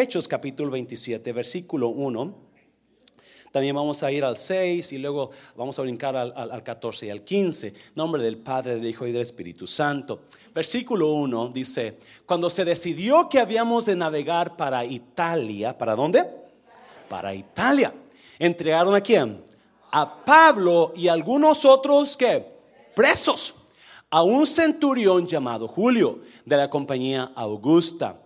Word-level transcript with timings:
Hechos 0.00 0.26
capítulo 0.26 0.70
27, 0.70 1.30
versículo 1.30 1.88
1. 1.88 2.34
También 3.52 3.76
vamos 3.76 4.02
a 4.02 4.10
ir 4.10 4.24
al 4.24 4.38
6 4.38 4.92
y 4.92 4.98
luego 4.98 5.30
vamos 5.54 5.78
a 5.78 5.82
brincar 5.82 6.16
al, 6.16 6.32
al, 6.34 6.62
14 6.62 7.04
y 7.04 7.10
al 7.10 7.22
15. 7.22 7.74
Nombre 7.96 8.22
del 8.22 8.38
Padre, 8.38 8.76
del 8.76 8.86
Hijo 8.86 9.06
y 9.06 9.12
del 9.12 9.20
Espíritu 9.20 9.66
Santo. 9.66 10.22
Versículo 10.54 11.12
1 11.12 11.48
dice, 11.48 11.98
cuando 12.24 12.48
se 12.48 12.64
decidió 12.64 13.28
que 13.28 13.40
habíamos 13.40 13.84
de 13.84 13.94
navegar 13.94 14.56
para 14.56 14.86
Italia, 14.86 15.76
¿para 15.76 15.94
dónde? 15.94 16.24
Para 17.06 17.34
Italia. 17.34 17.92
¿Entregaron 18.38 18.94
a 18.94 19.02
quién? 19.02 19.44
A 19.90 20.24
Pablo 20.24 20.94
y 20.96 21.08
algunos 21.08 21.66
otros 21.66 22.16
que 22.16 22.42
presos. 22.94 23.54
A 24.08 24.22
un 24.22 24.46
centurión 24.46 25.26
llamado 25.26 25.68
Julio 25.68 26.20
de 26.46 26.56
la 26.56 26.70
compañía 26.70 27.32
Augusta 27.34 28.16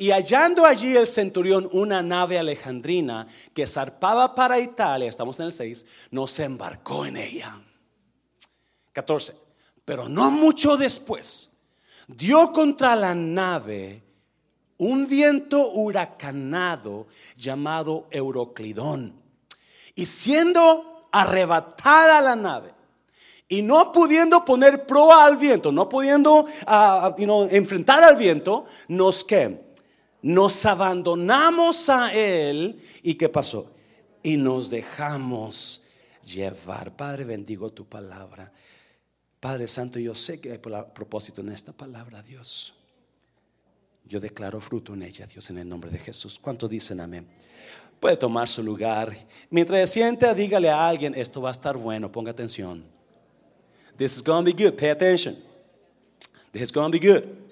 y 0.00 0.12
hallando 0.12 0.64
allí 0.64 0.96
el 0.96 1.06
centurión 1.06 1.68
una 1.72 2.02
nave 2.02 2.38
alejandrina 2.38 3.26
que 3.52 3.66
zarpaba 3.66 4.34
para 4.34 4.58
Italia, 4.58 5.06
estamos 5.06 5.38
en 5.38 5.44
el 5.44 5.52
6, 5.52 5.84
no 6.10 6.26
se 6.26 6.44
embarcó 6.44 7.04
en 7.04 7.18
ella. 7.18 7.60
14. 8.92 9.36
Pero 9.84 10.08
no 10.08 10.30
mucho 10.30 10.78
después, 10.78 11.50
dio 12.08 12.50
contra 12.50 12.96
la 12.96 13.14
nave 13.14 14.02
un 14.78 15.06
viento 15.06 15.70
huracanado 15.72 17.06
llamado 17.36 18.08
Euroclidón. 18.10 19.12
Y 19.94 20.06
siendo 20.06 21.08
arrebatada 21.12 22.22
la 22.22 22.36
nave, 22.36 22.72
y 23.50 23.60
no 23.60 23.92
pudiendo 23.92 24.46
poner 24.46 24.86
proa 24.86 25.26
al 25.26 25.36
viento, 25.36 25.72
no 25.72 25.90
pudiendo 25.90 26.46
uh, 26.46 27.48
enfrentar 27.50 28.02
al 28.02 28.16
viento, 28.16 28.64
nos 28.88 29.24
que 29.24 29.69
nos 30.22 30.66
abandonamos 30.66 31.88
a 31.88 32.12
Él 32.12 32.80
y 33.02 33.14
¿qué 33.14 33.28
pasó? 33.28 33.72
Y 34.22 34.36
nos 34.36 34.70
dejamos 34.70 35.82
llevar. 36.24 36.96
Padre, 36.96 37.24
bendigo 37.24 37.70
tu 37.70 37.86
palabra. 37.86 38.52
Padre 39.40 39.66
Santo, 39.66 39.98
yo 39.98 40.14
sé 40.14 40.40
que 40.40 40.52
hay 40.52 40.58
propósito 40.58 41.40
en 41.40 41.50
esta 41.50 41.72
palabra, 41.72 42.22
Dios. 42.22 42.74
Yo 44.04 44.20
declaro 44.20 44.60
fruto 44.60 44.92
en 44.94 45.02
ella, 45.02 45.26
Dios, 45.26 45.48
en 45.50 45.58
el 45.58 45.68
nombre 45.68 45.90
de 45.90 45.98
Jesús. 45.98 46.38
¿Cuánto 46.38 46.68
dicen 46.68 47.00
amén? 47.00 47.26
Puede 47.98 48.16
tomar 48.16 48.48
su 48.48 48.62
lugar. 48.62 49.14
Mientras 49.50 49.90
siente, 49.90 50.34
dígale 50.34 50.68
a 50.68 50.88
alguien, 50.88 51.14
esto 51.14 51.40
va 51.40 51.50
a 51.50 51.52
estar 51.52 51.76
bueno, 51.76 52.10
ponga 52.10 52.30
atención. 52.30 52.84
This 53.96 54.16
is 54.16 54.22
going 54.22 54.44
to 54.44 54.52
be 54.52 54.64
good, 54.64 54.76
pay 54.76 54.90
attention. 54.90 55.36
This 56.52 56.62
is 56.62 56.72
going 56.72 56.90
to 56.90 56.98
be 56.98 57.06
good. 57.06 57.49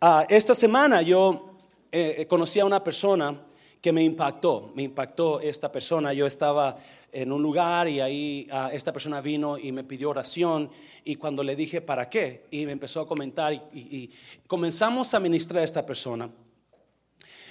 Ah, 0.00 0.24
esta 0.28 0.54
semana 0.54 1.02
yo 1.02 1.56
eh, 1.90 2.24
conocí 2.28 2.60
a 2.60 2.64
una 2.64 2.84
persona 2.84 3.36
que 3.80 3.90
me 3.92 4.04
impactó, 4.04 4.70
me 4.76 4.84
impactó 4.84 5.40
esta 5.40 5.72
persona. 5.72 6.12
Yo 6.12 6.24
estaba 6.24 6.76
en 7.10 7.32
un 7.32 7.42
lugar 7.42 7.88
y 7.88 7.98
ahí 7.98 8.46
ah, 8.52 8.70
esta 8.72 8.92
persona 8.92 9.20
vino 9.20 9.58
y 9.58 9.72
me 9.72 9.82
pidió 9.82 10.10
oración 10.10 10.70
y 11.04 11.16
cuando 11.16 11.42
le 11.42 11.56
dije 11.56 11.80
para 11.80 12.08
qué 12.08 12.46
y 12.52 12.64
me 12.64 12.70
empezó 12.70 13.00
a 13.00 13.08
comentar 13.08 13.52
y, 13.52 14.08
comenzamos 14.46 15.14
a 15.14 15.20
ministrar 15.20 15.62
a 15.62 15.64
esta 15.64 15.84
persona. 15.84 16.30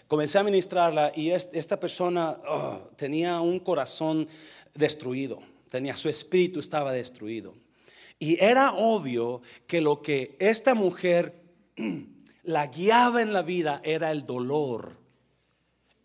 Comencé 0.07 0.37
a 0.37 0.43
ministrarla 0.43 1.11
y 1.13 1.31
esta 1.31 1.77
persona 1.77 2.37
oh, 2.47 2.91
tenía 2.95 3.41
un 3.41 3.59
corazón 3.59 4.25
destruido, 4.73 5.41
tenía 5.69 5.97
su 5.97 6.07
espíritu 6.07 6.61
estaba 6.61 6.93
destruido. 6.93 7.55
Y 8.17 8.41
era 8.41 8.71
obvio 8.71 9.41
que 9.67 9.81
lo 9.81 10.01
que 10.01 10.37
esta 10.39 10.73
mujer 10.75 11.43
la 12.47 12.67
guiaba 12.67 13.21
en 13.21 13.33
la 13.33 13.41
vida 13.41 13.81
era 13.83 14.09
el 14.09 14.25
dolor. 14.25 14.95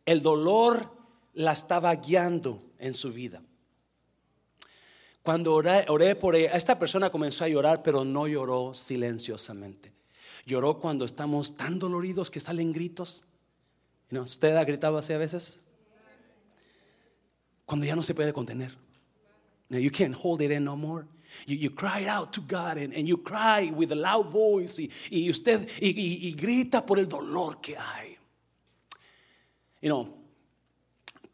El 0.05 0.23
dolor 0.23 0.91
la 1.35 1.53
estaba 1.53 1.95
guiando 1.95 2.61
en 2.79 2.95
su 2.95 3.12
vida. 3.12 3.41
Cuando 5.23 5.55
oré, 5.55 6.17
por 6.17 6.35
ella, 6.35 6.51
esta 6.55 6.80
persona 6.80 7.11
comenzó 7.11 7.45
a 7.45 7.48
llorar, 7.48 7.85
pero 7.85 8.05
no 8.05 8.27
lloró 8.27 8.75
silenciosamente. 8.75 9.92
Lloró 10.45 10.80
cuando 10.80 11.05
estamos 11.05 11.55
tan 11.55 11.79
doloridos 11.79 12.29
que 12.29 12.41
salen 12.41 12.73
gritos. 12.73 13.23
¿Usted 14.11 14.57
ha 14.57 14.64
gritado 14.64 14.98
así 14.98 15.13
a 15.13 15.19
veces? 15.19 15.63
Cuando 17.64 17.86
ya 17.86 17.95
no 17.95 18.03
se 18.03 18.14
puede 18.14 18.33
contener. 18.33 18.77
you 19.70 19.92
can't 19.92 20.17
hold 20.20 20.42
it 20.42 20.51
in 20.51 20.64
no 20.64 20.77
more. 20.77 21.07
You, 21.47 21.70
cry 21.70 22.07
out 22.07 22.33
to 22.33 22.41
God 22.41 22.79
and, 22.79 23.07
you 23.07 23.19
cry 23.19 23.73
with 23.75 23.93
a 23.93 23.97
loud 23.97 24.31
voice 24.31 24.79
y, 24.79 24.91
y 25.11 25.31
usted 25.31 25.69
y, 25.81 26.29
y, 26.29 26.33
grita 26.33 26.85
por 26.85 26.98
el 26.98 27.07
dolor 27.09 27.61
que 27.61 27.77
hay. 27.77 28.17
You 29.81 29.89
know, 29.89 30.09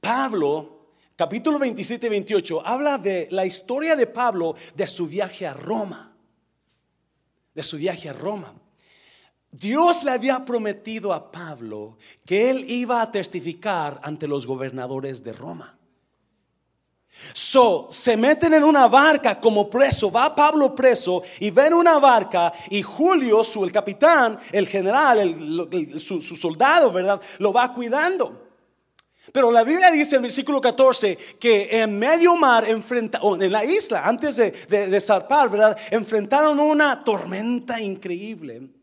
Pablo, 0.00 0.94
capítulo 1.16 1.58
27 1.58 2.06
y 2.06 2.10
28, 2.10 2.66
habla 2.66 2.98
de 2.98 3.28
la 3.30 3.44
historia 3.44 3.94
de 3.96 4.06
Pablo 4.06 4.54
de 4.74 4.86
su 4.86 5.06
viaje 5.06 5.46
a 5.46 5.54
Roma. 5.54 6.12
De 7.54 7.62
su 7.62 7.76
viaje 7.76 8.08
a 8.08 8.12
Roma. 8.12 8.54
Dios 9.50 10.04
le 10.04 10.10
había 10.10 10.44
prometido 10.44 11.12
a 11.12 11.32
Pablo 11.32 11.96
que 12.24 12.50
él 12.50 12.70
iba 12.70 13.00
a 13.00 13.10
testificar 13.10 14.00
ante 14.02 14.28
los 14.28 14.46
gobernadores 14.46 15.24
de 15.24 15.32
Roma. 15.32 15.77
So, 17.32 17.88
se 17.90 18.16
meten 18.16 18.54
en 18.54 18.64
una 18.64 18.86
barca 18.88 19.40
como 19.40 19.68
preso, 19.68 20.10
va 20.10 20.34
Pablo 20.34 20.74
preso 20.74 21.22
y 21.40 21.50
ven 21.50 21.74
una 21.74 21.98
barca 21.98 22.52
y 22.70 22.82
Julio, 22.82 23.44
su, 23.44 23.64
el 23.64 23.72
capitán, 23.72 24.38
el 24.52 24.66
general, 24.66 25.18
el, 25.18 26.00
su, 26.00 26.20
soldado, 26.20 26.92
¿verdad? 26.92 27.20
Lo 27.38 27.52
va 27.52 27.72
cuidando. 27.72 28.46
Pero 29.32 29.50
la 29.50 29.62
Biblia 29.62 29.90
dice 29.90 30.16
en 30.16 30.22
versículo 30.22 30.60
14 30.60 31.18
que 31.38 31.82
en 31.82 31.98
medio 31.98 32.34
mar, 32.34 32.68
enfrenta, 32.68 33.20
en 33.22 33.52
la 33.52 33.64
isla, 33.64 34.06
antes 34.06 34.36
de, 34.36 34.50
de 34.68 35.00
zarpar, 35.00 35.50
¿verdad? 35.50 35.78
Enfrentaron 35.90 36.58
una 36.58 37.04
tormenta 37.04 37.78
increíble. 37.78 38.77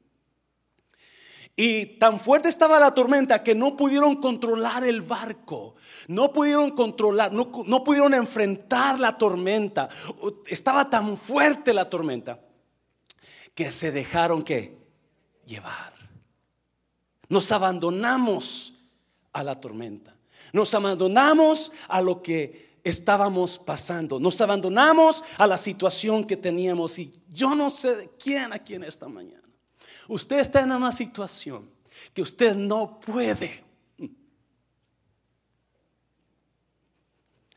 Y 1.58 1.86
tan 1.98 2.20
fuerte 2.20 2.50
estaba 2.50 2.80
la 2.80 2.94
tormenta 2.94 3.42
que 3.42 3.56
no 3.56 3.78
pudieron 3.78 4.18
controlar 4.18 4.84
el 4.84 5.02
barco, 5.02 5.76
no 6.08 6.34
pudieron 6.34 6.72
controlar, 6.72 7.32
no, 7.32 7.84
pudieron 7.84 8.14
enfrentar 8.14 9.00
la 9.00 9.18
tormenta. 9.18 9.88
Estaba 10.48 10.90
tan 10.90 11.16
fuerte 11.16 11.74
la 11.74 11.90
tormenta 11.90 12.42
que 13.54 13.72
se 13.72 13.94
dejaron 13.94 14.44
que 14.44 14.78
llevar. 15.46 15.94
Nos 17.30 17.50
abandonamos 17.54 18.76
a 19.32 19.42
la 19.42 19.60
tormenta. 19.60 20.14
Nos 20.52 20.74
abandonamos 20.74 21.72
a 21.88 22.02
lo 22.02 22.22
que 22.22 22.80
estábamos 22.84 23.60
pasando. 23.60 24.20
Nos 24.20 24.42
abandonamos 24.42 25.24
a 25.38 25.48
la 25.48 25.58
situación 25.58 26.26
que 26.26 26.36
teníamos. 26.36 27.00
Y 27.00 27.14
yo 27.30 27.56
no 27.56 27.70
sé 27.70 27.96
de 27.96 28.10
quién 28.20 28.52
aquí 28.52 28.74
en 28.76 28.84
esta 28.84 29.08
mañana. 29.08 29.45
Usted 30.08 30.40
está 30.40 30.62
en 30.62 30.72
una 30.72 30.92
situación 30.92 31.70
que 32.14 32.22
usted 32.22 32.56
no 32.56 33.00
puede. 33.00 33.64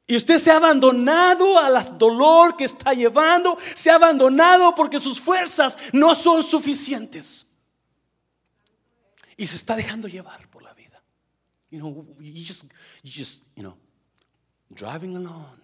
Y 0.06 0.16
usted 0.16 0.38
se 0.38 0.50
ha 0.50 0.56
abandonado 0.56 1.58
al 1.58 1.98
dolor 1.98 2.56
que 2.56 2.64
está 2.64 2.94
llevando, 2.94 3.58
se 3.74 3.90
ha 3.90 3.96
abandonado 3.96 4.74
porque 4.74 4.98
sus 4.98 5.20
fuerzas 5.20 5.76
no 5.92 6.14
son 6.14 6.42
suficientes. 6.42 7.46
Y 9.36 9.46
se 9.46 9.56
está 9.56 9.76
dejando 9.76 10.08
llevar 10.08 10.48
por 10.48 10.62
la 10.62 10.72
vida. 10.72 11.02
You 11.70 11.78
know, 11.80 12.16
you 12.18 12.42
just, 12.46 12.64
you 13.02 13.12
just, 13.14 13.42
you 13.54 13.62
know, 13.62 13.76
driving 14.70 15.14
alone. 15.14 15.60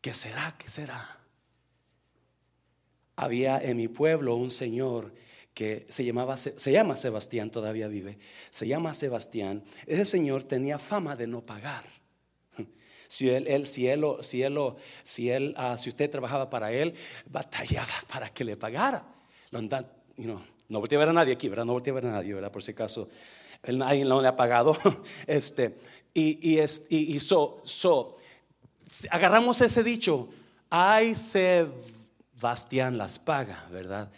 ¿Qué 0.00 0.12
será? 0.12 0.56
¿Qué 0.58 0.68
será? 0.68 1.18
Había 3.14 3.62
en 3.62 3.76
mi 3.76 3.86
pueblo 3.86 4.34
un 4.34 4.50
señor 4.50 5.14
se, 5.88 6.04
llamaba, 6.04 6.36
se 6.38 6.72
llama 6.72 6.96
Sebastián, 6.96 7.50
todavía 7.50 7.86
vive, 7.86 8.18
se 8.48 8.66
llama 8.66 8.94
Sebastián, 8.94 9.62
ese 9.86 10.06
señor 10.06 10.44
tenía 10.44 10.78
fama 10.78 11.16
de 11.16 11.26
no 11.26 11.42
pagar. 11.42 11.84
Si 13.08 13.28
él, 13.28 13.48
él, 13.48 13.66
si 13.66 13.88
si 15.02 15.30
él, 15.30 15.54
ah, 15.56 15.76
si 15.76 15.88
usted 15.88 16.08
trabajaba 16.08 16.48
para 16.48 16.70
él, 16.70 16.94
batallaba 17.26 17.92
para 18.08 18.28
que 18.30 18.44
le 18.44 18.56
pagara. 18.56 19.04
no 19.50 20.80
volteé 20.80 20.96
a 20.96 21.00
ver 21.00 21.08
a 21.08 21.12
nadie 21.12 21.34
aquí, 21.34 21.48
¿verdad? 21.48 21.64
No 21.64 21.72
volteé 21.72 21.90
a 21.90 21.94
ver 21.94 22.06
a 22.06 22.12
nadie, 22.12 22.32
¿verdad? 22.32 22.52
Por 22.52 22.62
si 22.62 22.70
acaso, 22.70 23.08
él, 23.64 23.78
nadie 23.78 24.04
no 24.04 24.22
le 24.22 24.28
ha 24.28 24.36
pagado. 24.36 24.78
este, 25.26 25.76
y, 26.14 26.52
y, 26.52 26.58
es, 26.60 26.86
y, 26.88 27.18
so, 27.18 27.60
so, 27.64 28.16
agarramos 29.10 29.60
ese 29.60 29.82
dicho, 29.82 30.28
ay 30.70 31.16
Sebastián 31.16 32.96
las 32.96 33.18
paga, 33.18 33.66
¿verdad? 33.72 34.10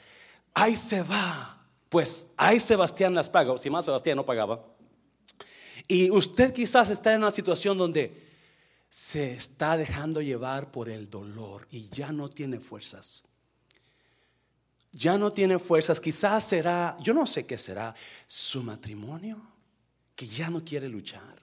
Ahí 0.54 0.76
se 0.76 1.02
va. 1.02 1.58
Pues 1.88 2.30
ahí 2.36 2.58
Sebastián 2.58 3.14
las 3.14 3.28
paga, 3.28 3.56
si 3.58 3.68
más 3.68 3.84
Sebastián 3.84 4.16
no 4.16 4.24
pagaba. 4.24 4.64
Y 5.86 6.10
usted 6.10 6.52
quizás 6.52 6.90
está 6.90 7.12
en 7.12 7.18
una 7.18 7.30
situación 7.30 7.76
donde 7.76 8.32
se 8.88 9.32
está 9.32 9.76
dejando 9.76 10.20
llevar 10.20 10.70
por 10.70 10.88
el 10.88 11.10
dolor 11.10 11.66
y 11.70 11.88
ya 11.88 12.12
no 12.12 12.28
tiene 12.28 12.60
fuerzas. 12.60 13.22
Ya 14.92 15.16
no 15.16 15.30
tiene 15.32 15.58
fuerzas. 15.58 16.00
Quizás 16.00 16.44
será, 16.44 16.96
yo 17.00 17.14
no 17.14 17.26
sé 17.26 17.46
qué 17.46 17.58
será, 17.58 17.94
su 18.26 18.62
matrimonio. 18.62 19.40
que 20.14 20.26
ya 20.26 20.50
no 20.50 20.62
quiere 20.62 20.88
luchar. 20.88 21.42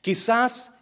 Quizás 0.00 0.72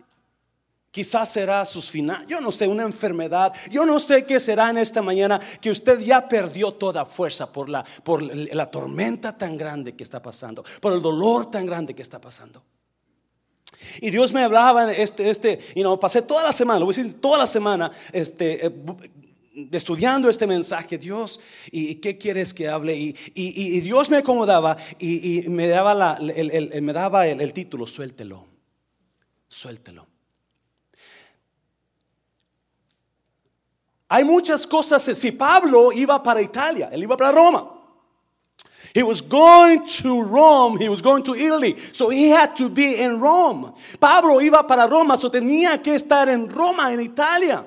Quizás 0.93 1.33
será 1.33 1.65
sus 1.65 1.91
finales, 1.91 2.27
yo 2.29 2.39
no 2.39 2.53
sé, 2.53 2.69
una 2.69 2.83
enfermedad, 2.83 3.55
yo 3.71 3.87
no 3.87 3.99
sé 3.99 4.27
qué 4.27 4.39
será 4.39 4.69
en 4.69 4.77
esta 4.77 5.00
mañana 5.00 5.41
que 5.59 5.71
usted 5.71 5.99
ya 6.00 6.29
perdió 6.29 6.75
toda 6.75 7.06
fuerza 7.06 7.50
por 7.50 7.71
la, 7.71 7.83
por 8.05 8.23
la 8.23 8.71
tormenta 8.71 9.37
tan 9.37 9.56
grande 9.56 9.97
que 9.97 10.03
está 10.03 10.21
pasando, 10.21 10.62
por 10.83 10.93
el 10.93 11.00
dolor 11.00 11.50
tan 11.50 11.65
grande 11.65 11.94
que 11.94 12.03
está 12.03 12.21
pasando. 12.21 12.62
Y 14.03 14.11
Dios 14.11 14.35
me 14.35 14.43
hablaba, 14.43 14.93
este, 14.93 15.31
este, 15.31 15.59
y 15.75 15.83
no, 15.83 15.99
pasé 15.99 16.21
toda 16.21 16.43
la 16.43 16.53
semana, 16.53 16.79
lo 16.79 16.85
voy 16.85 16.95
a 16.95 16.99
decir, 16.99 17.19
toda 17.23 17.38
la 17.38 17.47
semana, 17.47 17.91
este, 18.12 18.67
eh, 18.67 18.73
estudiando 19.73 20.29
este 20.29 20.47
mensaje, 20.47 20.99
Dios, 20.99 21.41
¿y 21.71 21.95
qué 21.95 22.19
quieres 22.19 22.53
que 22.53 22.69
hable? 22.69 22.95
Y, 22.95 23.81
Dios 23.81 24.11
me 24.11 24.19
acomodaba 24.19 24.77
y, 24.99 25.49
me 25.49 25.69
daba, 25.69 26.19
el, 26.21 26.83
me 26.83 26.93
daba 26.93 27.27
el 27.27 27.53
título, 27.55 27.87
suéltelo, 27.87 28.47
suéltelo. 29.49 30.12
Hay 34.12 34.25
muchas 34.25 34.67
cosas. 34.67 35.03
Si 35.03 35.32
Pablo 35.32 35.91
iba 35.91 36.23
para 36.23 36.43
Italia, 36.43 36.91
él 36.93 37.05
iba 37.05 37.17
para 37.17 37.32
Roma. 37.32 37.67
He 38.94 39.03
was 39.03 39.23
going 39.23 39.87
to 40.03 40.23
Rome, 40.23 40.79
he 40.79 40.91
was 40.91 41.00
going 41.00 41.23
to 41.23 41.35
Italy, 41.35 41.76
so 41.93 42.11
he 42.11 42.29
had 42.29 42.55
to 42.56 42.69
be 42.69 43.00
in 43.00 43.19
Rome. 43.19 43.73
Pablo 43.99 44.38
iba 44.43 44.69
para 44.69 44.87
Roma, 44.87 45.17
so 45.17 45.31
tenía 45.31 45.82
que 45.82 45.94
estar 45.94 46.29
en 46.29 46.47
Roma, 46.47 46.93
en 46.93 47.00
Italia, 47.00 47.64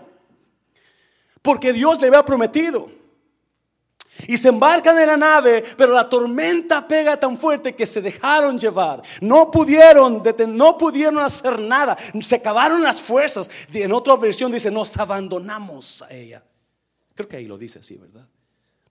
porque 1.41 1.73
Dios 1.73 1.99
le 1.99 2.09
había 2.09 2.23
prometido. 2.23 2.91
Y 4.27 4.37
se 4.37 4.49
embarcan 4.49 4.97
en 4.99 5.07
la 5.07 5.17
nave, 5.17 5.63
pero 5.77 5.93
la 5.93 6.09
tormenta 6.09 6.87
pega 6.87 7.17
tan 7.17 7.37
fuerte 7.37 7.75
que 7.75 7.85
se 7.85 8.01
dejaron 8.01 8.57
llevar. 8.57 9.01
No 9.21 9.51
pudieron, 9.51 10.23
no 10.49 10.77
pudieron 10.77 11.19
hacer 11.19 11.59
nada. 11.59 11.97
Se 12.21 12.35
acabaron 12.35 12.81
las 12.81 13.01
fuerzas. 13.01 13.49
En 13.73 13.91
otra 13.91 14.15
versión 14.15 14.51
dice, 14.51 14.71
nos 14.71 14.95
abandonamos 14.97 16.01
a 16.01 16.11
ella. 16.11 16.43
Creo 17.13 17.27
que 17.27 17.37
ahí 17.37 17.45
lo 17.45 17.57
dice 17.57 17.79
así, 17.79 17.95
¿verdad? 17.97 18.27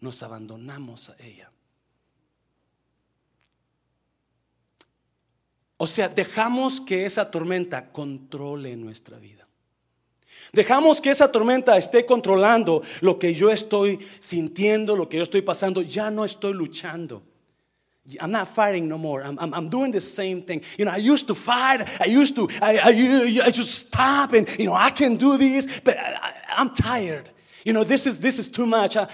Nos 0.01 0.23
abandonamos 0.23 1.11
a 1.11 1.17
ella. 1.19 1.51
O 5.77 5.87
sea, 5.87 6.09
dejamos 6.09 6.81
que 6.81 7.05
esa 7.05 7.31
tormenta 7.31 7.91
controle 7.91 8.77
nuestra 8.77 9.19
vida. 9.19 9.44
Dejamos 10.55 11.01
que 11.01 11.11
esa 11.11 11.31
tormenta 11.31 11.77
esté 11.77 12.07
controlando 12.07 12.83
lo 13.01 13.19
que 13.19 13.35
yo 13.35 13.51
estoy 13.51 13.99
sintiendo, 14.21 14.97
lo 14.97 15.09
que 15.09 15.19
yo 15.19 15.23
estoy 15.23 15.43
pasando. 15.43 15.83
Ya 15.83 16.11
no 16.11 16.25
estoy 16.25 16.55
luchando. 16.55 17.23
I'm 18.21 18.31
not 18.31 18.49
fighting 18.49 18.87
no 18.87 18.99
more. 18.99 19.23
I'm, 19.23 19.39
I'm, 19.39 19.55
I'm, 19.55 19.69
doing 19.69 19.91
the 19.91 20.01
same 20.01 20.43
thing. 20.43 20.63
You 20.77 20.85
know, 20.85 20.93
I 20.93 20.99
used 20.99 21.27
to 21.29 21.35
fight. 21.35 21.89
I 22.01 22.05
used 22.05 22.37
to, 22.37 22.49
I, 22.61 22.79
I, 22.79 23.47
I 23.47 23.51
just 23.51 23.71
stop 23.71 24.35
and, 24.35 24.47
you 24.59 24.67
know, 24.67 24.75
I 24.75 24.91
can 24.91 25.17
do 25.17 25.39
this, 25.39 25.81
but 25.81 25.97
I, 25.97 26.35
I'm 26.57 26.69
tired. 26.75 27.31
You 27.65 27.73
know, 27.73 27.83
this 27.83 28.07
is, 28.07 28.21
this 28.21 28.39
is 28.39 28.47
too 28.47 28.67
much. 28.67 28.99
I, 28.99 29.09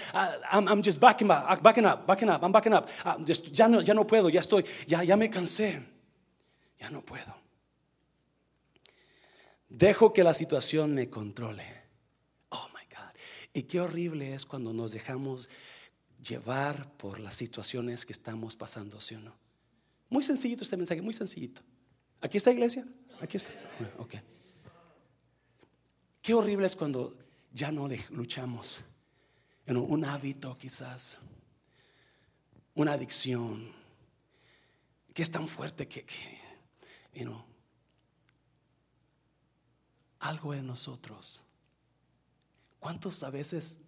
am 0.50 0.66
I'm 0.66 0.82
just 0.82 0.98
backing 0.98 1.30
up, 1.30 1.62
backing 1.62 1.84
up, 1.84 2.04
backing 2.04 2.28
up. 2.28 2.42
I'm 2.42 2.50
backing 2.50 2.72
up. 2.72 2.88
Just, 3.24 3.56
ya, 3.56 3.68
no, 3.68 3.78
ya 3.78 3.94
no 3.94 4.02
puedo, 4.02 4.28
ya 4.32 4.40
estoy, 4.40 4.66
ya, 4.88 5.02
ya 5.02 5.14
me 5.14 5.28
cansé. 5.28 5.80
Ya 6.80 6.88
no 6.90 7.00
puedo. 7.02 7.39
Dejo 9.70 10.12
que 10.12 10.24
la 10.24 10.34
situación 10.34 10.94
me 10.94 11.08
controle. 11.08 11.64
Oh 12.48 12.66
my 12.74 12.84
God. 12.94 13.14
Y 13.54 13.62
qué 13.62 13.80
horrible 13.80 14.34
es 14.34 14.44
cuando 14.44 14.72
nos 14.72 14.90
dejamos 14.90 15.48
llevar 16.22 16.92
por 16.96 17.20
las 17.20 17.34
situaciones 17.34 18.04
que 18.04 18.12
estamos 18.12 18.56
pasando, 18.56 19.00
¿sí 19.00 19.14
o 19.14 19.20
no? 19.20 19.32
Muy 20.08 20.24
sencillito 20.24 20.64
este 20.64 20.76
mensaje, 20.76 21.00
muy 21.00 21.14
sencillito. 21.14 21.62
¿Aquí 22.20 22.36
está 22.36 22.50
iglesia? 22.50 22.84
Aquí 23.20 23.36
está. 23.36 23.52
Ok. 23.98 24.16
Qué 26.20 26.34
horrible 26.34 26.66
es 26.66 26.74
cuando 26.74 27.16
ya 27.52 27.70
no 27.70 27.88
luchamos 28.10 28.82
en 29.66 29.76
un 29.76 30.04
hábito 30.04 30.58
quizás, 30.58 31.18
una 32.74 32.94
adicción, 32.94 33.70
que 35.14 35.22
es 35.22 35.30
tan 35.30 35.46
fuerte 35.46 35.86
que, 35.86 36.04
que 36.04 36.38
you 37.14 37.24
know, 37.24 37.44
algo 40.20 40.54
en 40.54 40.66
nosotros. 40.66 41.42
¿Cuántos 42.78 43.22
a 43.22 43.30
veces 43.30 43.78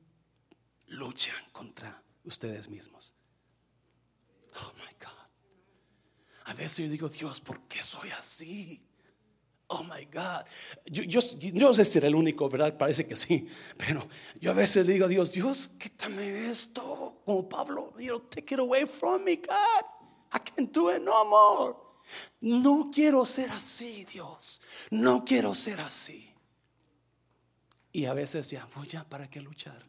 luchan 0.87 1.37
contra 1.53 2.03
ustedes 2.25 2.69
mismos? 2.69 3.15
Oh 4.57 4.73
my 4.77 4.95
God. 5.01 5.13
A 6.45 6.55
veces 6.55 6.79
yo 6.79 6.91
digo, 6.91 7.09
Dios, 7.09 7.41
¿por 7.41 7.61
qué 7.63 7.83
soy 7.83 8.11
así? 8.11 8.83
Oh 9.69 9.85
my 9.85 10.05
God. 10.13 10.45
Yo, 10.87 11.03
yo, 11.05 11.21
no 11.55 11.73
sé 11.73 11.85
si 11.85 11.99
era 11.99 12.09
el 12.09 12.15
único, 12.15 12.49
¿verdad? 12.49 12.77
Parece 12.77 13.07
que 13.07 13.17
sí. 13.17 13.47
Pero 13.79 14.07
yo 14.39 14.51
a 14.51 14.55
veces 14.55 14.87
digo, 14.87 15.09
Dios, 15.09 15.33
Dios, 15.33 15.69
quítame 15.69 16.51
esto. 16.51 17.23
Como 17.25 17.49
Pablo, 17.49 17.95
you 17.99 18.09
know, 18.09 18.21
take 18.21 18.55
it 18.55 18.61
away 18.61 18.85
from 18.85 19.25
me, 19.25 19.37
God. 19.37 19.85
I 20.35 20.39
can't 20.39 20.73
do 20.73 20.91
it 20.91 21.03
no 21.03 21.25
more. 21.25 21.92
No 22.41 22.91
quiero 22.93 23.25
ser 23.27 23.51
así, 23.51 24.05
Dios. 24.05 24.61
No 24.91 25.25
quiero 25.25 25.55
ser 25.55 25.81
así. 25.81 26.29
Y 27.93 28.07
a 28.07 28.15
veces 28.15 28.51
ya, 28.51 28.67
pues 28.75 28.89
ya, 28.89 29.05
¿para 29.05 29.29
qué 29.29 29.41
luchar? 29.41 29.85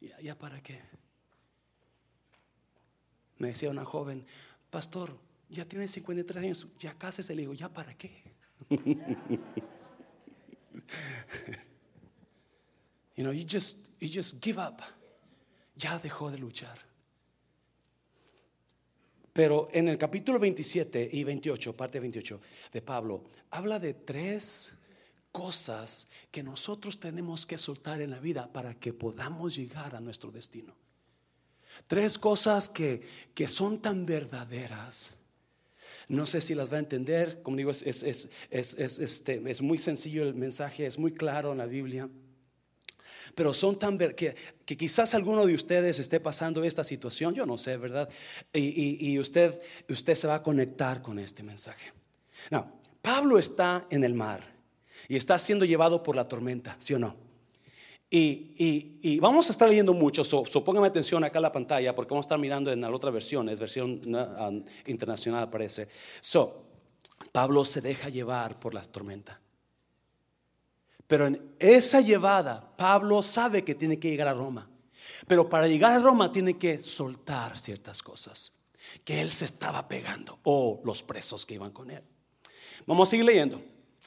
Ya, 0.00 0.20
ya, 0.20 0.38
¿para 0.38 0.62
qué? 0.62 0.80
Me 3.38 3.48
decía 3.48 3.70
una 3.70 3.84
joven, 3.84 4.24
pastor, 4.70 5.18
ya 5.48 5.66
tiene 5.66 5.86
53 5.86 6.42
años, 6.42 6.66
ya 6.78 6.96
casi 6.96 7.22
se 7.22 7.34
le 7.34 7.42
digo, 7.42 7.52
¿ya 7.54 7.68
para 7.68 7.94
qué? 7.96 8.10
you 13.16 13.24
know, 13.24 13.32
you 13.32 13.44
just, 13.46 13.78
you 14.00 14.08
just 14.08 14.42
give 14.42 14.58
up. 14.58 14.80
Ya 15.76 15.98
dejó 15.98 16.30
de 16.30 16.38
luchar. 16.38 16.91
Pero 19.32 19.68
en 19.72 19.88
el 19.88 19.96
capítulo 19.96 20.38
27 20.38 21.08
y 21.12 21.24
28, 21.24 21.74
parte 21.74 22.00
28 22.00 22.40
de 22.72 22.82
Pablo, 22.82 23.24
habla 23.50 23.78
de 23.78 23.94
tres 23.94 24.72
cosas 25.30 26.08
que 26.30 26.42
nosotros 26.42 27.00
tenemos 27.00 27.46
que 27.46 27.56
soltar 27.56 28.02
en 28.02 28.10
la 28.10 28.20
vida 28.20 28.52
para 28.52 28.74
que 28.74 28.92
podamos 28.92 29.56
llegar 29.56 29.96
a 29.96 30.00
nuestro 30.00 30.30
destino. 30.30 30.74
Tres 31.86 32.18
cosas 32.18 32.68
que, 32.68 33.00
que 33.34 33.48
son 33.48 33.80
tan 33.80 34.04
verdaderas. 34.04 35.14
No 36.08 36.26
sé 36.26 36.42
si 36.42 36.54
las 36.54 36.70
va 36.70 36.76
a 36.76 36.80
entender, 36.80 37.40
como 37.42 37.56
digo, 37.56 37.70
es, 37.70 37.82
es, 37.82 38.28
es, 38.50 38.78
este, 38.78 39.42
es 39.50 39.62
muy 39.62 39.78
sencillo 39.78 40.24
el 40.24 40.34
mensaje, 40.34 40.84
es 40.84 40.98
muy 40.98 41.12
claro 41.12 41.52
en 41.52 41.58
la 41.58 41.66
Biblia 41.66 42.10
pero 43.34 43.54
son 43.54 43.78
tan 43.78 43.98
que, 43.98 44.34
que 44.64 44.76
quizás 44.76 45.14
alguno 45.14 45.46
de 45.46 45.54
ustedes 45.54 45.98
esté 45.98 46.20
pasando 46.20 46.64
esta 46.64 46.84
situación, 46.84 47.34
yo 47.34 47.46
no 47.46 47.58
sé, 47.58 47.76
¿verdad? 47.76 48.08
Y, 48.52 49.18
usted, 49.18 49.60
usted 49.88 50.14
se 50.14 50.26
va 50.26 50.36
a 50.36 50.42
conectar 50.42 51.02
con 51.02 51.18
este 51.18 51.42
mensaje. 51.42 51.92
No, 52.50 52.78
Pablo 53.00 53.38
está 53.38 53.86
en 53.90 54.04
el 54.04 54.14
mar 54.14 54.42
y 55.08 55.16
está 55.16 55.38
siendo 55.38 55.64
llevado 55.64 56.02
por 56.02 56.16
la 56.16 56.28
tormenta, 56.28 56.76
¿sí 56.78 56.94
o 56.94 56.98
no? 56.98 57.16
Y, 58.10 59.18
vamos 59.20 59.48
a 59.48 59.52
estar 59.52 59.68
leyendo 59.68 59.94
mucho, 59.94 60.22
so, 60.22 60.44
póngame 60.64 60.86
atención 60.86 61.24
acá 61.24 61.38
en 61.38 61.42
la 61.42 61.52
pantalla 61.52 61.94
porque 61.94 62.10
vamos 62.10 62.24
a 62.24 62.28
estar 62.28 62.38
mirando 62.38 62.70
en 62.70 62.80
la 62.80 62.90
otra 62.90 63.10
versión, 63.10 63.48
es 63.48 63.58
versión 63.58 64.00
um, 64.14 64.64
internacional 64.86 65.48
parece. 65.48 65.88
So, 66.20 66.66
Pablo 67.32 67.64
se 67.64 67.80
deja 67.80 68.10
llevar 68.10 68.60
por 68.60 68.74
la 68.74 68.82
tormenta. 68.82 69.41
Pero 71.12 71.26
en 71.26 71.54
esa 71.58 72.00
llevada, 72.00 72.74
Pablo 72.74 73.20
sabe 73.20 73.62
que 73.62 73.74
tiene 73.74 73.98
que 73.98 74.08
llegar 74.08 74.28
a 74.28 74.32
Roma. 74.32 74.66
Pero 75.28 75.46
para 75.46 75.68
llegar 75.68 75.92
a 75.92 75.98
Roma 75.98 76.32
tiene 76.32 76.56
que 76.56 76.80
soltar 76.80 77.58
ciertas 77.58 78.02
cosas 78.02 78.54
que 79.04 79.20
él 79.20 79.30
se 79.30 79.44
estaba 79.44 79.86
pegando 79.86 80.38
o 80.44 80.80
los 80.86 81.02
presos 81.02 81.44
que 81.44 81.56
iban 81.56 81.70
con 81.70 81.90
él. 81.90 82.02
Vamos 82.86 83.08
a 83.08 83.10
seguir 83.10 83.26
leyendo. 83.26 83.60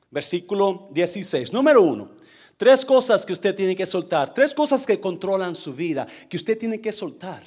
Versículo 0.10 0.90
16. 0.94 1.54
Número 1.54 1.84
uno. 1.84 2.10
Tres 2.58 2.84
cosas 2.84 3.24
que 3.24 3.34
usted 3.34 3.54
tiene 3.54 3.76
que 3.76 3.86
soltar. 3.86 4.34
Tres 4.34 4.56
cosas 4.56 4.84
que 4.84 5.00
controlan 5.00 5.54
su 5.54 5.76
vida, 5.76 6.08
que 6.28 6.38
usted 6.38 6.58
tiene 6.58 6.82
que 6.82 6.92
soltar 6.92 7.44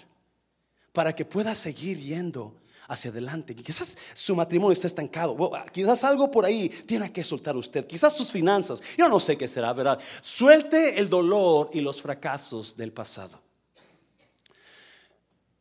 para 0.92 1.16
que 1.16 1.24
pueda 1.24 1.56
seguir 1.56 1.98
yendo 1.98 2.60
hacia 2.88 3.10
adelante. 3.10 3.54
Quizás 3.54 3.96
su 4.14 4.34
matrimonio 4.34 4.72
está 4.72 4.86
estancado. 4.86 5.36
quizás 5.72 6.02
algo 6.02 6.30
por 6.30 6.44
ahí 6.44 6.68
tiene 6.68 7.12
que 7.12 7.22
soltar 7.22 7.56
usted. 7.56 7.86
Quizás 7.86 8.16
sus 8.16 8.32
finanzas. 8.32 8.82
Yo 8.96 9.08
no 9.08 9.20
sé 9.20 9.36
qué 9.36 9.46
será, 9.46 9.72
¿verdad? 9.72 10.00
Suelte 10.20 10.98
el 10.98 11.08
dolor 11.08 11.70
y 11.72 11.80
los 11.80 12.02
fracasos 12.02 12.76
del 12.76 12.92
pasado. 12.92 13.40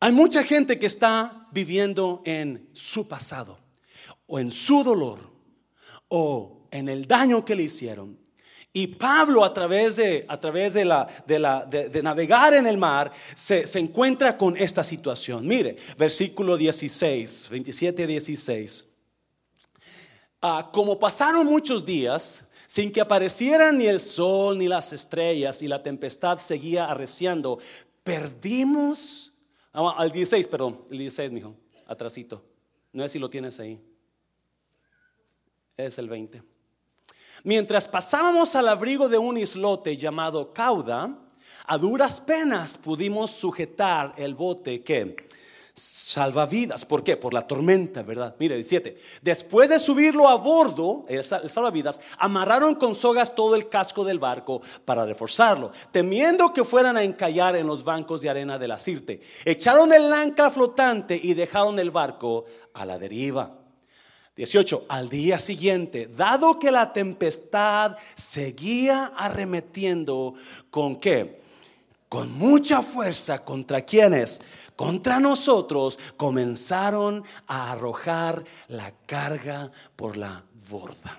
Hay 0.00 0.12
mucha 0.12 0.42
gente 0.42 0.78
que 0.78 0.86
está 0.86 1.48
viviendo 1.52 2.22
en 2.24 2.68
su 2.72 3.06
pasado 3.06 3.58
o 4.26 4.38
en 4.38 4.50
su 4.50 4.82
dolor 4.82 5.30
o 6.08 6.62
en 6.70 6.88
el 6.88 7.06
daño 7.06 7.44
que 7.44 7.56
le 7.56 7.64
hicieron 7.64 8.17
y 8.72 8.86
Pablo 8.86 9.44
a 9.44 9.52
través 9.52 9.96
de, 9.96 10.24
a 10.28 10.38
través 10.38 10.74
de, 10.74 10.84
la, 10.84 11.08
de, 11.26 11.38
la, 11.38 11.64
de, 11.64 12.02
navegar 12.02 12.54
en 12.54 12.66
el 12.66 12.76
mar 12.76 13.10
se, 13.34 13.66
se, 13.66 13.78
encuentra 13.78 14.36
con 14.36 14.56
esta 14.56 14.84
situación. 14.84 15.46
Mire, 15.46 15.76
versículo 15.96 16.56
16, 16.56 17.48
27, 17.50 18.06
16. 18.06 18.86
Ah, 20.40 20.70
como 20.72 20.98
pasaron 20.98 21.46
muchos 21.46 21.84
días 21.84 22.44
sin 22.66 22.92
que 22.92 23.00
aparecieran 23.00 23.78
ni 23.78 23.86
el 23.86 23.98
sol 23.98 24.58
ni 24.58 24.68
las 24.68 24.92
estrellas 24.92 25.62
y 25.62 25.68
la 25.68 25.82
tempestad 25.82 26.38
seguía 26.38 26.84
arreciando, 26.84 27.58
perdimos, 28.04 29.32
ah, 29.72 29.94
al 29.96 30.12
16, 30.12 30.46
perdón, 30.46 30.84
el 30.90 30.98
16, 30.98 31.32
mijo, 31.32 31.56
atrasito. 31.86 32.44
No 32.92 33.02
sé 33.02 33.08
si 33.08 33.18
lo 33.18 33.30
tienes 33.30 33.58
ahí. 33.58 33.80
Es 35.76 35.98
el 35.98 36.08
20. 36.08 36.57
Mientras 37.44 37.88
pasábamos 37.88 38.54
al 38.56 38.68
abrigo 38.68 39.08
de 39.08 39.18
un 39.18 39.36
islote 39.36 39.96
llamado 39.96 40.52
Cauda, 40.52 41.18
a 41.66 41.78
duras 41.78 42.20
penas 42.20 42.78
pudimos 42.78 43.30
sujetar 43.30 44.14
el 44.16 44.34
bote 44.34 44.82
que 44.82 45.16
salvavidas. 45.78 46.84
¿Por 46.84 47.04
qué? 47.04 47.16
Por 47.16 47.32
la 47.32 47.46
tormenta, 47.46 48.02
¿verdad? 48.02 48.34
Mire, 48.38 48.56
17. 48.56 48.98
Después 49.22 49.70
de 49.70 49.78
subirlo 49.78 50.28
a 50.28 50.34
bordo, 50.34 51.04
el 51.08 51.24
salvavidas, 51.24 52.00
amarraron 52.18 52.74
con 52.74 52.94
sogas 52.94 53.34
todo 53.34 53.54
el 53.54 53.68
casco 53.68 54.04
del 54.04 54.18
barco 54.18 54.60
para 54.84 55.04
reforzarlo, 55.04 55.70
temiendo 55.92 56.52
que 56.52 56.64
fueran 56.64 56.96
a 56.96 57.02
encallar 57.02 57.56
en 57.56 57.66
los 57.66 57.84
bancos 57.84 58.20
de 58.20 58.30
arena 58.30 58.58
de 58.58 58.68
la 58.68 58.78
Sirte. 58.78 59.20
Echaron 59.44 59.92
el 59.92 60.12
ancla 60.12 60.50
flotante 60.50 61.18
y 61.22 61.34
dejaron 61.34 61.78
el 61.78 61.90
barco 61.90 62.44
a 62.74 62.84
la 62.84 62.98
deriva. 62.98 63.57
18. 64.38 64.86
Al 64.88 65.08
día 65.08 65.36
siguiente, 65.40 66.08
dado 66.16 66.60
que 66.60 66.70
la 66.70 66.92
tempestad 66.92 67.96
seguía 68.14 69.06
arremetiendo 69.16 70.34
con 70.70 70.94
qué? 70.94 71.42
Con 72.08 72.32
mucha 72.38 72.82
fuerza 72.82 73.44
contra 73.44 73.82
quienes 73.82 74.40
contra 74.76 75.18
nosotros 75.18 75.98
comenzaron 76.16 77.24
a 77.48 77.72
arrojar 77.72 78.44
la 78.68 78.92
carga 79.06 79.72
por 79.96 80.16
la 80.16 80.44
borda. 80.70 81.18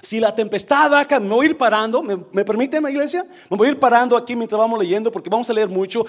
Si 0.00 0.20
la 0.20 0.34
tempestad 0.34 0.94
acá, 0.94 1.18
me 1.20 1.28
voy 1.28 1.46
a 1.46 1.50
ir 1.50 1.58
parando, 1.58 2.02
¿me, 2.02 2.16
me 2.32 2.44
permite, 2.44 2.80
mi 2.80 2.90
iglesia? 2.90 3.24
Me 3.50 3.56
voy 3.56 3.68
a 3.68 3.70
ir 3.72 3.78
parando 3.78 4.16
aquí 4.16 4.36
mientras 4.36 4.58
vamos 4.58 4.78
leyendo 4.78 5.10
porque 5.10 5.30
vamos 5.30 5.48
a 5.50 5.52
leer 5.52 5.68
mucho. 5.68 6.04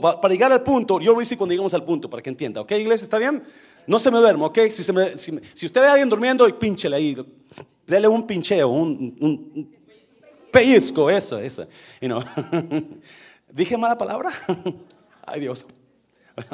para 0.00 0.32
llegar 0.32 0.52
al 0.52 0.62
punto, 0.62 1.00
yo 1.00 1.16
a 1.16 1.18
decir 1.18 1.38
cuando 1.38 1.52
lleguemos 1.52 1.74
al 1.74 1.84
punto 1.84 2.08
para 2.08 2.22
que 2.22 2.30
entienda, 2.30 2.60
¿ok, 2.60 2.72
iglesia? 2.72 3.04
¿Está 3.04 3.18
bien? 3.18 3.42
No 3.86 3.98
se 3.98 4.10
me 4.10 4.18
duerma, 4.18 4.46
¿ok? 4.46 4.58
Si, 4.68 5.66
usted 5.66 5.80
ve 5.80 5.86
a 5.86 5.92
alguien 5.92 6.08
durmiendo, 6.08 6.46
pínchele 6.58 6.96
ahí, 6.96 7.16
dele 7.86 8.08
un 8.08 8.26
pincheo, 8.26 8.68
un, 8.68 9.16
un, 9.20 9.76
pellizco, 10.50 11.10
eso, 11.10 11.38
eso. 11.38 11.66
You 12.00 12.08
know. 12.08 12.22
¿Dije 13.52 13.76
mala 13.76 13.98
palabra? 13.98 14.30
Ay 15.26 15.40
Dios. 15.40 15.64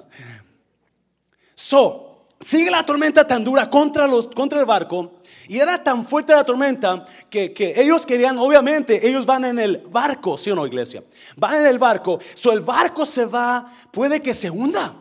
So, 1.54 2.07
sigue 2.40 2.70
la 2.70 2.84
tormenta 2.84 3.26
tan 3.26 3.44
dura 3.44 3.68
contra, 3.68 4.06
los, 4.06 4.28
contra 4.28 4.60
el 4.60 4.66
barco. 4.66 5.18
Y 5.48 5.58
era 5.58 5.82
tan 5.82 6.04
fuerte 6.04 6.34
la 6.34 6.44
tormenta 6.44 7.04
que, 7.30 7.52
que, 7.52 7.80
ellos 7.80 8.04
querían, 8.04 8.38
obviamente, 8.38 9.08
ellos 9.08 9.24
van 9.24 9.46
en 9.46 9.58
el 9.58 9.78
barco, 9.88 10.36
¿sí 10.36 10.50
o 10.50 10.54
no, 10.54 10.66
iglesia? 10.66 11.02
Van 11.36 11.54
en 11.54 11.66
el 11.66 11.78
barco. 11.78 12.18
So, 12.34 12.52
el 12.52 12.60
barco 12.60 13.06
se 13.06 13.24
va, 13.24 13.72
puede 13.90 14.20
que 14.20 14.34
se 14.34 14.50
hunda. 14.50 14.94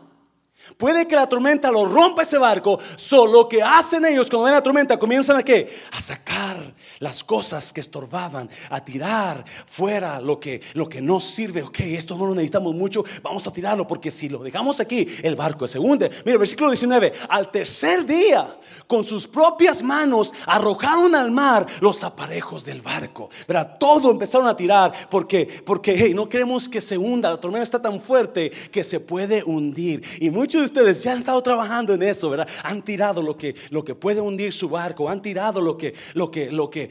Puede 0.76 1.06
que 1.06 1.16
la 1.16 1.28
tormenta 1.28 1.70
lo 1.70 1.84
rompa 1.84 2.22
ese 2.22 2.38
barco. 2.38 2.78
Solo 2.96 3.48
que 3.48 3.62
hacen 3.62 4.04
ellos 4.04 4.28
cuando 4.28 4.44
ven 4.44 4.54
la 4.54 4.62
tormenta, 4.62 4.98
comienzan 4.98 5.36
a 5.36 5.42
qué? 5.42 5.72
A 5.92 6.00
sacar 6.00 6.58
las 7.00 7.22
cosas 7.24 7.72
que 7.72 7.80
estorbaban, 7.80 8.48
a 8.70 8.84
tirar 8.84 9.44
fuera 9.66 10.20
lo 10.20 10.38
que, 10.38 10.60
lo 10.74 10.88
que 10.88 11.00
no 11.00 11.20
sirve. 11.20 11.62
Ok, 11.62 11.80
esto 11.80 12.16
no 12.16 12.26
lo 12.26 12.34
necesitamos 12.34 12.74
mucho, 12.74 13.04
vamos 13.22 13.46
a 13.46 13.52
tirarlo 13.52 13.86
porque 13.86 14.10
si 14.10 14.28
lo 14.28 14.38
dejamos 14.40 14.80
aquí, 14.80 15.06
el 15.22 15.36
barco 15.36 15.66
se 15.68 15.78
hunde. 15.78 16.10
Mira, 16.24 16.38
versículo 16.38 16.70
19. 16.70 17.12
Al 17.28 17.50
tercer 17.50 18.04
día, 18.04 18.58
con 18.86 19.04
sus 19.04 19.26
propias 19.26 19.82
manos, 19.82 20.32
arrojaron 20.46 21.14
al 21.14 21.30
mar 21.30 21.66
los 21.80 22.02
aparejos 22.02 22.64
del 22.64 22.80
barco. 22.80 23.30
Todo 23.78 24.10
empezaron 24.10 24.46
a 24.48 24.56
tirar 24.56 24.92
porque, 25.08 25.62
porque 25.64 26.12
no 26.14 26.28
queremos 26.28 26.68
que 26.68 26.80
se 26.80 26.98
hunda. 26.98 27.30
La 27.30 27.40
tormenta 27.40 27.62
está 27.62 27.80
tan 27.80 28.00
fuerte 28.00 28.50
que 28.50 28.84
se 28.84 29.00
puede 29.00 29.42
hundir. 29.44 30.02
Y 30.20 30.30
muchos 30.30 30.57
de 30.60 30.66
ustedes 30.66 31.02
ya 31.02 31.12
han 31.12 31.18
estado 31.18 31.42
trabajando 31.42 31.94
en 31.94 32.02
eso, 32.02 32.30
¿verdad? 32.30 32.48
Han 32.64 32.82
tirado 32.82 33.22
lo 33.22 33.36
que, 33.36 33.54
lo 33.70 33.84
que 33.84 33.94
puede 33.94 34.20
hundir 34.20 34.52
su 34.52 34.68
barco, 34.68 35.08
han 35.08 35.22
tirado 35.22 35.60
lo 35.60 35.76
que, 35.76 35.94
lo 36.14 36.30
que, 36.30 36.50
lo 36.52 36.70
que, 36.70 36.90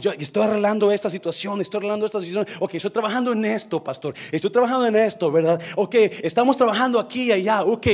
yo 0.00 0.12
estoy 0.12 0.42
arreglando 0.42 0.90
esta 0.92 1.10
situación, 1.10 1.60
estoy 1.60 1.78
arreglando 1.78 2.06
esta 2.06 2.20
situación, 2.20 2.46
ok, 2.60 2.74
estoy 2.74 2.90
trabajando 2.90 3.32
en 3.32 3.44
esto, 3.44 3.82
pastor, 3.82 4.14
estoy 4.30 4.50
trabajando 4.50 4.86
en 4.86 4.96
esto, 4.96 5.30
¿verdad? 5.30 5.60
Ok, 5.76 5.94
estamos 6.22 6.56
trabajando 6.56 6.98
aquí 6.98 7.24
y 7.24 7.32
allá, 7.32 7.62
ok, 7.62 7.86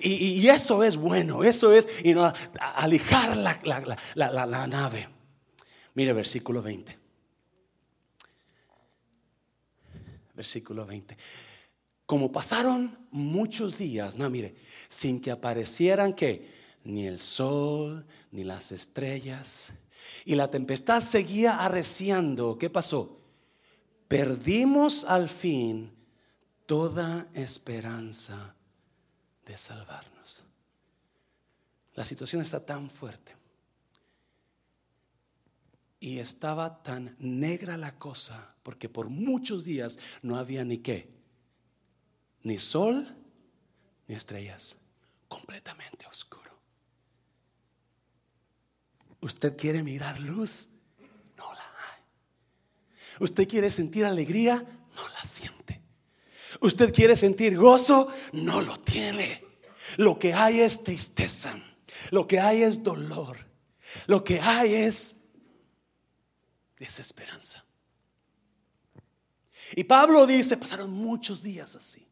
y, 0.00 0.46
eso 0.48 0.82
es 0.82 0.96
bueno, 0.96 1.42
eso 1.42 1.72
es, 1.72 1.88
y 2.04 2.14
no, 2.14 2.32
alijar 2.76 3.36
la, 3.36 3.58
la, 4.14 4.46
la 4.46 4.66
nave. 4.66 5.08
Mire, 5.94 6.12
versículo 6.12 6.62
20. 6.62 6.98
Versículo 10.34 10.84
20. 10.84 11.16
Como 12.06 12.30
pasaron 12.30 12.96
muchos 13.10 13.78
días, 13.78 14.16
no, 14.16 14.30
mire, 14.30 14.54
sin 14.88 15.20
que 15.20 15.32
aparecieran 15.32 16.14
que 16.14 16.48
ni 16.84 17.06
el 17.06 17.18
sol 17.18 18.06
ni 18.30 18.44
las 18.44 18.70
estrellas, 18.70 19.72
y 20.24 20.36
la 20.36 20.50
tempestad 20.50 21.02
seguía 21.02 21.64
arreciando, 21.64 22.56
¿qué 22.58 22.70
pasó? 22.70 23.18
Perdimos 24.08 25.04
al 25.04 25.28
fin 25.28 25.92
toda 26.66 27.28
esperanza 27.34 28.54
de 29.44 29.58
salvarnos. 29.58 30.44
La 31.94 32.04
situación 32.04 32.42
está 32.42 32.64
tan 32.64 32.88
fuerte 32.88 33.34
y 35.98 36.18
estaba 36.18 36.82
tan 36.82 37.16
negra 37.18 37.76
la 37.76 37.98
cosa, 37.98 38.54
porque 38.62 38.88
por 38.88 39.08
muchos 39.08 39.64
días 39.64 39.98
no 40.22 40.36
había 40.36 40.64
ni 40.64 40.78
qué, 40.78 41.15
ni 42.46 42.60
sol, 42.60 43.04
ni 44.06 44.14
estrellas, 44.14 44.76
completamente 45.26 46.06
oscuro. 46.06 46.52
¿Usted 49.20 49.56
quiere 49.56 49.82
mirar 49.82 50.20
luz? 50.20 50.68
No 51.36 51.52
la 51.52 51.58
hay. 51.60 52.02
¿Usted 53.18 53.48
quiere 53.48 53.68
sentir 53.68 54.04
alegría? 54.04 54.64
No 54.94 55.08
la 55.08 55.24
siente. 55.24 55.82
¿Usted 56.60 56.94
quiere 56.94 57.16
sentir 57.16 57.56
gozo? 57.56 58.06
No 58.32 58.62
lo 58.62 58.78
tiene. 58.78 59.42
Lo 59.96 60.16
que 60.16 60.32
hay 60.32 60.60
es 60.60 60.84
tristeza. 60.84 61.60
Lo 62.12 62.28
que 62.28 62.38
hay 62.38 62.62
es 62.62 62.80
dolor. 62.80 63.38
Lo 64.06 64.22
que 64.22 64.40
hay 64.40 64.72
es 64.72 65.16
desesperanza. 66.78 67.64
Y 69.74 69.82
Pablo 69.82 70.28
dice, 70.28 70.56
pasaron 70.56 70.92
muchos 70.92 71.42
días 71.42 71.74
así. 71.74 72.05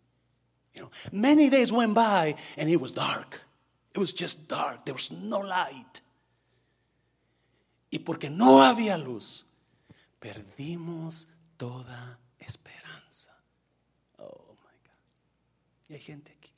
You 0.75 0.83
know, 0.83 0.91
many 1.13 1.51
days 1.51 1.73
went 1.73 1.95
by 1.95 2.35
and 2.57 2.69
it 2.69 2.81
was 2.81 2.93
dark. 2.93 3.41
It 3.95 3.99
was 3.99 4.13
just 4.13 4.49
dark. 4.49 4.85
There 4.85 4.95
was 4.95 5.11
no 5.13 5.41
light. 5.41 6.01
Y 7.91 8.01
porque 8.01 8.29
no 8.29 8.61
había 8.61 8.99
luz, 8.99 9.45
perdimos 10.21 11.29
toda 11.57 12.19
esperanza. 12.41 13.31
Oh 14.19 14.57
my 14.65 14.77
God. 14.83 15.89
Y 15.89 15.95
hay 15.95 16.01
gente 16.01 16.33
aquí 16.33 16.51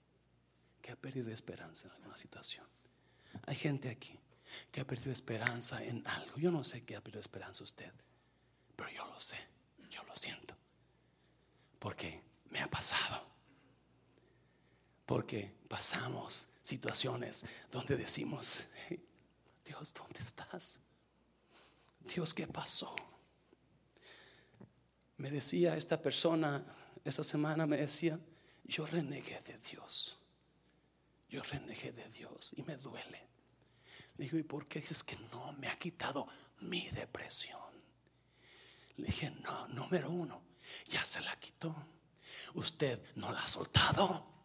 que 0.81 0.93
ha 0.93 0.97
perdido 0.97 1.31
esperanza 1.31 1.89
en 1.89 1.95
alguna 1.95 2.17
situación. 2.17 2.65
Hay 3.47 3.55
gente 3.55 3.91
aquí 3.91 4.19
que 4.73 4.81
ha 4.81 4.87
perdido 4.87 5.13
esperanza 5.13 5.85
en 5.85 6.03
algo. 6.07 6.39
Yo 6.39 6.51
no 6.51 6.65
sé 6.65 6.85
qué 6.85 6.97
ha 6.97 7.03
perdido 7.03 7.21
esperanza 7.21 7.65
usted, 7.65 7.93
pero 8.75 8.89
yo 8.91 9.05
lo 9.05 9.21
sé, 9.21 9.37
yo 9.91 10.03
lo 10.05 10.17
siento. 10.17 10.57
Porque 11.79 12.23
me 12.49 12.61
ha 12.61 12.71
pasado. 12.71 13.36
Porque 15.07 15.55
pasamos 15.69 16.49
situaciones 16.63 17.45
donde 17.71 17.97
decimos, 17.97 18.67
Dios, 19.65 19.95
¿dónde 19.95 20.21
estás? 20.21 20.81
Dios, 22.01 22.35
¿qué 22.35 22.47
pasó? 22.47 22.95
Me 25.17 25.31
decía 25.31 25.77
esta 25.77 26.01
persona, 26.01 26.65
esta 27.05 27.25
semana 27.25 27.67
me 27.67 27.79
decía, 27.79 28.19
yo 28.65 28.85
renegué 28.85 29.41
de 29.43 29.59
Dios. 29.59 30.19
Yo 31.29 31.43
renegué 31.43 31.93
de 31.93 32.09
Dios 32.11 32.53
y 32.57 32.63
me 32.63 32.77
duele. 32.77 33.29
Le 34.17 34.25
digo, 34.25 34.39
¿y 34.39 34.43
por 34.43 34.67
qué 34.67 34.81
dices 34.81 35.03
que 35.03 35.17
no 35.33 35.53
me 35.55 35.69
ha 35.69 35.79
quitado 35.79 36.27
mi 36.61 36.89
depresión? 36.89 37.61
Le 38.97 39.07
dije, 39.07 39.31
no, 39.43 39.69
número 39.69 40.11
uno, 40.11 40.43
ya 40.89 41.05
se 41.05 41.21
la 41.21 41.39
quitó. 41.39 41.75
Usted 42.55 43.01
no 43.17 43.33
la 43.33 43.41
ha 43.43 43.47
soltado. 43.47 44.36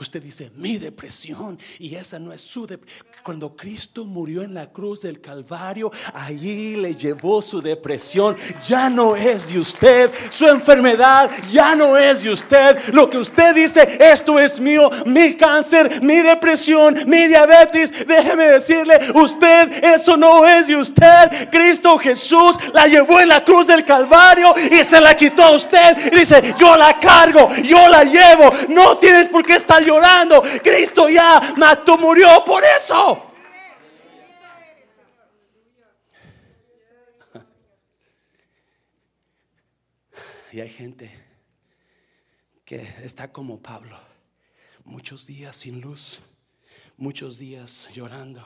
Usted 0.00 0.22
dice, 0.22 0.50
mi 0.56 0.78
depresión, 0.78 1.58
y 1.78 1.94
esa 1.94 2.18
no 2.18 2.32
es 2.32 2.40
su 2.40 2.66
depresión. 2.66 3.06
Cuando 3.22 3.56
Cristo 3.56 4.04
murió 4.04 4.42
en 4.42 4.52
la 4.52 4.70
cruz 4.70 5.02
del 5.02 5.20
Calvario, 5.20 5.90
allí 6.12 6.76
le 6.76 6.94
llevó 6.94 7.40
su 7.40 7.62
depresión. 7.62 8.36
Ya 8.66 8.90
no 8.90 9.16
es 9.16 9.48
de 9.48 9.58
usted, 9.58 10.10
su 10.30 10.46
enfermedad 10.46 11.30
ya 11.50 11.74
no 11.74 11.96
es 11.96 12.22
de 12.22 12.30
usted. 12.30 12.92
Lo 12.92 13.08
que 13.08 13.18
usted 13.18 13.54
dice, 13.54 13.96
esto 14.00 14.38
es 14.38 14.60
mío, 14.60 14.90
mi 15.06 15.34
cáncer, 15.34 16.02
mi 16.02 16.16
depresión, 16.16 16.94
mi 17.06 17.26
diabetes. 17.28 18.06
Déjeme 18.06 18.44
decirle, 18.44 18.98
usted, 19.14 19.84
eso 19.84 20.16
no 20.16 20.46
es 20.46 20.66
de 20.66 20.76
usted. 20.76 21.48
Cristo 21.50 21.96
Jesús 21.98 22.56
la 22.72 22.86
llevó 22.86 23.20
en 23.20 23.28
la 23.28 23.44
cruz 23.44 23.66
del 23.66 23.84
Calvario 23.84 24.54
y 24.70 24.82
se 24.84 25.00
la 25.00 25.16
quitó 25.16 25.44
a 25.44 25.50
usted. 25.52 26.12
Y 26.12 26.18
dice, 26.18 26.54
yo 26.58 26.76
la 26.76 26.98
cargo, 26.98 27.48
yo 27.62 27.88
la 27.88 28.04
llevo. 28.04 28.50
No 28.68 28.98
tienes 28.98 29.28
por 29.28 29.44
qué 29.44 29.54
estar 29.54 29.73
llorando. 29.80 30.42
Cristo 30.62 31.08
ya 31.08 31.54
mató, 31.56 31.96
murió 31.98 32.44
por 32.44 32.62
eso. 32.64 33.30
Y 40.52 40.60
hay 40.60 40.70
gente 40.70 41.10
que 42.64 42.80
está 43.02 43.32
como 43.32 43.60
Pablo, 43.60 43.98
muchos 44.84 45.26
días 45.26 45.56
sin 45.56 45.80
luz, 45.80 46.20
muchos 46.96 47.38
días 47.38 47.88
llorando, 47.92 48.40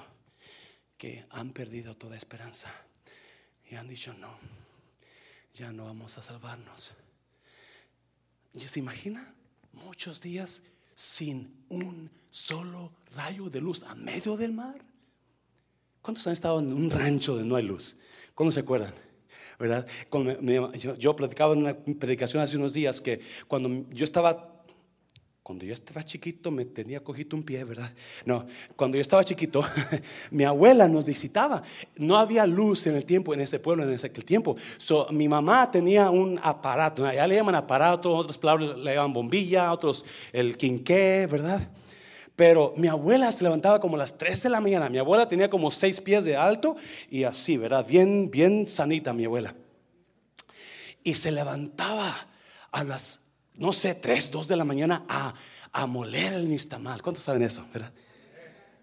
que 0.96 1.26
han 1.30 1.52
perdido 1.52 1.94
toda 1.96 2.16
esperanza 2.16 2.72
y 3.70 3.74
han 3.74 3.86
dicho, 3.86 4.14
no, 4.14 4.38
ya 5.52 5.70
no 5.70 5.84
vamos 5.84 6.16
a 6.16 6.22
salvarnos. 6.22 6.92
¿Y 8.54 8.66
se 8.68 8.80
imagina? 8.80 9.34
Muchos 9.72 10.22
días 10.22 10.62
sin 10.98 11.64
un 11.68 12.10
solo 12.28 12.90
rayo 13.14 13.48
de 13.48 13.60
luz 13.60 13.84
a 13.84 13.94
medio 13.94 14.36
del 14.36 14.52
mar. 14.52 14.84
¿Cuántos 16.02 16.26
han 16.26 16.32
estado 16.32 16.58
en 16.58 16.72
un 16.72 16.90
rancho 16.90 17.34
donde 17.34 17.48
no 17.48 17.54
hay 17.54 17.62
luz? 17.62 17.96
¿Cuándo 18.34 18.50
se 18.50 18.58
acuerdan? 18.58 18.92
¿Verdad? 19.60 19.86
yo, 20.76 20.96
yo 20.96 21.14
platicaba 21.14 21.52
en 21.52 21.60
una 21.60 21.76
predicación 21.76 22.42
hace 22.42 22.56
unos 22.56 22.72
días 22.72 23.00
que 23.00 23.20
cuando 23.46 23.88
yo 23.90 24.02
estaba 24.02 24.57
cuando 25.48 25.64
yo 25.64 25.72
estaba 25.72 26.02
chiquito 26.02 26.50
me 26.50 26.66
tenía 26.66 27.02
cogido 27.02 27.34
un 27.34 27.42
pie, 27.42 27.64
¿verdad? 27.64 27.90
No, 28.26 28.46
cuando 28.76 28.98
yo 28.98 29.00
estaba 29.00 29.24
chiquito, 29.24 29.64
mi 30.30 30.44
abuela 30.44 30.86
nos 30.86 31.06
visitaba. 31.06 31.62
No 31.96 32.18
había 32.18 32.46
luz 32.46 32.86
en 32.86 32.96
el 32.96 33.06
tiempo, 33.06 33.32
en 33.32 33.40
ese 33.40 33.58
pueblo, 33.58 33.82
en 33.82 33.90
ese 33.90 34.10
tiempo. 34.10 34.58
So, 34.76 35.08
mi 35.10 35.26
mamá 35.26 35.70
tenía 35.70 36.10
un 36.10 36.38
aparato, 36.42 37.06
allá 37.06 37.26
le 37.26 37.36
llaman 37.36 37.54
aparato, 37.54 38.14
otros 38.14 38.36
palabras 38.36 38.76
le 38.76 38.94
llaman 38.94 39.14
bombilla, 39.14 39.72
otros 39.72 40.04
el 40.34 40.54
quinqué, 40.58 41.26
¿verdad? 41.30 41.66
Pero 42.36 42.74
mi 42.76 42.88
abuela 42.88 43.32
se 43.32 43.42
levantaba 43.42 43.80
como 43.80 43.96
a 43.96 44.00
las 44.00 44.18
3 44.18 44.42
de 44.42 44.50
la 44.50 44.60
mañana. 44.60 44.90
Mi 44.90 44.98
abuela 44.98 45.26
tenía 45.26 45.48
como 45.48 45.70
6 45.70 46.02
pies 46.02 46.26
de 46.26 46.36
alto 46.36 46.76
y 47.10 47.24
así, 47.24 47.56
¿verdad? 47.56 47.86
Bien, 47.86 48.30
bien 48.30 48.68
sanita 48.68 49.14
mi 49.14 49.24
abuela. 49.24 49.54
Y 51.02 51.14
se 51.14 51.32
levantaba 51.32 52.14
a 52.70 52.84
las 52.84 53.27
no 53.58 53.72
sé, 53.72 53.94
3, 53.94 54.30
2 54.30 54.48
de 54.48 54.56
la 54.56 54.64
mañana 54.64 55.04
a, 55.08 55.34
a 55.72 55.86
moler 55.86 56.32
el 56.32 56.48
nistamal. 56.48 57.02
¿Cuántos 57.02 57.24
saben 57.24 57.42
eso, 57.42 57.66
verdad? 57.72 57.92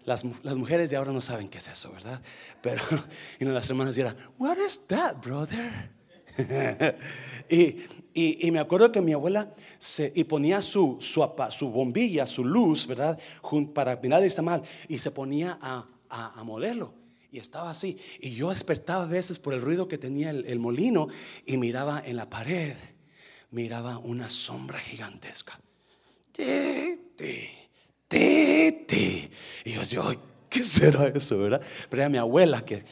Las, 0.04 0.24
las, 0.44 0.56
mujeres 0.56 0.90
de 0.90 0.96
ahora 0.96 1.12
no 1.12 1.20
saben 1.20 1.48
qué 1.48 1.58
es 1.58 1.66
eso, 1.66 1.90
¿verdad? 1.92 2.20
Pero 2.62 2.82
y 3.40 3.44
las 3.44 3.68
hermanas 3.68 3.96
dirán, 3.96 4.16
What 4.38 4.58
is 4.64 4.86
that, 4.86 5.16
brother? 5.16 5.90
y, 7.50 7.56
y, 8.12 8.46
y, 8.46 8.50
me 8.50 8.60
acuerdo 8.60 8.92
que 8.92 9.00
mi 9.00 9.14
abuela 9.14 9.54
se, 9.78 10.12
y 10.14 10.24
ponía 10.24 10.60
su, 10.60 10.98
su, 11.00 11.26
su 11.50 11.70
bombilla, 11.70 12.26
su 12.26 12.44
luz, 12.44 12.86
¿verdad? 12.86 13.18
Para 13.74 13.96
mirar 13.96 14.20
el 14.20 14.26
nistamal 14.26 14.62
y 14.86 14.98
se 14.98 15.10
ponía 15.10 15.58
a, 15.60 15.88
a, 16.10 16.38
a 16.38 16.44
molerlo. 16.44 16.94
Y 17.32 17.38
estaba 17.38 17.70
así. 17.70 17.98
Y 18.20 18.34
yo 18.34 18.50
despertaba 18.50 19.04
a 19.04 19.08
veces 19.08 19.38
por 19.38 19.54
el 19.54 19.62
ruido 19.62 19.88
que 19.88 19.98
tenía 19.98 20.30
el, 20.30 20.44
el 20.46 20.58
molino 20.58 21.08
y 21.46 21.56
miraba 21.56 22.02
en 22.04 22.16
la 22.16 22.30
pared 22.30 22.76
miraba 23.56 23.96
una 23.96 24.28
sombra 24.28 24.78
gigantesca. 24.78 25.58
Y 29.64 29.72
yo 29.72 29.80
decía, 29.80 30.02
¿qué 30.50 30.62
será 30.62 31.08
eso, 31.08 31.38
verdad? 31.38 31.62
Pero 31.88 32.02
era 32.02 32.10
mi 32.10 32.18
abuela, 32.18 32.62
que, 32.66 32.84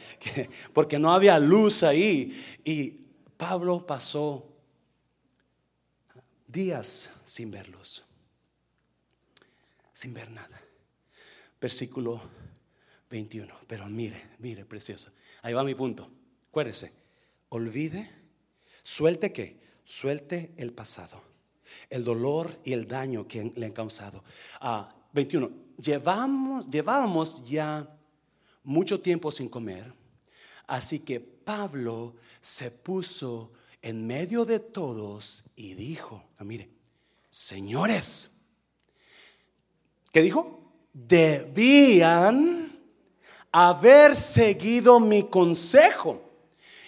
porque 0.73 0.97
no 0.97 1.13
había 1.13 1.37
luz 1.37 1.83
ahí. 1.83 2.43
Y 2.63 2.97
Pablo 3.37 3.85
pasó 3.85 4.51
días 6.47 7.11
sin 7.23 7.51
ver 7.51 7.67
luz, 7.69 8.03
sin 9.93 10.15
ver 10.15 10.31
nada. 10.31 10.59
Versículo 11.61 12.23
21. 13.11 13.53
Pero 13.67 13.85
mire, 13.85 14.29
mire, 14.39 14.65
precioso. 14.65 15.11
Ahí 15.43 15.53
va 15.53 15.63
mi 15.63 15.75
punto. 15.75 16.09
Acuérdese, 16.49 16.91
olvide, 17.49 18.09
suelte 18.81 19.31
que 19.31 19.64
suelte 19.85 20.53
el 20.57 20.73
pasado, 20.73 21.21
el 21.89 22.03
dolor 22.03 22.59
y 22.65 22.73
el 22.73 22.87
daño 22.87 23.27
que 23.27 23.53
le 23.55 23.65
han 23.65 23.71
causado. 23.71 24.23
21. 25.13 25.47
Ah, 25.47 25.53
llevamos, 25.77 26.69
llevábamos 26.69 27.43
ya 27.45 27.87
mucho 28.63 28.99
tiempo 28.99 29.31
sin 29.31 29.47
comer, 29.47 29.93
así 30.67 30.99
que 30.99 31.19
Pablo 31.19 32.15
se 32.41 32.71
puso 32.71 33.51
en 33.81 34.05
medio 34.05 34.45
de 34.45 34.59
todos 34.59 35.45
y 35.55 35.75
dijo, 35.75 36.23
mire, 36.39 36.69
señores, 37.29 38.31
¿qué 40.11 40.23
dijo? 40.23 40.73
Debían 40.91 42.79
haber 43.51 44.15
seguido 44.15 44.99
mi 44.99 45.23
consejo 45.29 46.21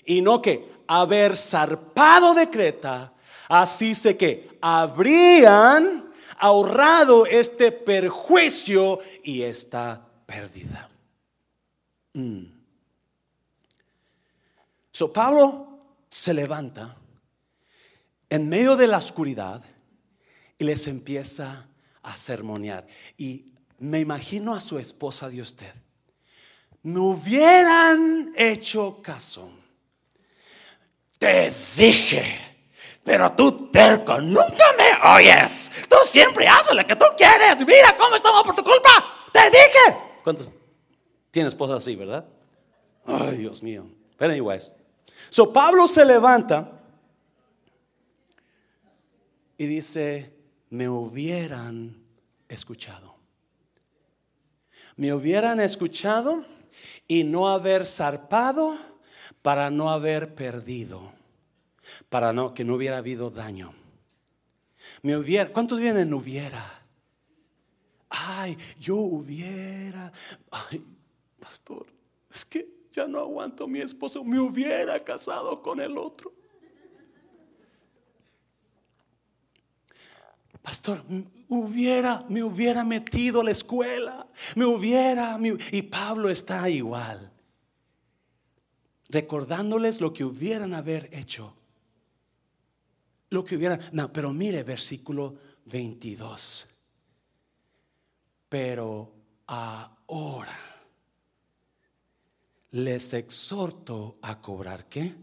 y 0.05 0.21
no 0.21 0.41
que 0.41 0.76
haber 0.87 1.37
zarpado 1.37 2.33
de 2.33 2.49
Creta, 2.49 3.13
así 3.47 3.95
sé 3.95 4.17
que 4.17 4.57
habrían 4.61 6.11
ahorrado 6.39 7.25
este 7.25 7.71
perjuicio 7.71 8.99
y 9.23 9.41
esta 9.41 10.05
pérdida. 10.25 10.89
Mm. 12.13 12.45
So 14.91 15.13
Pablo 15.13 15.79
se 16.09 16.33
levanta 16.33 16.95
en 18.29 18.49
medio 18.49 18.75
de 18.75 18.87
la 18.87 18.97
oscuridad 18.97 19.63
y 20.57 20.63
les 20.63 20.87
empieza 20.87 21.67
a 22.01 22.17
sermonear. 22.17 22.87
Y 23.17 23.53
me 23.79 23.99
imagino 23.99 24.53
a 24.53 24.61
su 24.61 24.79
esposa 24.79 25.29
de 25.29 25.41
usted. 25.41 25.73
Me 26.83 26.99
hubieran 26.99 28.33
hecho 28.35 29.01
caso. 29.01 29.49
Te 31.17 31.51
dije. 31.75 32.39
Pero 33.03 33.31
tú 33.31 33.71
terco, 33.71 34.19
nunca 34.19 34.65
me 34.77 35.15
oyes. 35.15 35.71
Tú 35.87 35.95
siempre 36.03 36.47
haces 36.47 36.75
lo 36.75 36.85
que 36.85 36.95
tú 36.95 37.05
quieres. 37.15 37.65
Mira 37.65 37.95
cómo 37.97 38.15
estamos 38.15 38.43
por 38.43 38.55
tu 38.55 38.63
culpa. 38.63 38.89
Te 39.31 39.49
dije. 39.49 39.97
¿Cuántos 40.23 40.51
tienen 41.31 41.47
esposas 41.47 41.77
así, 41.77 41.95
verdad? 41.95 42.25
Ay, 43.05 43.37
Dios 43.37 43.63
mío. 43.63 43.87
Pero 44.17 44.33
anyways. 44.33 44.73
So 45.29 45.51
Pablo 45.53 45.87
se 45.87 46.03
levanta 46.03 46.71
y 49.57 49.65
dice, 49.65 50.33
me 50.69 50.89
hubieran 50.89 52.03
escuchado. 52.47 53.15
Me 54.95 55.13
hubieran 55.13 55.59
escuchado 55.59 56.43
y 57.07 57.23
no 57.23 57.47
haber 57.47 57.85
zarpado 57.85 58.77
para 59.47 59.71
no 59.71 59.89
haber 59.89 60.35
perdido, 60.35 61.09
para 62.09 62.33
no, 62.33 62.53
que 62.53 62.65
no 62.65 62.75
hubiera 62.75 62.97
habido 62.97 63.29
daño. 63.29 63.73
Me 65.03 65.15
hubiera, 65.15 65.53
¿Cuántos 65.53 65.79
vienen 65.79 66.13
hubiera? 66.13 66.61
Ay, 68.09 68.57
yo 68.77 68.97
hubiera, 68.97 70.11
ay, 70.51 70.83
pastor, 71.39 71.85
es 72.29 72.43
que 72.43 72.67
ya 72.91 73.07
no 73.07 73.19
aguanto 73.19 73.69
mi 73.69 73.79
esposo, 73.79 74.21
me 74.21 74.37
hubiera 74.37 74.99
casado 74.99 75.55
con 75.61 75.79
el 75.79 75.97
otro. 75.97 76.33
Pastor, 80.61 81.05
hubiera, 81.47 82.25
me 82.27 82.43
hubiera 82.43 82.83
metido 82.83 83.39
a 83.39 83.45
la 83.45 83.51
escuela, 83.51 84.27
me 84.55 84.65
hubiera, 84.65 85.39
y 85.71 85.81
Pablo 85.83 86.29
está 86.29 86.69
igual 86.69 87.31
recordándoles 89.09 90.01
lo 90.01 90.13
que 90.13 90.23
hubieran 90.23 90.73
haber 90.73 91.09
hecho. 91.13 91.53
Lo 93.29 93.43
que 93.43 93.57
hubieran, 93.57 93.81
no, 93.91 94.11
pero 94.11 94.31
mire 94.33 94.63
versículo 94.63 95.35
22. 95.65 96.67
Pero 98.49 99.13
ahora 99.47 100.57
les 102.71 103.13
exhorto 103.13 104.17
a 104.21 104.39
cobrar 104.41 104.87
qué? 104.87 105.13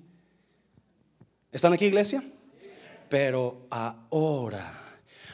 ¿Están 1.52 1.72
aquí 1.72 1.86
iglesia? 1.86 2.22
Pero 3.08 3.66
ahora 3.70 4.84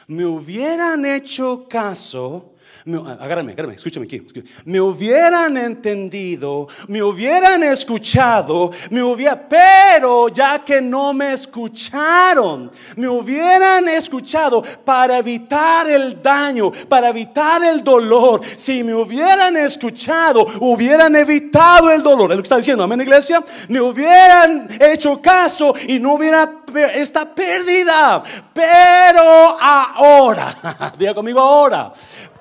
me 0.07 0.25
hubieran 0.25 1.05
hecho 1.05 1.67
caso, 1.67 2.50
me, 2.85 2.97
agárrame, 2.97 3.53
agárrame, 3.53 3.75
escúchame 3.75 4.05
aquí. 4.05 4.21
Me 4.65 4.81
hubieran 4.81 5.55
entendido, 5.57 6.67
me 6.87 7.03
hubieran 7.03 7.63
escuchado, 7.63 8.71
me 8.89 9.03
hubiera, 9.03 9.47
pero 9.47 10.29
ya 10.29 10.63
que 10.63 10.81
no 10.81 11.13
me 11.13 11.33
escucharon, 11.33 12.71
me 12.95 13.07
hubieran 13.07 13.87
escuchado 13.87 14.63
para 14.83 15.17
evitar 15.17 15.89
el 15.89 16.21
daño, 16.21 16.71
para 16.89 17.09
evitar 17.09 17.63
el 17.63 17.83
dolor. 17.83 18.41
Si 18.43 18.83
me 18.83 18.95
hubieran 18.95 19.57
escuchado, 19.57 20.45
hubieran 20.59 21.15
evitado 21.15 21.91
el 21.91 22.01
dolor. 22.01 22.31
Es 22.31 22.37
lo 22.37 22.43
que 22.43 22.47
está 22.47 22.57
diciendo, 22.57 22.83
amén, 22.83 23.01
iglesia. 23.01 23.43
Me 23.67 23.79
hubieran 23.79 24.67
hecho 24.79 25.21
caso 25.21 25.73
y 25.87 25.99
no 25.99 26.13
hubiera 26.13 26.61
esta 26.93 27.33
pérdida. 27.33 28.23
Pero 28.53 29.57
ahora, 29.59 30.93
diga 30.97 31.13
conmigo 31.13 31.39
ahora. 31.39 31.91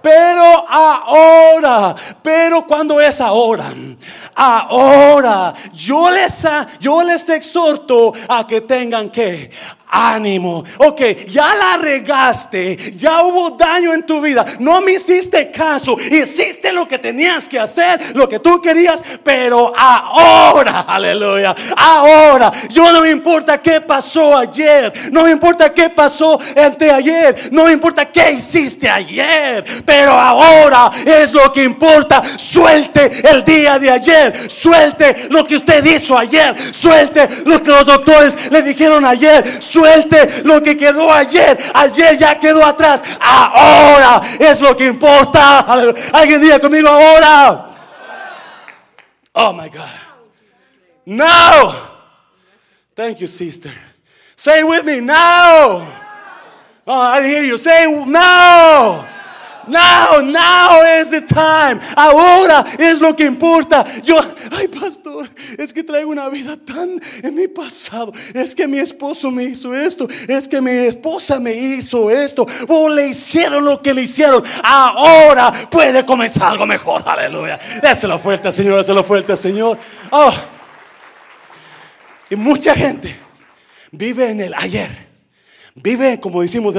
Pero 0.02 0.64
ahora, 0.68 1.94
pero 2.22 2.66
cuando 2.66 3.00
es 3.00 3.20
ahora, 3.20 3.70
ahora 4.34 5.52
yo 5.72 6.08
les, 6.10 7.28
exhorto 7.28 8.12
a 8.28 8.46
que 8.46 8.62
tengan 8.62 9.10
que 9.10 9.50
ánimo. 9.90 10.64
Ok, 10.79 11.00
ya 11.29 11.55
la 11.55 11.76
regaste, 11.76 12.76
ya 12.94 13.22
hubo 13.24 13.50
daño 13.50 13.92
en 13.92 14.05
tu 14.05 14.20
vida, 14.20 14.44
no 14.59 14.81
me 14.81 14.92
hiciste 14.92 15.50
caso, 15.50 15.96
hiciste 15.98 16.72
lo 16.72 16.87
que 16.87 16.98
tenías 16.98 17.48
que 17.48 17.59
hacer, 17.59 18.14
lo 18.14 18.29
que 18.29 18.38
tú 18.38 18.61
querías, 18.61 19.03
pero 19.22 19.72
ahora, 19.76 20.81
aleluya, 20.88 21.55
ahora, 21.76 22.53
yo 22.68 22.92
no 22.92 23.00
me 23.03 23.11
importa 23.11 23.61
qué 23.61 23.81
pasó 23.81 24.37
ayer, 24.37 24.92
no 25.12 25.24
me 25.24 25.31
importa 25.31 25.72
qué 25.72 25.90
pasó 25.90 26.38
ayer 26.90 27.50
no 27.50 27.64
me 27.64 27.72
importa 27.72 28.11
qué 28.11 28.33
hiciste 28.33 28.88
ayer, 28.88 29.64
pero 29.85 30.12
ahora 30.12 30.90
es 31.05 31.33
lo 31.33 31.53
que 31.53 31.64
importa. 31.64 32.22
Suelte 32.37 33.29
el 33.29 33.44
día 33.44 33.79
de 33.79 33.90
ayer, 33.90 34.50
suelte 34.50 35.29
lo 35.31 35.46
que 35.46 35.57
usted 35.57 35.85
hizo 35.85 36.16
ayer, 36.16 36.55
suelte 36.72 37.29
lo 37.44 37.62
que 37.62 37.70
los 37.70 37.87
doctores 37.87 38.50
le 38.50 38.62
dijeron 38.62 39.05
ayer, 39.05 39.62
suelte 39.62 39.79
lo 40.44 40.62
que 40.62 40.76
quedó 40.76 41.12
ayer. 41.12 41.58
Ayer 41.74 42.16
ya 42.18 42.38
quedó 42.38 42.64
atrás. 42.64 43.02
Ahora 43.20 44.20
es 44.38 44.60
lo 44.60 44.76
que 44.76 44.86
importa. 44.86 45.60
Alguien 46.12 46.40
diga 46.40 46.58
conmigo 46.58 46.88
ahora. 46.88 47.66
Oh 49.32 49.52
my 49.52 49.68
God. 49.68 49.86
Now. 51.06 51.74
Thank 52.94 53.20
you, 53.20 53.28
sister. 53.28 53.72
Say 54.36 54.62
with 54.62 54.84
me 54.84 55.00
now. 55.00 55.86
Oh, 56.86 57.00
I 57.00 57.26
hear 57.26 57.44
you. 57.44 57.56
Say 57.58 58.04
now. 58.06 59.06
Now, 59.66 60.20
now 60.22 60.82
is 61.00 61.10
the 61.10 61.20
time. 61.20 61.80
Ahora 61.96 62.64
es 62.78 63.00
lo 63.00 63.14
que 63.14 63.24
importa. 63.24 63.84
Yo, 64.02 64.20
ay, 64.52 64.68
pastor, 64.68 65.28
es 65.58 65.72
que 65.72 65.82
traigo 65.82 66.10
una 66.10 66.28
vida 66.28 66.56
tan 66.56 67.00
en 67.22 67.34
mi 67.34 67.48
pasado. 67.48 68.12
Es 68.34 68.54
que 68.54 68.66
mi 68.66 68.78
esposo 68.78 69.30
me 69.30 69.44
hizo 69.44 69.74
esto. 69.74 70.06
Es 70.28 70.48
que 70.48 70.60
mi 70.60 70.70
esposa 70.70 71.40
me 71.40 71.52
hizo 71.52 72.10
esto. 72.10 72.46
O 72.68 72.88
le 72.88 73.08
hicieron 73.08 73.64
lo 73.64 73.82
que 73.82 73.94
le 73.94 74.02
hicieron. 74.02 74.42
Ahora 74.62 75.52
puede 75.70 76.04
comenzar 76.04 76.50
algo 76.50 76.66
mejor. 76.66 77.02
Aleluya. 77.06 77.58
Déselo 77.82 78.18
fuerte, 78.18 78.50
Señor. 78.52 78.78
Déselo 78.78 79.04
fuerte, 79.04 79.36
Señor. 79.36 79.78
Oh. 80.10 80.32
Y 82.30 82.36
mucha 82.36 82.74
gente 82.74 83.16
vive 83.90 84.30
en 84.30 84.40
el 84.40 84.54
ayer. 84.54 85.09
Vive, 85.74 86.20
como 86.20 86.42
decimos, 86.42 86.74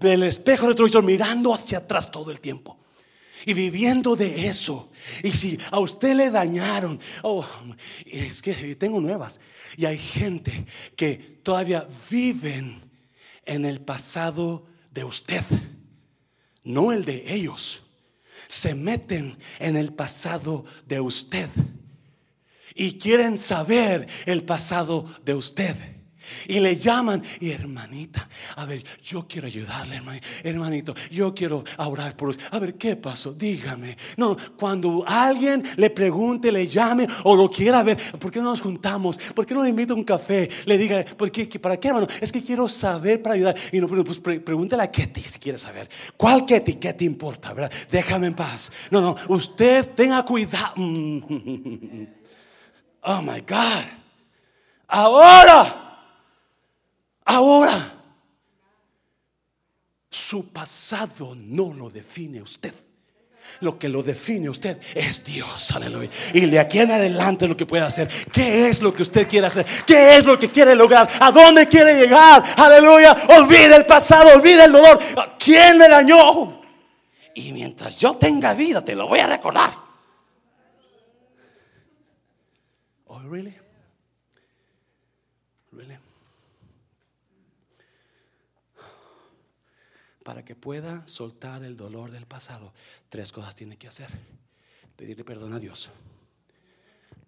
del 0.00 0.22
espejo 0.24 0.68
retrovisor, 0.68 1.02
mirando 1.02 1.54
hacia 1.54 1.78
atrás 1.78 2.10
todo 2.10 2.30
el 2.30 2.40
tiempo. 2.40 2.78
Y 3.46 3.52
viviendo 3.52 4.16
de 4.16 4.48
eso. 4.48 4.90
Y 5.22 5.30
si 5.30 5.58
a 5.70 5.78
usted 5.78 6.14
le 6.14 6.30
dañaron, 6.30 6.98
oh, 7.22 7.44
es 8.06 8.40
que 8.40 8.74
tengo 8.76 9.00
nuevas. 9.00 9.38
Y 9.76 9.84
hay 9.84 9.98
gente 9.98 10.64
que 10.96 11.16
todavía 11.42 11.86
viven 12.10 12.80
en 13.44 13.64
el 13.64 13.80
pasado 13.80 14.66
de 14.90 15.04
usted, 15.04 15.42
no 16.62 16.92
el 16.92 17.04
de 17.04 17.34
ellos. 17.34 17.82
Se 18.48 18.74
meten 18.74 19.36
en 19.58 19.76
el 19.76 19.92
pasado 19.92 20.64
de 20.86 21.00
usted. 21.00 21.48
Y 22.74 22.98
quieren 22.98 23.38
saber 23.38 24.06
el 24.26 24.42
pasado 24.44 25.06
de 25.24 25.34
usted. 25.34 25.93
Y 26.48 26.60
le 26.60 26.76
llaman, 26.76 27.22
y 27.40 27.50
hermanita, 27.50 28.28
a 28.56 28.64
ver, 28.64 28.84
yo 29.02 29.26
quiero 29.28 29.46
ayudarle, 29.46 30.00
hermanito, 30.42 30.94
yo 31.10 31.34
quiero 31.34 31.64
orar 31.78 32.16
por 32.16 32.30
usted. 32.30 32.44
A 32.50 32.58
ver, 32.58 32.74
¿qué 32.74 32.96
pasó? 32.96 33.32
Dígame. 33.32 33.96
No, 34.16 34.36
cuando 34.56 35.04
alguien 35.06 35.62
le 35.76 35.90
pregunte, 35.90 36.50
le 36.52 36.66
llame 36.66 37.06
o 37.24 37.36
lo 37.36 37.50
quiera 37.50 37.82
ver, 37.82 37.98
¿por 38.18 38.30
qué 38.30 38.40
no 38.40 38.50
nos 38.50 38.60
juntamos? 38.60 39.18
¿Por 39.34 39.46
qué 39.46 39.54
no 39.54 39.62
le 39.62 39.70
invito 39.70 39.94
a 39.94 39.96
un 39.96 40.04
café? 40.04 40.48
Le 40.66 40.78
diga, 40.78 41.04
¿por 41.04 41.30
qué, 41.30 41.46
¿para 41.58 41.78
qué, 41.78 41.88
hermano? 41.88 42.06
Es 42.20 42.32
que 42.32 42.42
quiero 42.42 42.68
saber 42.68 43.22
para 43.22 43.34
ayudar. 43.34 43.56
Y 43.72 43.80
no, 43.80 43.86
pues 43.86 44.18
pregúntele 44.18 44.82
a 44.82 44.90
Ketty 44.90 45.20
si 45.20 45.38
quiere 45.38 45.58
saber. 45.58 45.88
¿Cuál 46.16 46.44
Ketty? 46.44 46.74
¿Qué 46.74 46.92
te 46.92 47.04
importa, 47.04 47.52
verdad? 47.52 47.72
Déjame 47.90 48.28
en 48.28 48.34
paz. 48.34 48.70
No, 48.90 49.00
no, 49.00 49.16
usted 49.28 49.90
tenga 49.94 50.24
cuidado. 50.24 50.74
Oh 53.06 53.20
my 53.20 53.40
God. 53.40 53.84
Ahora. 54.88 55.93
Ahora, 57.24 57.94
su 60.10 60.52
pasado 60.52 61.34
no 61.34 61.72
lo 61.72 61.90
define 61.90 62.42
usted. 62.42 62.74
Lo 63.60 63.78
que 63.78 63.88
lo 63.88 64.02
define 64.02 64.48
usted 64.48 64.78
es 64.94 65.24
Dios, 65.24 65.70
aleluya. 65.72 66.10
Y 66.32 66.46
de 66.46 66.58
aquí 66.58 66.78
en 66.78 66.90
adelante 66.90 67.46
lo 67.46 67.56
que 67.56 67.66
puede 67.66 67.84
hacer. 67.84 68.08
¿Qué 68.32 68.68
es 68.68 68.82
lo 68.82 68.92
que 68.92 69.02
usted 69.02 69.28
quiere 69.28 69.46
hacer? 69.46 69.66
¿Qué 69.86 70.16
es 70.16 70.24
lo 70.24 70.38
que 70.38 70.48
quiere 70.48 70.74
lograr? 70.74 71.08
¿A 71.20 71.30
dónde 71.30 71.68
quiere 71.68 71.94
llegar? 71.94 72.42
Aleluya. 72.56 73.16
Olvide 73.36 73.76
el 73.76 73.86
pasado, 73.86 74.34
olvide 74.34 74.64
el 74.64 74.72
dolor. 74.72 74.98
¿Quién 75.38 75.78
le 75.78 75.88
dañó? 75.88 76.62
Y 77.34 77.52
mientras 77.52 77.98
yo 77.98 78.14
tenga 78.14 78.54
vida, 78.54 78.84
te 78.84 78.94
lo 78.94 79.08
voy 79.08 79.20
a 79.20 79.26
recordar. 79.26 79.74
Oh, 83.06 83.20
really? 83.20 83.63
Para 90.24 90.44
que 90.44 90.56
pueda 90.56 91.06
soltar 91.06 91.62
el 91.62 91.76
dolor 91.76 92.10
del 92.10 92.26
pasado, 92.26 92.72
tres 93.10 93.30
cosas 93.30 93.54
tiene 93.54 93.76
que 93.76 93.86
hacer. 93.86 94.08
Pedirle 94.96 95.22
perdón 95.22 95.52
a 95.52 95.60
Dios, 95.60 95.90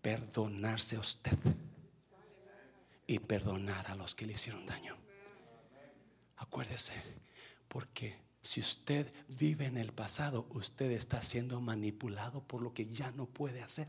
perdonarse 0.02 0.96
a 0.96 1.00
usted 1.00 1.37
y 3.06 3.18
perdonar 3.18 3.90
a 3.90 3.94
los 3.94 4.14
que 4.14 4.26
le 4.26 4.32
hicieron 4.32 4.66
daño. 4.66 4.96
Acuérdese, 6.38 6.94
porque 7.68 8.16
si 8.40 8.61
usted 8.61 9.12
vive 9.28 9.66
en 9.66 9.76
el 9.76 9.92
pasado, 9.92 10.46
usted 10.50 10.90
está 10.92 11.20
siendo 11.22 11.61
manipulado 11.61 12.42
por 12.42 12.62
lo 12.62 12.72
que 12.72 12.87
ya 12.87 13.11
no 13.12 13.26
puede 13.26 13.62
hacer. 13.62 13.88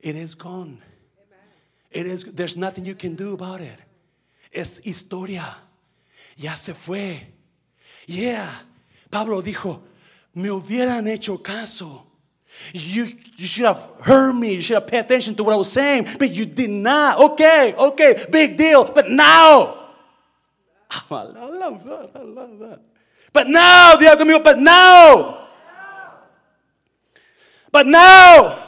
It 0.00 0.16
is 0.16 0.36
gone. 0.36 0.78
It 1.90 2.06
is, 2.06 2.34
there's 2.34 2.56
nothing 2.56 2.84
you 2.84 2.96
can 2.96 3.16
do 3.16 3.34
about 3.34 3.60
it. 3.60 3.80
Es 4.52 4.80
historia 4.84 5.64
ya 6.36 6.54
se 6.54 6.72
fue. 6.74 7.20
Yeah. 8.06 8.50
Pablo 9.10 9.42
dijo, 9.42 9.80
me 10.34 10.48
hubieran 10.48 11.06
hecho 11.08 11.38
caso. 11.38 12.04
You, 12.72 13.06
you 13.36 13.46
should 13.46 13.66
have 13.66 13.82
heard 14.02 14.34
me. 14.34 14.54
You 14.54 14.62
should 14.62 14.74
have 14.74 14.86
paid 14.86 15.00
attention 15.00 15.34
to 15.36 15.44
what 15.44 15.54
I 15.54 15.56
was 15.56 15.70
saying, 15.70 16.06
but 16.18 16.30
you 16.30 16.46
did 16.46 16.70
not. 16.70 17.18
Okay, 17.18 17.74
okay, 17.74 18.26
big 18.30 18.56
deal. 18.56 18.84
But 18.84 19.10
now, 19.10 19.90
I 21.10 21.24
love 21.24 21.84
that. 21.84 22.10
I 22.14 22.22
love 22.22 22.58
that. 22.60 22.80
But 23.32 23.48
now, 23.48 23.94
diga 23.98 24.14
conmigo, 24.14 24.42
but 24.42 24.58
now. 24.58 25.38
But 27.72 27.86
now. 27.86 28.58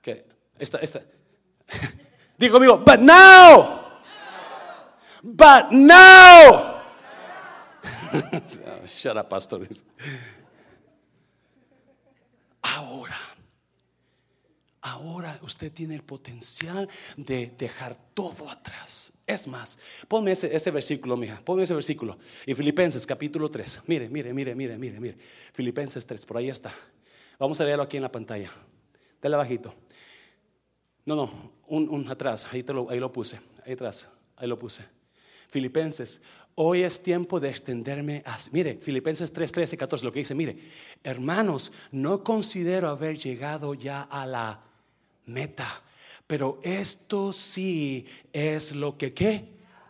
Okay, 0.00 0.22
esta, 0.58 0.80
esta. 0.82 1.02
Diga 2.40 2.56
conmigo, 2.56 2.82
but 2.82 3.00
now. 3.00 3.85
But 5.22 5.72
now. 5.72 6.82
Shut 8.86 9.16
up, 9.16 9.28
pastor. 9.28 9.66
Ahora. 12.62 13.16
Ahora 14.82 15.36
usted 15.42 15.72
tiene 15.72 15.96
el 15.96 16.04
potencial 16.04 16.88
de 17.16 17.48
dejar 17.58 17.96
todo 18.14 18.48
atrás. 18.48 19.12
Es 19.26 19.48
más, 19.48 19.80
ponme 20.06 20.30
ese, 20.30 20.54
ese 20.54 20.70
versículo, 20.70 21.16
mija. 21.16 21.40
Ponme 21.44 21.64
ese 21.64 21.74
versículo. 21.74 22.16
Y 22.46 22.54
Filipenses 22.54 23.04
capítulo 23.04 23.50
3. 23.50 23.82
Mire, 23.86 24.08
mire, 24.08 24.32
mire, 24.32 24.54
mire, 24.54 24.78
mire, 24.78 25.00
mire. 25.00 25.18
Filipenses 25.52 26.06
3, 26.06 26.24
por 26.24 26.36
ahí 26.36 26.50
está. 26.50 26.72
Vamos 27.36 27.60
a 27.60 27.64
leerlo 27.64 27.82
aquí 27.82 27.96
en 27.96 28.04
la 28.04 28.12
pantalla. 28.12 28.52
Dale 29.20 29.36
bajito. 29.36 29.74
No, 31.04 31.16
no, 31.16 31.52
un, 31.66 31.88
un 31.88 32.08
atrás. 32.08 32.46
Ahí, 32.52 32.62
te 32.62 32.72
lo, 32.72 32.88
ahí 32.88 33.00
lo 33.00 33.10
puse. 33.10 33.40
Ahí 33.64 33.72
atrás. 33.72 34.08
Ahí 34.36 34.46
lo 34.46 34.56
puse. 34.56 34.84
Filipenses 35.48 36.20
Hoy 36.58 36.84
es 36.84 37.02
tiempo 37.02 37.38
de 37.38 37.50
extenderme 37.50 38.22
a... 38.24 38.38
Mire, 38.50 38.78
Filipenses 38.80 39.30
3, 39.30 39.52
13, 39.52 39.76
14, 39.76 40.06
lo 40.06 40.10
que 40.10 40.20
dice, 40.20 40.34
mire, 40.34 40.56
hermanos, 41.04 41.70
no 41.92 42.24
considero 42.24 42.88
haber 42.88 43.18
llegado 43.18 43.74
ya 43.74 44.00
a 44.00 44.24
la 44.24 44.62
meta, 45.26 45.68
pero 46.26 46.58
esto 46.62 47.34
sí 47.34 48.06
es 48.32 48.72
lo 48.72 48.96
que, 48.96 49.12
¿qué? 49.12 49.44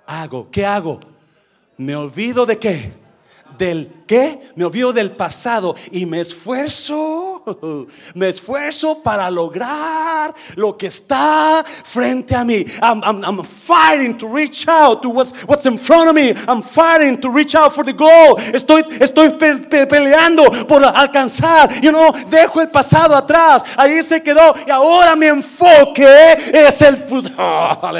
Hago, 0.06 0.50
¿qué 0.50 0.66
hago? 0.66 0.98
Me 1.76 1.94
olvido 1.94 2.44
de 2.44 2.58
qué? 2.58 3.05
Del 3.58 4.04
qué? 4.06 4.40
Me 4.54 4.64
olvido 4.64 4.92
del 4.92 5.10
pasado 5.12 5.74
y 5.90 6.06
me 6.06 6.20
esfuerzo 6.20 7.36
me 8.14 8.28
esfuerzo 8.28 9.02
para 9.02 9.30
lograr 9.30 10.34
lo 10.56 10.76
que 10.76 10.88
está 10.88 11.64
frente 11.84 12.34
a 12.34 12.44
mí. 12.44 12.64
I'm, 12.82 13.02
I'm, 13.04 13.22
I'm 13.24 13.44
fighting 13.44 14.18
to 14.18 14.28
reach 14.28 14.66
out 14.68 15.02
to 15.02 15.10
what's, 15.10 15.32
what's 15.46 15.66
in 15.66 15.78
front 15.78 16.08
of 16.08 16.14
me. 16.14 16.34
I'm 16.48 16.62
fighting 16.62 17.20
to 17.20 17.30
reach 17.30 17.54
out 17.54 17.72
for 17.72 17.84
the 17.84 17.92
goal. 17.92 18.36
Estoy, 18.52 18.82
estoy 19.00 19.30
pe 19.30 19.56
pe 19.58 19.86
peleando 19.86 20.44
por 20.66 20.82
alcanzar. 20.84 21.70
You 21.82 21.92
know, 21.92 22.12
dejo 22.28 22.60
el 22.60 22.68
pasado 22.68 23.14
atrás. 23.14 23.64
Ahí 23.76 24.02
se 24.02 24.22
quedó. 24.22 24.54
Y 24.66 24.70
ahora 24.70 25.14
mi 25.16 25.26
enfoque 25.26 26.36
es 26.52 26.82
el 26.82 26.96
futuro. 26.96 27.34
Oh. 27.46 27.90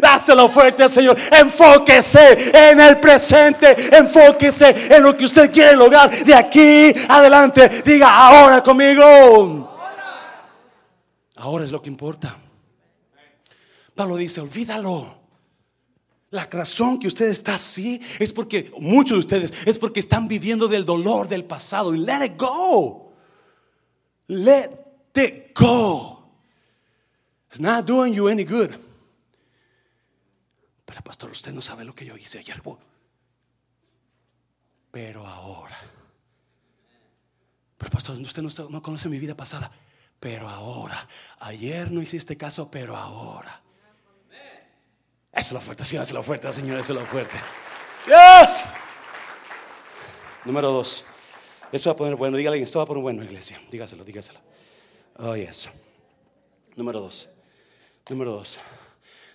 Dáselo 0.00 0.48
fuerte, 0.48 0.88
Señor. 0.88 1.16
Enfóquese 1.30 2.50
en 2.70 2.80
el 2.80 2.98
presente. 2.98 3.96
Enfóquese 3.96 4.85
en 4.90 5.02
lo 5.02 5.16
que 5.16 5.24
usted 5.24 5.50
quiere 5.52 5.76
lograr 5.76 6.10
de 6.24 6.34
aquí 6.34 6.92
adelante. 7.08 7.82
Diga 7.84 8.28
ahora 8.28 8.62
conmigo 8.62 9.72
Ahora 11.36 11.64
es 11.64 11.70
lo 11.70 11.82
que 11.82 11.90
importa. 11.90 12.36
Pablo 13.94 14.16
dice, 14.16 14.40
olvídalo. 14.40 15.14
La 16.30 16.44
razón 16.46 16.98
que 16.98 17.06
usted 17.06 17.26
está 17.26 17.54
así 17.54 18.00
es 18.18 18.32
porque 18.32 18.72
muchos 18.78 19.12
de 19.12 19.18
ustedes 19.20 19.66
es 19.66 19.78
porque 19.78 20.00
están 20.00 20.26
viviendo 20.26 20.66
del 20.66 20.84
dolor 20.84 21.28
del 21.28 21.44
pasado. 21.44 21.94
Y 21.94 21.98
let 21.98 22.24
it 22.24 22.36
go. 22.36 23.12
Let 24.28 24.70
it 25.14 25.58
go. 25.58 26.28
It's 27.50 27.60
not 27.60 27.86
doing 27.86 28.12
you 28.12 28.28
any 28.28 28.44
good. 28.44 28.70
Pero 30.84 31.02
pastor, 31.02 31.30
usted 31.30 31.52
no 31.52 31.60
sabe 31.60 31.84
lo 31.84 31.94
que 31.94 32.04
yo 32.04 32.16
hice 32.16 32.38
ayer. 32.38 32.60
Pero 34.96 35.26
ahora 35.26 35.76
pero 37.76 37.90
pastor, 37.90 38.16
usted 38.18 38.42
no, 38.42 38.82
conoce 38.82 39.10
mi 39.10 39.18
vida 39.18 39.36
pasada. 39.36 39.70
Pero 40.18 40.48
ahora, 40.48 41.06
ayer 41.40 41.90
no 41.92 42.00
hiciste 42.00 42.38
caso, 42.38 42.70
pero 42.70 42.96
ahora. 42.96 43.60
Eso 45.30 45.48
es 45.48 45.52
lo 45.52 45.60
fuerte, 45.60 45.84
sí, 45.84 45.96
eso 45.96 46.02
es 46.02 46.12
lo 46.12 46.22
fuerte, 46.22 46.50
Señor, 46.50 46.78
eso 46.78 46.94
es 46.94 46.98
lo 46.98 47.04
fuerte. 47.04 47.36
Yes. 48.06 48.64
Número 50.46 50.72
dos. 50.72 51.04
Eso 51.70 51.90
va 51.90 51.92
a 51.92 51.96
poner 51.96 52.16
bueno. 52.16 52.38
Dígale, 52.38 52.62
esto 52.62 52.78
va 52.78 52.84
a 52.84 52.86
poner 52.86 53.02
bueno, 53.02 53.22
iglesia. 53.22 53.60
Dígaselo, 53.70 54.02
dígaselo. 54.02 54.40
Oh, 55.18 55.36
yes. 55.36 55.68
Número 56.74 57.00
dos. 57.00 57.28
Número 58.08 58.30
dos. 58.30 58.58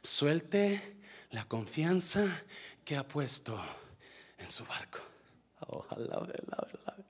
Suelte 0.01 0.97
la 1.29 1.45
confianza 1.45 2.25
que 2.83 2.97
ha 2.97 3.07
puesto 3.07 3.61
en 4.39 4.49
su 4.49 4.65
barco. 4.65 5.10
Ojalá, 5.67 6.05
la 6.05 6.19
verdad. 6.19 7.05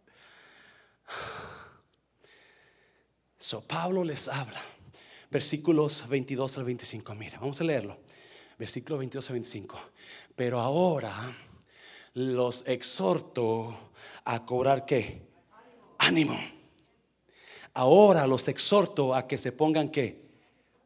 So, 3.38 3.62
Pablo 3.62 4.04
les 4.04 4.28
habla. 4.28 4.62
Versículos 5.30 6.08
22 6.08 6.58
al 6.58 6.64
25. 6.66 7.16
Mira, 7.16 7.40
vamos 7.40 7.60
a 7.60 7.64
leerlo. 7.64 7.98
Versículo 8.58 8.98
22 9.00 9.30
al 9.30 9.34
25. 9.34 9.80
Pero 10.36 10.60
ahora 10.60 11.12
los 12.14 12.64
exhorto 12.68 13.92
a 14.26 14.46
cobrar 14.46 14.86
qué? 14.86 15.28
Ánimo. 15.98 16.38
Ahora 17.74 18.28
los 18.28 18.48
exhorto 18.48 19.16
a 19.16 19.28
que 19.28 19.38
se 19.38 19.52
pongan 19.52 19.90
qué? 19.90 20.22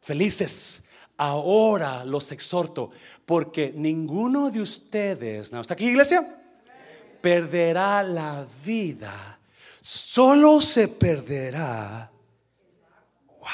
Felices. 0.02 0.84
Ahora 1.18 2.06
los 2.06 2.32
exhorto 2.32 2.92
porque 3.26 3.74
ninguno 3.76 4.52
de 4.52 4.62
ustedes, 4.62 5.52
¿no? 5.52 5.62
¿está 5.62 5.74
aquí 5.74 5.88
iglesia? 5.88 6.45
Perderá 7.26 8.04
la 8.04 8.46
vida 8.64 9.36
solo 9.86 10.62
se 10.62 10.88
perderá. 10.88 12.10
Wow. 13.28 13.48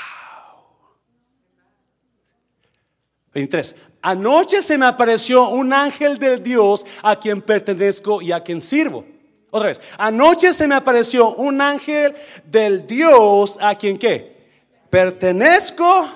23. 3.33 3.75
Anoche 4.01 4.61
se 4.61 4.77
me 4.77 4.85
apareció 4.85 5.49
un 5.49 5.73
ángel 5.73 6.17
del 6.17 6.41
Dios 6.41 6.85
a 7.03 7.17
quien 7.17 7.41
pertenezco 7.41 8.21
y 8.21 8.31
a 8.31 8.41
quien 8.41 8.61
sirvo. 8.61 9.05
Otra 9.49 9.67
vez. 9.67 9.81
Anoche 9.97 10.53
se 10.53 10.67
me 10.67 10.75
apareció 10.75 11.35
un 11.35 11.59
ángel 11.59 12.15
del 12.45 12.87
Dios 12.87 13.57
a 13.59 13.75
quien 13.75 13.97
qué? 13.97 14.49
Pertenezco 14.89 16.07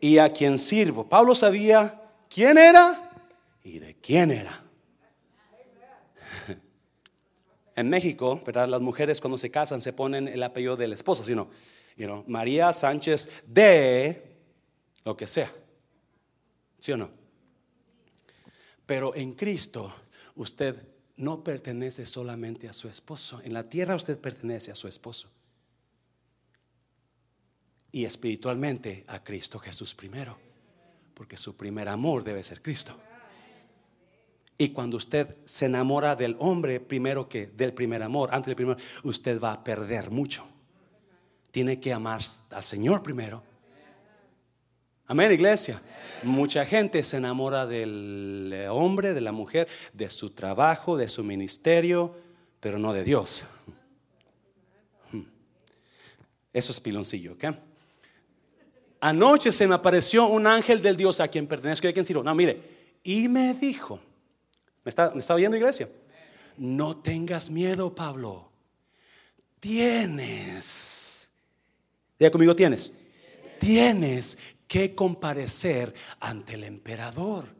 y 0.00 0.18
a 0.18 0.32
quien 0.32 0.58
sirvo. 0.58 1.08
Pablo 1.08 1.36
sabía 1.36 2.00
quién 2.28 2.58
era 2.58 3.12
y 3.62 3.78
de 3.78 3.94
quién 3.94 4.32
era. 4.32 4.67
En 7.78 7.88
México, 7.88 8.42
¿verdad? 8.44 8.66
Las 8.68 8.80
mujeres 8.80 9.20
cuando 9.20 9.38
se 9.38 9.52
casan 9.52 9.80
se 9.80 9.92
ponen 9.92 10.26
el 10.26 10.42
apellido 10.42 10.76
del 10.76 10.92
esposo, 10.92 11.22
sino, 11.22 11.48
you 11.96 12.24
María 12.26 12.72
Sánchez 12.72 13.28
de 13.46 14.36
lo 15.04 15.16
que 15.16 15.28
sea. 15.28 15.48
¿Sí 16.80 16.90
o 16.90 16.96
no? 16.96 17.08
Pero 18.84 19.14
en 19.14 19.32
Cristo 19.32 19.94
usted 20.34 20.88
no 21.18 21.44
pertenece 21.44 22.04
solamente 22.04 22.68
a 22.68 22.72
su 22.72 22.88
esposo. 22.88 23.40
En 23.44 23.52
la 23.52 23.68
tierra 23.68 23.94
usted 23.94 24.18
pertenece 24.18 24.72
a 24.72 24.74
su 24.74 24.88
esposo. 24.88 25.28
Y 27.92 28.06
espiritualmente 28.06 29.04
a 29.06 29.22
Cristo 29.22 29.60
Jesús 29.60 29.94
primero. 29.94 30.36
Porque 31.14 31.36
su 31.36 31.56
primer 31.56 31.88
amor 31.88 32.24
debe 32.24 32.42
ser 32.42 32.60
Cristo. 32.60 32.98
Y 34.60 34.70
cuando 34.70 34.96
usted 34.96 35.36
se 35.44 35.66
enamora 35.66 36.16
del 36.16 36.34
hombre 36.40 36.80
primero 36.80 37.28
que 37.28 37.46
del 37.46 37.72
primer 37.72 38.02
amor, 38.02 38.30
antes 38.32 38.46
del 38.46 38.56
primer, 38.56 38.76
usted 39.04 39.40
va 39.40 39.52
a 39.52 39.62
perder 39.62 40.10
mucho. 40.10 40.44
Tiene 41.52 41.78
que 41.78 41.92
amar 41.92 42.20
al 42.50 42.64
Señor 42.64 43.04
primero. 43.04 43.44
Amén, 45.06 45.30
iglesia. 45.30 45.80
Mucha 46.24 46.64
gente 46.66 47.02
se 47.04 47.16
enamora 47.18 47.66
del 47.66 48.66
hombre, 48.68 49.14
de 49.14 49.20
la 49.20 49.30
mujer, 49.30 49.68
de 49.92 50.10
su 50.10 50.30
trabajo, 50.30 50.96
de 50.96 51.06
su 51.06 51.22
ministerio, 51.22 52.16
pero 52.58 52.80
no 52.80 52.92
de 52.92 53.04
Dios. 53.04 53.46
Eso 56.52 56.72
es 56.72 56.80
piloncillo, 56.80 57.34
¿ok? 57.34 57.44
Anoche 59.00 59.52
se 59.52 59.68
me 59.68 59.76
apareció 59.76 60.26
un 60.26 60.48
ángel 60.48 60.82
del 60.82 60.96
Dios 60.96 61.20
a 61.20 61.28
quien 61.28 61.46
pertenezco 61.46 61.86
y 61.86 61.90
a 61.90 61.92
quien 61.92 62.04
sirvo. 62.04 62.24
No, 62.24 62.34
mire, 62.34 62.60
y 63.04 63.28
me 63.28 63.54
dijo, 63.54 64.00
¿Me 64.88 64.90
está, 64.90 65.12
¿Me 65.14 65.34
oyendo, 65.34 65.54
iglesia? 65.54 65.86
No 66.56 66.96
tengas 66.96 67.50
miedo, 67.50 67.94
Pablo. 67.94 68.50
Tienes. 69.60 71.30
Diga 72.18 72.30
conmigo, 72.30 72.56
tienes. 72.56 72.94
Tienes 73.60 74.38
que 74.66 74.94
comparecer 74.94 75.92
ante 76.20 76.54
el 76.54 76.64
emperador. 76.64 77.54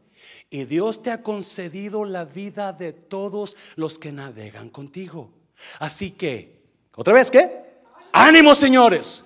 Y 0.49 0.63
Dios 0.63 1.03
te 1.03 1.11
ha 1.11 1.21
concedido 1.21 2.03
la 2.03 2.25
vida 2.25 2.73
de 2.73 2.93
todos 2.93 3.55
los 3.75 3.99
que 3.99 4.11
navegan 4.11 4.69
contigo. 4.69 5.29
Así 5.77 6.09
que, 6.09 6.63
otra 6.95 7.13
vez, 7.13 7.29
¿qué? 7.29 7.63
Ánimo, 8.11 8.55
señores. 8.55 9.23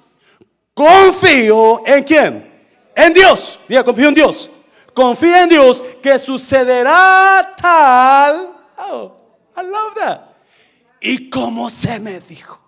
Confío 0.74 1.88
en 1.88 2.04
quién? 2.04 2.52
En 2.98 3.14
Dios. 3.14 3.62
Diga, 3.70 3.86
confío 3.86 4.10
en 4.10 4.16
Dios 4.16 4.52
confía 4.94 5.44
en 5.44 5.50
Dios 5.50 5.84
que 6.02 6.18
sucederá 6.20 7.56
tal. 7.60 8.56
Oh, 8.78 9.16
I 9.58 9.62
love 9.62 9.94
that. 9.96 10.22
Y 11.02 11.30
como 11.30 11.70
se 11.70 12.00
me 12.00 12.20
dijo. 12.20 12.64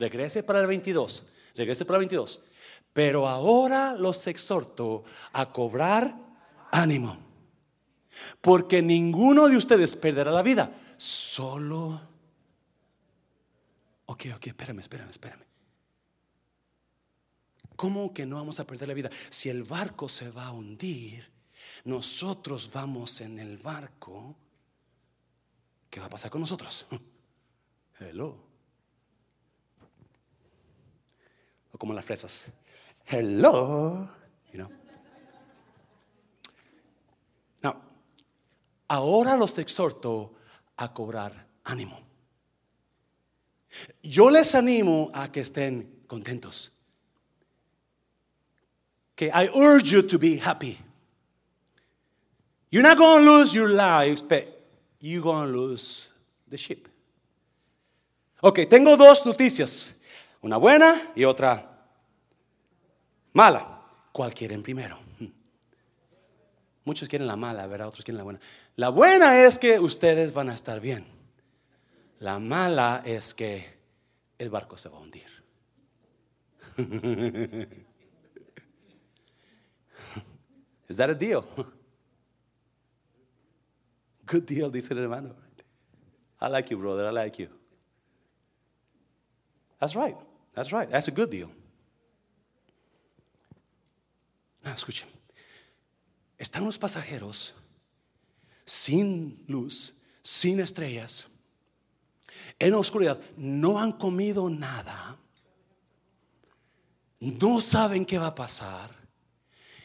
regrese 0.00 0.42
para 0.42 0.60
el 0.60 0.66
22. 0.66 1.24
Regrese 1.54 1.84
para 1.84 1.98
el 1.98 2.06
22. 2.06 2.42
Pero 2.92 3.28
ahora 3.28 3.92
los 3.92 4.26
exhorto 4.26 5.04
a 5.32 5.52
cobrar 5.52 6.16
ánimo. 6.72 7.18
Porque 8.40 8.82
ninguno 8.82 9.46
de 9.46 9.56
ustedes 9.56 9.94
perderá 9.94 10.32
la 10.32 10.42
vida. 10.42 10.72
Solo. 10.96 12.00
Ok, 14.06 14.24
ok, 14.34 14.46
espérame, 14.48 14.80
espérame, 14.80 15.10
espérame. 15.10 15.49
¿Cómo 17.80 18.12
que 18.12 18.26
no 18.26 18.36
vamos 18.36 18.60
a 18.60 18.66
perder 18.66 18.88
la 18.88 18.94
vida? 18.94 19.08
Si 19.30 19.48
el 19.48 19.62
barco 19.62 20.06
se 20.06 20.30
va 20.30 20.48
a 20.48 20.52
hundir, 20.52 21.26
nosotros 21.84 22.70
vamos 22.70 23.22
en 23.22 23.38
el 23.38 23.56
barco, 23.56 24.36
¿qué 25.88 25.98
va 25.98 26.04
a 26.04 26.10
pasar 26.10 26.30
con 26.30 26.42
nosotros? 26.42 26.86
Hello. 27.98 28.36
O 31.72 31.78
como 31.78 31.94
las 31.94 32.04
fresas. 32.04 32.52
Hello. 33.06 34.14
You 34.52 34.58
know? 34.58 34.70
ahora 38.88 39.38
los 39.38 39.56
exhorto 39.56 40.34
a 40.76 40.92
cobrar 40.92 41.46
ánimo. 41.64 41.98
Yo 44.02 44.30
les 44.30 44.54
animo 44.54 45.10
a 45.14 45.32
que 45.32 45.40
estén 45.40 46.04
contentos. 46.06 46.74
I 49.22 49.50
urge 49.54 49.92
you 49.92 50.02
to 50.02 50.18
be 50.18 50.36
happy. 50.36 50.78
You're 52.70 52.82
not 52.82 52.96
going 52.96 53.24
to 53.24 53.30
lose 53.30 53.52
your 53.52 53.68
lives, 53.68 54.22
but 54.22 54.46
you're 55.00 55.22
going 55.22 55.52
to 55.52 55.58
lose 55.58 56.12
the 56.48 56.56
ship. 56.56 56.88
Ok, 58.42 58.60
tengo 58.68 58.96
dos 58.96 59.26
noticias. 59.26 59.94
Una 60.42 60.56
buena 60.56 61.12
y 61.14 61.24
otra 61.24 61.68
mala. 63.32 63.82
¿Cuál 64.12 64.32
quieren 64.34 64.62
primero? 64.62 64.98
Muchos 66.84 67.08
quieren 67.08 67.26
la 67.26 67.36
mala, 67.36 67.66
¿verdad? 67.66 67.88
Otros 67.88 68.04
quieren 68.04 68.18
la 68.18 68.24
buena. 68.24 68.40
La 68.76 68.88
buena 68.88 69.44
es 69.44 69.58
que 69.58 69.78
ustedes 69.78 70.32
van 70.32 70.48
a 70.48 70.54
estar 70.54 70.80
bien. 70.80 71.04
La 72.20 72.38
mala 72.38 73.02
es 73.04 73.34
que 73.34 73.66
el 74.38 74.48
barco 74.48 74.76
se 74.76 74.88
va 74.88 74.98
a 74.98 75.00
hundir. 75.00 75.26
Is 80.90 80.96
that 80.96 81.08
a 81.08 81.14
deal? 81.14 81.44
Good 84.26 84.44
deal, 84.44 84.70
dice 84.70 84.90
el 84.90 84.98
hermano. 84.98 85.36
I 86.40 86.48
like 86.48 86.68
you, 86.70 86.78
brother. 86.78 87.06
I 87.06 87.10
like 87.10 87.38
you. 87.38 87.48
That's 89.78 89.94
right. 89.94 90.16
That's 90.52 90.72
right. 90.72 90.90
That's 90.90 91.06
a 91.08 91.10
good 91.10 91.30
deal. 91.30 91.50
Now, 94.64 94.72
escuchen. 94.72 95.06
Están 96.38 96.64
los 96.64 96.78
pasajeros 96.78 97.52
sin 98.64 99.44
luz, 99.46 99.94
sin 100.22 100.60
estrellas, 100.60 101.26
en 102.58 102.74
oscuridad. 102.74 103.20
No 103.36 103.78
han 103.78 103.92
comido 103.92 104.50
nada. 104.50 105.18
No 107.20 107.60
saben 107.60 108.04
qué 108.04 108.18
va 108.18 108.28
a 108.28 108.34
pasar. 108.34 108.99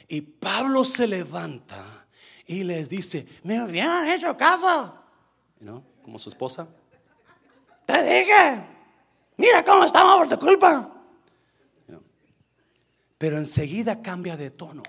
Y 0.07 0.21
Pablo 0.21 0.83
se 0.83 1.07
levanta 1.07 2.05
y 2.45 2.63
les 2.63 2.89
dice, 2.89 3.27
me 3.43 3.57
habían 3.57 4.07
hecho 4.09 4.35
caso. 4.37 5.01
¿No? 5.59 5.83
Como 6.03 6.19
su 6.19 6.29
esposa. 6.29 6.67
Te 7.85 8.03
dije, 8.03 8.65
mira 9.37 9.63
cómo 9.63 9.83
estamos 9.83 10.17
por 10.17 10.29
tu 10.29 10.39
culpa. 10.39 10.91
Pero 13.17 13.37
enseguida 13.37 14.01
cambia 14.01 14.37
de 14.37 14.51
tono. 14.51 14.83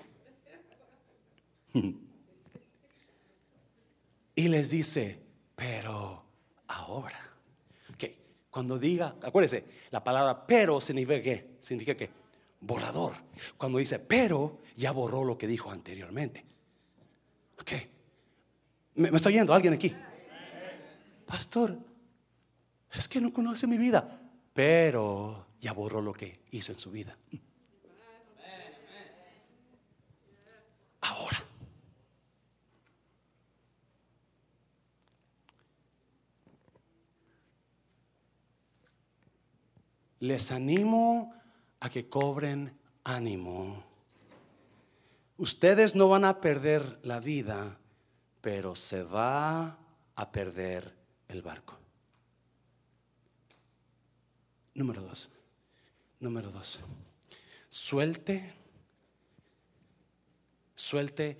Y 4.37 4.49
les 4.49 4.69
dice, 4.69 5.19
pero 5.55 6.23
ahora. 6.67 7.19
Que 7.97 8.15
cuando 8.51 8.77
diga, 8.77 9.15
acuérdese, 9.23 9.65
la 9.89 10.03
palabra 10.03 10.45
pero 10.45 10.79
significa 10.79 11.19
que, 11.23 11.57
significa 11.59 11.95
que 11.95 12.07
borrador. 12.59 13.13
Cuando 13.57 13.77
dice 13.77 13.99
pero, 13.99 14.59
ya 14.75 14.91
borró 14.91 15.23
lo 15.23 15.37
que 15.37 15.47
dijo 15.47 15.71
anteriormente. 15.71 16.45
Ok. 17.59 17.71
¿Me, 18.95 19.11
me 19.11 19.17
está 19.17 19.29
oyendo 19.29 19.53
alguien 19.53 19.73
aquí? 19.73 19.95
Pastor, 21.25 21.77
es 22.93 23.07
que 23.07 23.19
no 23.19 23.33
conoce 23.33 23.67
mi 23.67 23.77
vida, 23.77 24.19
pero 24.53 25.47
ya 25.59 25.73
borró 25.73 26.01
lo 26.01 26.13
que 26.13 26.39
hizo 26.51 26.71
en 26.71 26.79
su 26.79 26.91
vida. 26.91 27.17
Ahora. 31.01 31.43
Les 40.19 40.51
animo 40.51 41.33
a 41.79 41.89
que 41.89 42.09
cobren 42.09 42.77
ánimo. 43.03 43.83
Ustedes 45.37 45.95
no 45.95 46.09
van 46.09 46.25
a 46.25 46.41
perder 46.41 46.99
la 47.03 47.19
vida, 47.19 47.77
pero 48.41 48.75
se 48.75 49.03
va 49.03 49.77
a 50.15 50.31
perder 50.31 50.95
el 51.27 51.41
barco. 51.41 51.77
Número 54.73 55.01
dos. 55.01 55.29
Número 56.19 56.49
dos. 56.51 56.79
Suelte, 57.69 58.53
suelte 60.75 61.37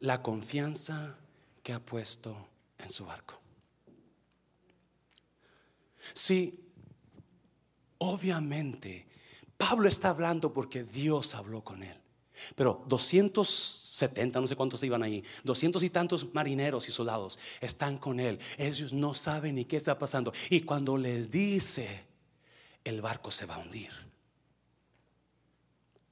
la 0.00 0.22
confianza 0.22 1.16
que 1.62 1.72
ha 1.72 1.80
puesto 1.80 2.48
en 2.78 2.90
su 2.90 3.06
barco. 3.06 3.40
Si 6.12 6.70
Obviamente, 8.02 9.06
Pablo 9.60 9.90
está 9.90 10.08
hablando 10.08 10.54
porque 10.54 10.84
Dios 10.84 11.34
habló 11.34 11.62
con 11.62 11.82
él. 11.82 11.94
Pero 12.54 12.82
270, 12.88 14.40
no 14.40 14.48
sé 14.48 14.56
cuántos 14.56 14.82
iban 14.82 15.02
ahí, 15.02 15.22
200 15.44 15.82
y 15.82 15.90
tantos 15.90 16.32
marineros 16.32 16.88
y 16.88 16.92
soldados 16.92 17.38
están 17.60 17.98
con 17.98 18.20
él. 18.20 18.38
Ellos 18.56 18.94
no 18.94 19.12
saben 19.12 19.56
ni 19.56 19.66
qué 19.66 19.76
está 19.76 19.98
pasando. 19.98 20.32
Y 20.48 20.62
cuando 20.62 20.96
les 20.96 21.30
dice, 21.30 22.06
el 22.82 23.02
barco 23.02 23.30
se 23.30 23.44
va 23.44 23.56
a 23.56 23.58
hundir. 23.58 23.90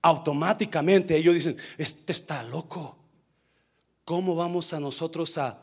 Automáticamente 0.02 1.16
ellos 1.16 1.32
dicen, 1.32 1.56
este 1.78 2.12
está 2.12 2.42
loco. 2.42 2.98
¿Cómo 4.04 4.36
vamos 4.36 4.74
a 4.74 4.80
nosotros 4.80 5.38
a 5.38 5.58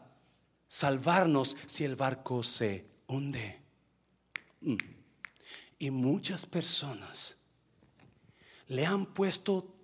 salvarnos 0.68 1.56
si 1.68 1.84
el 1.84 1.96
barco 1.96 2.42
se 2.42 2.84
hunde? 3.06 3.62
Mm. 4.62 4.76
Y 5.78 5.92
muchas 5.92 6.48
personas 6.48 7.45
le 8.68 8.86
han 8.86 9.06
puesto 9.08 9.76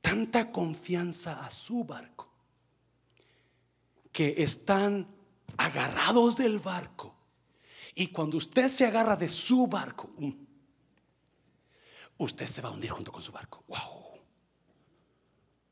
tanta 0.00 0.50
confianza 0.50 1.44
a 1.44 1.50
su 1.50 1.84
barco 1.84 2.28
que 4.10 4.34
están 4.42 5.06
agarrados 5.56 6.36
del 6.36 6.58
barco. 6.58 7.14
Y 7.94 8.08
cuando 8.08 8.36
usted 8.38 8.70
se 8.70 8.86
agarra 8.86 9.16
de 9.16 9.28
su 9.28 9.66
barco, 9.66 10.10
mm, 10.18 10.30
usted 12.18 12.46
se 12.46 12.60
va 12.60 12.68
a 12.68 12.72
hundir 12.72 12.90
junto 12.90 13.12
con 13.12 13.22
su 13.22 13.32
barco. 13.32 13.64
Wow. 13.68 14.20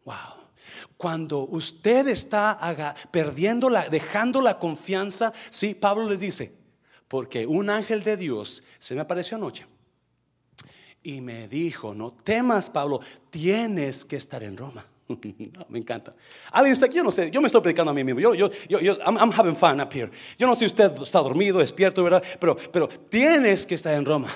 Wow. 0.04 0.50
Cuando 0.96 1.40
usted 1.40 2.08
está 2.08 2.94
perdiendo 3.10 3.70
la, 3.70 3.88
dejando 3.88 4.40
la 4.40 4.58
confianza, 4.58 5.32
sí, 5.48 5.74
Pablo 5.74 6.08
les 6.08 6.20
dice, 6.20 6.54
porque 7.08 7.46
un 7.46 7.70
ángel 7.70 8.02
de 8.02 8.16
Dios 8.16 8.62
se 8.78 8.94
me 8.94 9.00
apareció 9.00 9.36
anoche 9.36 9.66
y 11.02 11.20
me 11.20 11.48
dijo, 11.48 11.94
no 11.94 12.10
temas, 12.10 12.70
Pablo, 12.70 13.00
tienes 13.30 14.04
que 14.04 14.16
estar 14.16 14.42
en 14.42 14.56
Roma. 14.56 14.84
me 15.68 15.78
encanta. 15.78 16.14
Alguien 16.52 16.72
está 16.72 16.86
aquí, 16.86 16.96
yo 16.96 17.04
no 17.04 17.10
sé, 17.10 17.30
yo 17.30 17.40
me 17.40 17.46
estoy 17.46 17.60
predicando 17.60 17.90
a 17.90 17.94
mí 17.94 18.04
mismo. 18.04 18.20
Yo, 18.20 18.34
yo, 18.34 18.50
yo, 18.68 18.80
yo 18.80 18.96
I'm, 19.04 19.32
having 19.32 19.56
fun 19.56 19.80
up 19.80 19.90
here. 19.92 20.10
Yo 20.38 20.46
no 20.46 20.54
sé 20.54 20.60
si 20.60 20.66
usted 20.66 20.92
está 21.02 21.20
dormido, 21.20 21.58
despierto, 21.58 22.02
¿verdad? 22.02 22.22
Pero, 22.38 22.56
pero 22.72 22.88
tienes 22.88 23.66
que 23.66 23.74
estar 23.74 23.94
en 23.94 24.04
Roma. 24.04 24.28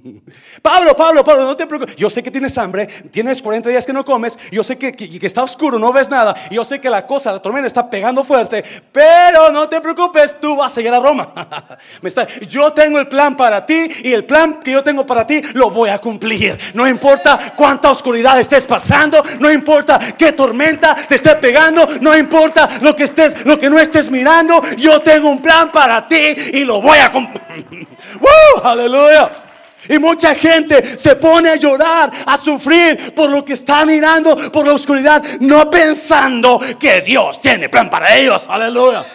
Pablo, 0.62 0.96
Pablo, 0.96 1.24
Pablo, 1.24 1.44
no 1.44 1.56
te 1.56 1.66
preocupes. 1.66 1.96
Yo 1.96 2.08
sé 2.08 2.22
que 2.22 2.30
tienes 2.30 2.56
hambre, 2.58 2.86
tienes 2.86 3.42
40 3.42 3.68
días 3.68 3.84
que 3.84 3.92
no 3.92 4.04
comes. 4.04 4.38
Yo 4.50 4.62
sé 4.62 4.76
que, 4.78 4.92
que, 4.92 5.26
está 5.26 5.42
oscuro, 5.42 5.78
no 5.78 5.92
ves 5.92 6.08
nada. 6.10 6.34
Yo 6.50 6.64
sé 6.64 6.80
que 6.80 6.90
la 6.90 7.06
cosa, 7.06 7.32
la 7.32 7.40
tormenta 7.40 7.66
está 7.66 7.88
pegando 7.88 8.24
fuerte. 8.24 8.62
Pero 8.92 9.50
no 9.50 9.68
te 9.68 9.80
preocupes, 9.80 10.38
tú 10.40 10.56
vas 10.56 10.76
a 10.76 10.80
llegar 10.80 10.94
a 10.94 11.00
Roma. 11.00 11.32
me 12.02 12.08
está, 12.08 12.26
yo 12.40 12.72
tengo 12.72 12.98
el 12.98 13.08
plan 13.08 13.36
para 13.36 13.64
ti 13.64 13.88
y 14.02 14.12
el 14.12 14.24
plan 14.24 14.60
que 14.60 14.72
yo 14.72 14.82
tengo 14.82 15.04
para 15.06 15.26
ti 15.26 15.40
lo 15.54 15.70
voy 15.70 15.90
a 15.90 15.98
cumplir. 15.98 16.58
No 16.74 16.86
importa 16.86 17.54
cuánta 17.56 17.90
oscuridad 17.90 18.38
estés 18.40 18.66
pasando, 18.66 19.22
no 19.40 19.50
importa 19.50 19.97
qué 20.16 20.32
tormenta 20.32 20.94
te 20.94 21.14
esté 21.14 21.34
pegando, 21.36 21.86
no 22.00 22.16
importa 22.16 22.68
lo 22.80 22.94
que 22.94 23.04
estés, 23.04 23.44
lo 23.44 23.58
que 23.58 23.70
no 23.70 23.78
estés 23.78 24.10
mirando, 24.10 24.62
yo 24.76 25.00
tengo 25.00 25.28
un 25.28 25.42
plan 25.42 25.70
para 25.70 26.06
ti 26.06 26.34
y 26.52 26.64
lo 26.64 26.80
voy 26.80 26.98
a 26.98 27.08
¡Woo! 28.20 28.62
Aleluya. 28.64 29.44
Y 29.88 29.98
mucha 29.98 30.34
gente 30.34 30.98
se 30.98 31.16
pone 31.16 31.50
a 31.50 31.56
llorar, 31.56 32.10
a 32.26 32.36
sufrir 32.36 33.14
por 33.14 33.30
lo 33.30 33.44
que 33.44 33.54
está 33.54 33.86
mirando, 33.86 34.36
por 34.50 34.66
la 34.66 34.74
oscuridad, 34.74 35.22
no 35.40 35.70
pensando 35.70 36.60
que 36.78 37.00
Dios 37.00 37.40
tiene 37.40 37.68
plan 37.68 37.88
para 37.88 38.16
ellos. 38.16 38.46
Aleluya. 38.48 39.06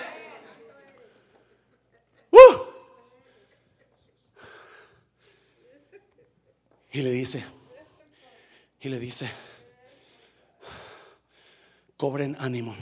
Y 6.93 7.01
le 7.01 7.09
dice, 7.09 7.43
y 8.81 8.89
le 8.89 8.99
dice, 8.99 9.27
cobren 12.03 12.35
ánimo. 12.37 12.75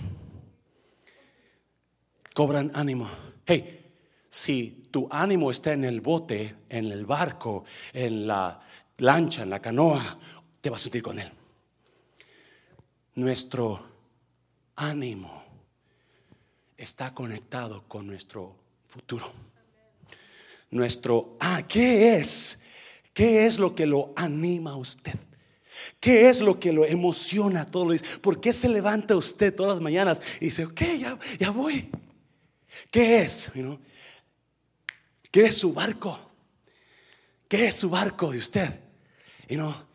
Cobran 2.34 2.72
ánimo. 2.74 3.08
Hey, 3.46 3.86
si 4.28 4.88
tu 4.90 5.08
ánimo 5.12 5.52
está 5.52 5.74
en 5.74 5.84
el 5.84 6.02
bote, 6.02 6.56
en 6.68 6.92
el 6.92 7.06
barco, 7.06 7.64
en 7.94 8.26
la 8.26 8.60
lancha, 8.98 9.44
en 9.44 9.52
la 9.52 9.60
canoa, 9.60 10.18
te 10.60 10.72
vas 10.72 10.82
a 10.82 10.84
sentir 10.86 11.04
con 11.04 11.20
él. 11.20 11.32
Nuestro 13.14 13.86
ánimo 14.78 15.44
está 16.76 17.14
conectado 17.14 17.84
con 17.88 18.08
nuestro 18.08 18.56
futuro. 18.88 19.32
Nuestro, 20.72 21.38
ah, 21.42 21.62
¿qué 21.68 22.16
es? 22.16 22.60
¿Qué 23.14 23.46
es 23.46 23.60
lo 23.60 23.76
que 23.76 23.86
lo 23.86 24.14
anima 24.16 24.72
a 24.72 24.78
usted? 24.78 25.14
¿Qué 26.00 26.30
es 26.30 26.42
lo 26.42 26.60
que 26.60 26.74
lo 26.74 26.86
emociona 26.86 27.70
todos 27.70 27.88
los 27.88 28.02
días? 28.02 28.18
¿Por 28.20 28.40
qué 28.42 28.54
se 28.54 28.70
levanta 28.70 29.16
usted 29.16 29.54
todas 29.54 29.74
las 29.74 29.82
mañanas 29.82 30.22
y 30.40 30.46
dice, 30.46 30.66
ok, 30.66 30.82
ya, 31.00 31.18
ya 31.40 31.50
voy? 31.52 31.90
¿Qué 32.90 33.22
es? 33.22 33.52
¿Qué 35.30 35.46
es 35.46 35.58
su 35.58 35.74
barco? 35.74 36.20
¿Qué 37.48 37.68
es 37.68 37.76
su 37.76 37.90
barco 37.90 38.32
de 38.32 38.38
usted? 38.38 38.80
Y 39.48 39.56
no, 39.56 39.88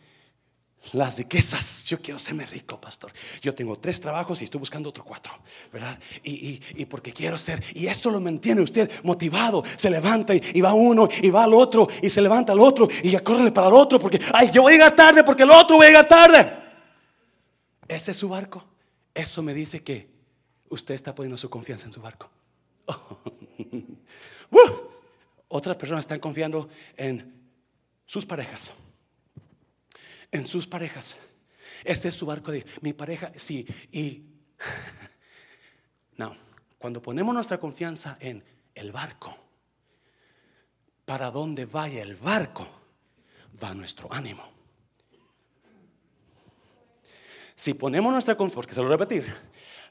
las 0.93 1.18
riquezas. 1.18 1.84
Yo 1.84 2.01
quiero 2.01 2.18
serme 2.18 2.47
rico, 2.47 2.80
pastor. 2.80 3.12
Yo 3.41 3.55
tengo 3.55 3.78
tres 3.78 4.01
trabajos 4.01 4.41
y 4.41 4.45
estoy 4.45 4.59
buscando 4.59 4.91
otro 4.91 5.05
cuatro, 5.05 5.32
¿verdad? 5.72 5.99
Y, 6.22 6.61
y, 6.74 6.84
porque 6.87 7.12
quiero 7.12 7.39
ser. 7.39 7.62
Y 7.74 7.87
eso 7.87 8.11
lo 8.11 8.20
mantiene 8.20 8.61
usted 8.61 8.91
motivado. 9.05 9.62
Se 9.76 9.91
levanta 9.91 10.34
y, 10.34 10.61
va 10.61 10.74
uno 10.74 11.09
y 11.22 11.30
va 11.30 11.45
al 11.45 11.55
otro 11.55 11.89
y 12.03 12.09
se 12.09 12.20
levanta 12.20 12.53
al 12.53 12.61
otro 12.61 12.89
y 13.03 13.11
ya 13.11 13.22
para 13.22 13.68
el 13.68 13.74
otro 13.74 13.99
porque, 13.99 14.20
ay, 14.32 14.51
yo 14.53 14.62
voy 14.62 14.72
a 14.72 14.76
llegar 14.76 14.97
tarde 14.97 15.24
porque 15.24 15.43
el 15.43 15.51
otro 15.51 15.78
va 15.78 15.84
a 15.84 15.89
llegar 15.89 16.09
tarde. 16.09 16.53
Ese 17.89 18.11
es 18.11 18.16
su 18.16 18.28
barco. 18.28 18.64
Eso 19.14 19.43
me 19.43 19.55
dice 19.55 19.82
que 19.82 20.09
usted 20.68 20.95
está 20.95 21.14
poniendo 21.14 21.37
su 21.37 21.49
confianza 21.49 21.87
en 21.87 21.93
su 21.93 22.01
barco. 22.01 22.30
Otras 25.49 25.76
personas 25.76 26.05
están 26.05 26.20
confiando 26.20 26.68
en 26.97 27.34
sus 28.05 28.26
parejas 28.26 28.72
en 30.31 30.47
sus 30.47 30.66
parejas. 30.66 31.18
Este 31.85 32.09
es 32.09 32.14
su 32.14 32.27
barco 32.27 32.53
de 32.53 32.64
mi 32.81 32.93
pareja, 32.93 33.31
sí. 33.37 33.66
Y 33.93 34.24
no, 36.16 36.35
cuando 36.79 37.03
ponemos 37.03 37.35
nuestra 37.35 37.59
confianza 37.59 38.16
en 38.20 38.43
el 38.74 38.93
barco, 38.93 39.37
para 41.05 41.31
donde 41.31 41.64
vaya 41.66 42.03
el 42.03 42.16
barco, 42.16 42.66
va 43.62 43.74
nuestro 43.74 44.12
ánimo. 44.12 44.43
Si 47.55 47.74
ponemos 47.74 48.12
nuestra 48.12 48.37
confianza, 48.37 48.57
porque 48.57 48.74
se 48.74 48.83
lo 48.83 48.89
repetir, 48.89 49.24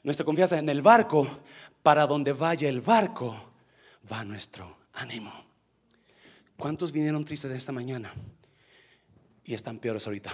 nuestra 0.04 0.24
confianza 0.24 0.58
en 0.58 0.68
el 0.68 0.82
barco, 0.82 1.26
para 1.82 2.06
donde 2.06 2.32
vaya 2.32 2.68
el 2.68 2.80
barco, 2.80 3.52
va 4.10 4.24
nuestro 4.24 4.76
ánimo. 4.92 5.32
¿Cuántos 6.56 6.92
vinieron 6.92 7.24
tristes 7.24 7.50
esta 7.50 7.72
mañana? 7.72 8.12
Y 9.46 9.54
están 9.54 9.78
peores 9.78 10.06
ahorita. 10.06 10.30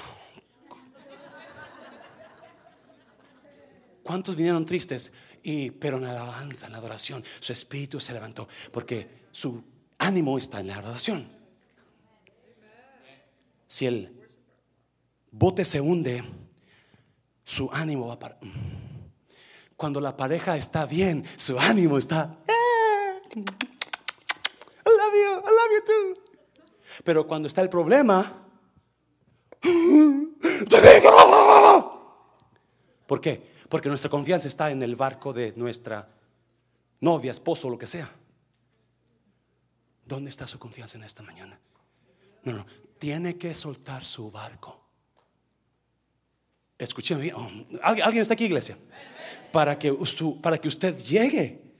¿Cuántos 4.02 4.34
vinieron 4.34 4.64
tristes? 4.64 5.12
Y, 5.42 5.70
pero 5.70 5.98
en 5.98 6.04
la 6.04 6.10
alabanza, 6.10 6.66
en 6.66 6.72
la 6.72 6.78
adoración, 6.78 7.22
su 7.38 7.52
espíritu 7.52 8.00
se 8.00 8.12
levantó 8.12 8.48
porque 8.72 9.26
su 9.30 9.62
ánimo 9.98 10.38
está 10.38 10.60
en 10.60 10.68
la 10.68 10.76
adoración. 10.76 11.28
Si 13.68 13.86
el 13.86 14.28
bote 15.30 15.64
se 15.64 15.80
hunde, 15.80 16.24
su 17.44 17.70
ánimo 17.72 18.08
va 18.08 18.18
para. 18.18 18.38
Cuando 19.76 20.00
la 20.00 20.16
pareja 20.16 20.56
está 20.56 20.86
bien, 20.86 21.24
su 21.36 21.58
ánimo 21.58 21.98
está. 21.98 22.38
Eh, 22.46 23.30
I 23.34 23.40
love 24.84 25.14
you, 25.14 25.38
I 25.38 25.50
love 25.50 25.70
you 25.74 25.84
too. 25.86 26.22
Pero 27.04 27.26
cuando 27.26 27.48
está 27.48 27.62
el 27.62 27.70
problema, 27.70 28.41
¿Por 33.06 33.20
qué? 33.20 33.42
Porque 33.68 33.88
nuestra 33.88 34.10
confianza 34.10 34.48
está 34.48 34.70
en 34.70 34.82
el 34.82 34.96
barco 34.96 35.32
de 35.32 35.52
nuestra 35.56 36.08
novia, 37.00 37.30
esposo, 37.30 37.68
lo 37.68 37.78
que 37.78 37.86
sea. 37.86 38.10
¿Dónde 40.06 40.30
está 40.30 40.46
su 40.46 40.58
confianza 40.58 40.98
en 40.98 41.04
esta 41.04 41.22
mañana? 41.22 41.58
No, 42.44 42.52
no, 42.52 42.66
tiene 42.98 43.36
que 43.36 43.54
soltar 43.54 44.04
su 44.04 44.30
barco. 44.30 44.80
Escúcheme. 46.78 47.32
Oh, 47.34 47.48
¿alguien, 47.82 48.22
está 48.22 48.34
aquí, 48.34 48.46
iglesia? 48.46 48.76
Para 49.52 49.78
que, 49.78 49.94
para 50.42 50.58
que 50.58 50.68
usted 50.68 50.98
llegue 50.98 51.71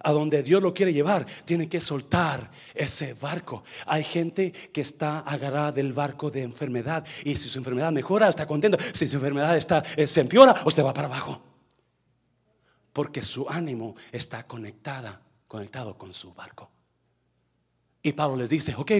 a 0.00 0.12
donde 0.12 0.42
Dios 0.42 0.62
lo 0.62 0.72
quiere 0.74 0.92
llevar, 0.92 1.26
tiene 1.44 1.68
que 1.68 1.80
soltar 1.80 2.50
ese 2.74 3.14
barco. 3.14 3.64
Hay 3.86 4.04
gente 4.04 4.52
que 4.52 4.80
está 4.80 5.20
agarrada 5.20 5.72
del 5.72 5.92
barco 5.92 6.30
de 6.30 6.42
enfermedad 6.42 7.04
y 7.24 7.36
si 7.36 7.48
su 7.48 7.58
enfermedad 7.58 7.92
mejora, 7.92 8.28
está 8.28 8.46
contento. 8.46 8.78
Si 8.92 9.08
su 9.08 9.16
enfermedad 9.16 9.56
está, 9.56 9.82
eh, 9.96 10.06
se 10.06 10.20
empeora, 10.20 10.54
usted 10.64 10.84
va 10.84 10.94
para 10.94 11.08
abajo. 11.08 11.42
Porque 12.92 13.22
su 13.22 13.48
ánimo 13.48 13.94
está 14.12 14.46
conectada, 14.46 15.20
conectado 15.46 15.96
con 15.96 16.14
su 16.14 16.34
barco. 16.34 16.70
Y 18.02 18.12
Pablo 18.12 18.36
les 18.36 18.50
dice, 18.50 18.74
ok, 18.76 18.92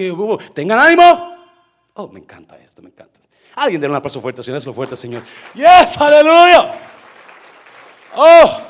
tengan 0.54 0.78
ánimo. 0.78 1.36
Oh, 1.94 2.08
me 2.08 2.20
encanta 2.20 2.58
esto, 2.58 2.82
me 2.82 2.90
encanta. 2.90 3.20
Alguien 3.56 3.80
de 3.80 3.88
un 3.88 3.94
aplauso 3.94 4.20
fuerte, 4.20 4.42
Señor, 4.42 4.58
es 4.58 4.66
lo 4.66 4.74
fuerte, 4.74 4.96
Señor. 4.96 5.22
Yes, 5.54 5.96
aleluya. 5.98 6.72
Oh, 8.14 8.62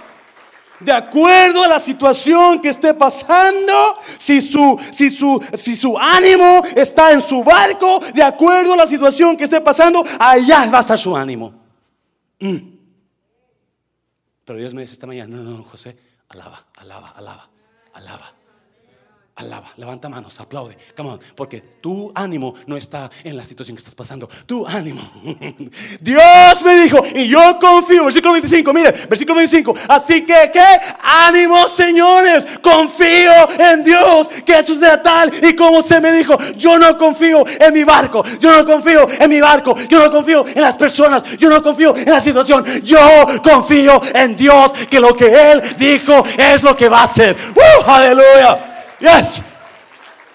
de 0.81 0.93
acuerdo 0.93 1.63
a 1.63 1.69
la 1.69 1.81
situación 1.81 2.61
que 2.61 2.69
esté 2.69 2.95
pasando, 2.95 3.73
si 4.17 4.41
su, 4.41 4.79
si 4.91 5.11
su, 5.11 5.43
si 5.55 5.77
su 5.77 5.99
ánimo 5.99 6.63
está 6.77 7.13
en 7.13 7.21
su 7.21 7.43
barco, 7.43 8.01
de 8.15 8.23
acuerdo 8.23 8.75
a 8.75 8.77
la 8.77 8.87
situación 8.87 9.37
que 9.37 9.45
esté 9.45 9.61
pasando, 9.61 10.05
allá 10.19 10.69
va 10.71 10.79
a 10.79 10.81
estar 10.81 10.99
su 10.99 11.17
ánimo. 11.17 11.53
Mm. 12.41 12.57
Pero 14.45 14.59
Dios 14.59 14.73
me 14.73 14.83
dice 14.83 14.95
esta 14.95 15.07
mañana, 15.07 15.37
no, 15.37 15.43
no, 15.43 15.63
José, 15.63 15.97
alaba, 16.29 16.65
alaba, 16.77 17.11
alaba, 17.17 17.49
alaba. 17.93 18.38
Alaba, 19.39 19.71
levanta 19.77 20.09
manos, 20.09 20.41
aplaude. 20.41 20.77
Come 20.97 21.11
on, 21.11 21.21
porque 21.37 21.61
tu 21.81 22.11
ánimo 22.13 22.55
no 22.67 22.77
está 22.77 23.09
en 23.23 23.37
la 23.37 23.45
situación 23.45 23.77
que 23.77 23.79
estás 23.79 23.95
pasando. 23.95 24.29
Tu 24.47 24.67
ánimo. 24.67 25.01
Dios 26.01 26.65
me 26.65 26.75
dijo, 26.83 27.01
y 27.15 27.29
yo 27.29 27.57
confío. 27.61 28.03
Versículo 28.03 28.33
25, 28.33 28.73
mire, 28.73 28.91
versículo 29.09 29.37
25. 29.37 29.77
Así 29.91 30.27
que, 30.27 30.51
¿qué? 30.53 30.65
Ánimo, 31.05 31.69
señores. 31.69 32.49
Confío 32.61 33.31
en 33.61 33.85
Dios. 33.85 34.27
Que 34.45 34.59
eso 34.59 34.75
tal 35.05 35.33
y 35.41 35.55
como 35.55 35.83
se 35.83 36.01
me 36.01 36.11
dijo. 36.11 36.37
Yo 36.57 36.77
no 36.77 36.99
confío 36.99 37.45
en 37.47 37.73
mi 37.73 37.85
barco. 37.85 38.25
Yo 38.41 38.51
no 38.51 38.67
confío 38.67 39.07
en 39.21 39.31
mi 39.31 39.41
barco. 39.41 39.77
Yo 39.89 40.03
no 40.03 40.11
confío 40.11 40.45
en 40.49 40.63
las 40.63 40.77
personas. 40.77 41.23
Yo 41.39 41.49
no 41.49 41.63
confío 41.63 41.95
en 41.97 42.11
la 42.11 42.21
situación. 42.21 42.65
Yo 42.83 43.25
confío 43.41 44.03
en 44.13 44.37
Dios. 44.37 44.73
Que 44.91 44.99
lo 44.99 45.15
que 45.15 45.53
Él 45.53 45.63
dijo 45.79 46.25
es 46.37 46.61
lo 46.65 46.77
que 46.77 46.89
va 46.89 47.03
a 47.03 47.05
hacer. 47.05 47.37
¡Uh! 47.55 47.89
Aleluya. 47.89 48.69
Yes. 49.01 49.41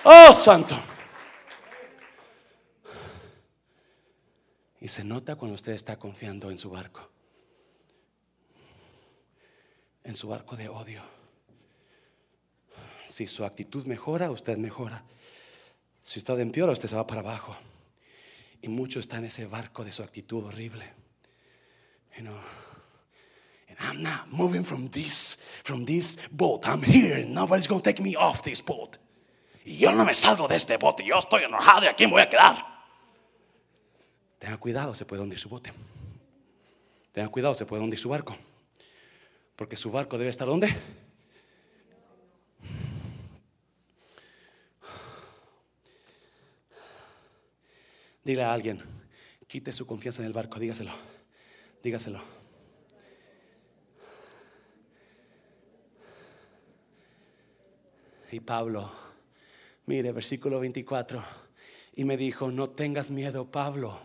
Oh, 0.04 0.34
santo. 0.34 0.76
Y 4.80 4.88
se 4.88 5.04
nota 5.04 5.36
cuando 5.36 5.56
usted 5.56 5.74
está 5.74 5.98
confiando 5.98 6.52
en 6.52 6.58
su 6.58 6.70
barco. 6.70 7.10
En 10.04 10.16
su 10.16 10.28
barco 10.28 10.56
de 10.56 10.68
odio. 10.70 11.02
Si 13.08 13.28
su 13.28 13.46
actitud 13.46 13.86
mejora, 13.86 14.32
usted 14.32 14.58
mejora. 14.58 15.04
Si 16.02 16.20
usted 16.20 16.40
empeora, 16.40 16.74
usted 16.74 16.90
se 16.90 16.96
va 16.96 17.08
para 17.08 17.22
abajo. 17.22 17.56
Y 18.62 18.68
mucho 18.68 19.00
está 19.00 19.18
en 19.18 19.26
ese 19.26 19.46
barco 19.46 19.84
de 19.86 19.92
su 19.92 20.04
actitud 20.04 20.44
horrible. 20.46 20.86
You 22.18 22.24
know, 22.24 22.38
I'm 23.80 24.02
not 24.02 24.32
moving 24.32 24.64
from 24.64 24.88
this, 24.90 25.38
from 25.64 25.86
this 25.86 26.18
boat. 26.32 26.68
I'm 26.68 26.82
here. 26.82 27.26
Nobody's 27.26 27.68
going 27.68 27.82
to 27.82 27.90
take 27.90 28.02
me 28.02 28.16
off 28.16 28.44
this 28.44 28.62
boat. 28.62 28.98
Y 29.66 29.78
yo 29.78 29.94
no 29.94 30.04
me 30.06 30.14
salgo 30.14 30.48
de 30.48 30.56
este 30.56 30.78
bote. 30.78 31.04
Yo 31.06 31.18
estoy 31.18 31.44
enojado 31.44 31.86
y 31.86 31.88
aquí 31.88 32.06
me 32.06 32.14
voy 32.14 32.22
a 32.22 32.30
quedar. 32.30 32.74
Tenga 34.40 34.58
cuidado, 34.58 34.94
se 34.94 35.06
puede 35.06 35.22
hundir 35.22 35.40
su 35.40 35.48
bote. 35.48 35.72
Tenga 37.14 37.30
cuidado, 37.30 37.56
se 37.56 37.66
puede 37.66 37.82
hundir 37.82 38.00
su 38.00 38.10
barco. 38.10 38.36
Porque 39.56 39.76
su 39.76 39.92
barco 39.92 40.18
debe 40.18 40.30
estar 40.30 40.48
¿dónde? 40.48 40.76
Dile 48.24 48.44
a 48.44 48.54
alguien, 48.54 48.82
quite 49.48 49.72
su 49.74 49.86
confianza 49.86 50.22
en 50.22 50.28
el 50.28 50.34
barco, 50.34 50.60
dígaselo. 50.60 50.92
Dígaselo. 51.84 52.43
Y 58.34 58.40
Pablo, 58.40 58.90
mire, 59.86 60.12
versículo 60.12 60.60
24, 60.60 61.24
y 61.94 62.04
me 62.04 62.18
dijo, 62.18 62.52
no 62.52 62.72
tengas 62.72 63.12
miedo, 63.12 63.52
Pablo, 63.52 64.00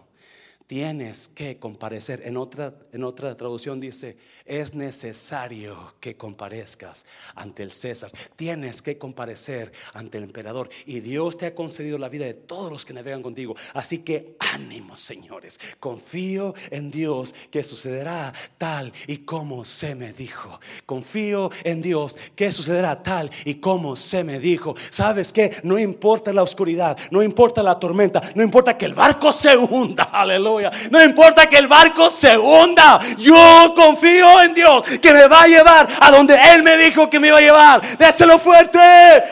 tienes 0.68 1.28
que 1.28 1.58
comparecer. 1.58 2.22
En 2.24 2.36
otra, 2.36 2.74
en 2.92 3.02
otra 3.02 3.34
traducción 3.36 3.80
dice, 3.80 4.18
es 4.44 4.74
necesario 4.74 5.94
que 5.98 6.14
comparezcas 6.14 7.06
ante 7.34 7.62
el 7.62 7.72
César. 7.72 8.12
Tienes 8.36 8.82
que 8.82 8.98
comparecer 8.98 9.72
ante 9.94 10.18
el 10.18 10.24
emperador. 10.24 10.68
Y 10.84 11.00
Dios 11.00 11.38
te 11.38 11.46
ha 11.46 11.54
concedido 11.54 11.96
la 11.96 12.10
vida 12.10 12.26
de 12.26 12.34
todos 12.34 12.70
los 12.70 12.84
que 12.84 12.92
navegan 12.92 13.22
contigo. 13.22 13.56
Así 13.72 14.00
que 14.00 14.36
ánimo, 14.38 14.98
señores. 14.98 15.58
Confío 15.80 16.54
en 16.70 16.90
Dios 16.90 17.34
que 17.50 17.64
sucederá 17.64 18.34
tal 18.58 18.92
y 19.06 19.18
como 19.18 19.64
se 19.64 19.94
me 19.94 20.12
dijo. 20.12 20.60
Confío 20.84 21.50
en 21.64 21.80
Dios 21.80 22.14
que 22.36 22.52
sucederá 22.52 23.02
tal 23.02 23.30
y 23.46 23.54
como 23.54 23.96
se 23.96 24.22
me 24.22 24.38
dijo. 24.38 24.74
¿Sabes 24.90 25.32
qué? 25.32 25.56
No 25.62 25.78
importa 25.78 26.30
la 26.30 26.42
oscuridad, 26.42 26.98
no 27.10 27.22
importa 27.22 27.62
la 27.62 27.80
tormenta, 27.80 28.20
no 28.34 28.42
importa 28.42 28.76
que 28.76 28.84
el 28.84 28.92
barco 28.92 29.32
se 29.32 29.56
hunda. 29.56 30.04
Aleluya. 30.12 30.57
No 30.90 31.02
importa 31.02 31.48
que 31.48 31.58
el 31.58 31.68
barco 31.68 32.10
se 32.10 32.36
hunda. 32.36 32.98
Yo 33.16 33.72
confío 33.74 34.42
en 34.42 34.54
Dios 34.54 34.82
que 35.00 35.12
me 35.12 35.26
va 35.26 35.42
a 35.42 35.46
llevar 35.46 35.88
a 36.00 36.10
donde 36.10 36.38
Él 36.52 36.62
me 36.62 36.76
dijo 36.76 37.08
que 37.08 37.20
me 37.20 37.28
iba 37.28 37.38
a 37.38 37.42
llevar. 37.42 37.98
Déselo 37.98 38.38
fuerte. 38.38 38.78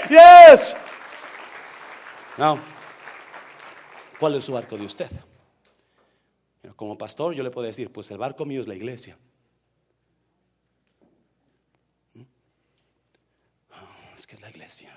Yes. 0.08 0.74
Now, 2.36 2.58
¿cuál 4.18 4.34
es 4.34 4.44
su 4.44 4.52
barco 4.52 4.76
de 4.76 4.84
usted? 4.84 5.10
Como 6.76 6.98
pastor 6.98 7.34
yo 7.34 7.42
le 7.42 7.50
puedo 7.50 7.66
decir, 7.66 7.90
pues 7.90 8.10
el 8.10 8.18
barco 8.18 8.44
mío 8.44 8.60
es 8.60 8.68
la 8.68 8.74
iglesia. 8.74 9.16
¿Mm? 12.14 12.22
Es 14.16 14.26
que 14.26 14.34
es 14.34 14.40
la 14.42 14.50
iglesia. 14.50 14.90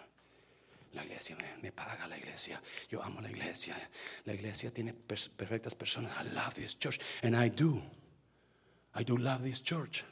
La 0.91 1.05
iglesia 1.20 1.38
me, 1.61 1.72
paga 1.72 2.07
la 2.07 2.17
iglesia. 2.17 2.61
Yo 2.89 3.03
amo 3.03 3.22
la 3.22 3.30
iglesia. 3.30 3.76
La 4.26 4.34
iglesia 4.34 4.72
tiene 4.72 4.93
perfectas 4.93 5.76
personas. 5.76 6.11
I 6.20 6.34
love 6.34 6.53
this 6.53 6.78
church. 6.78 6.99
And 7.22 7.36
I 7.36 7.49
do. 7.49 7.82
I 8.95 9.03
do 9.03 9.17
love 9.17 9.43
this 9.43 9.61
church. 9.61 10.03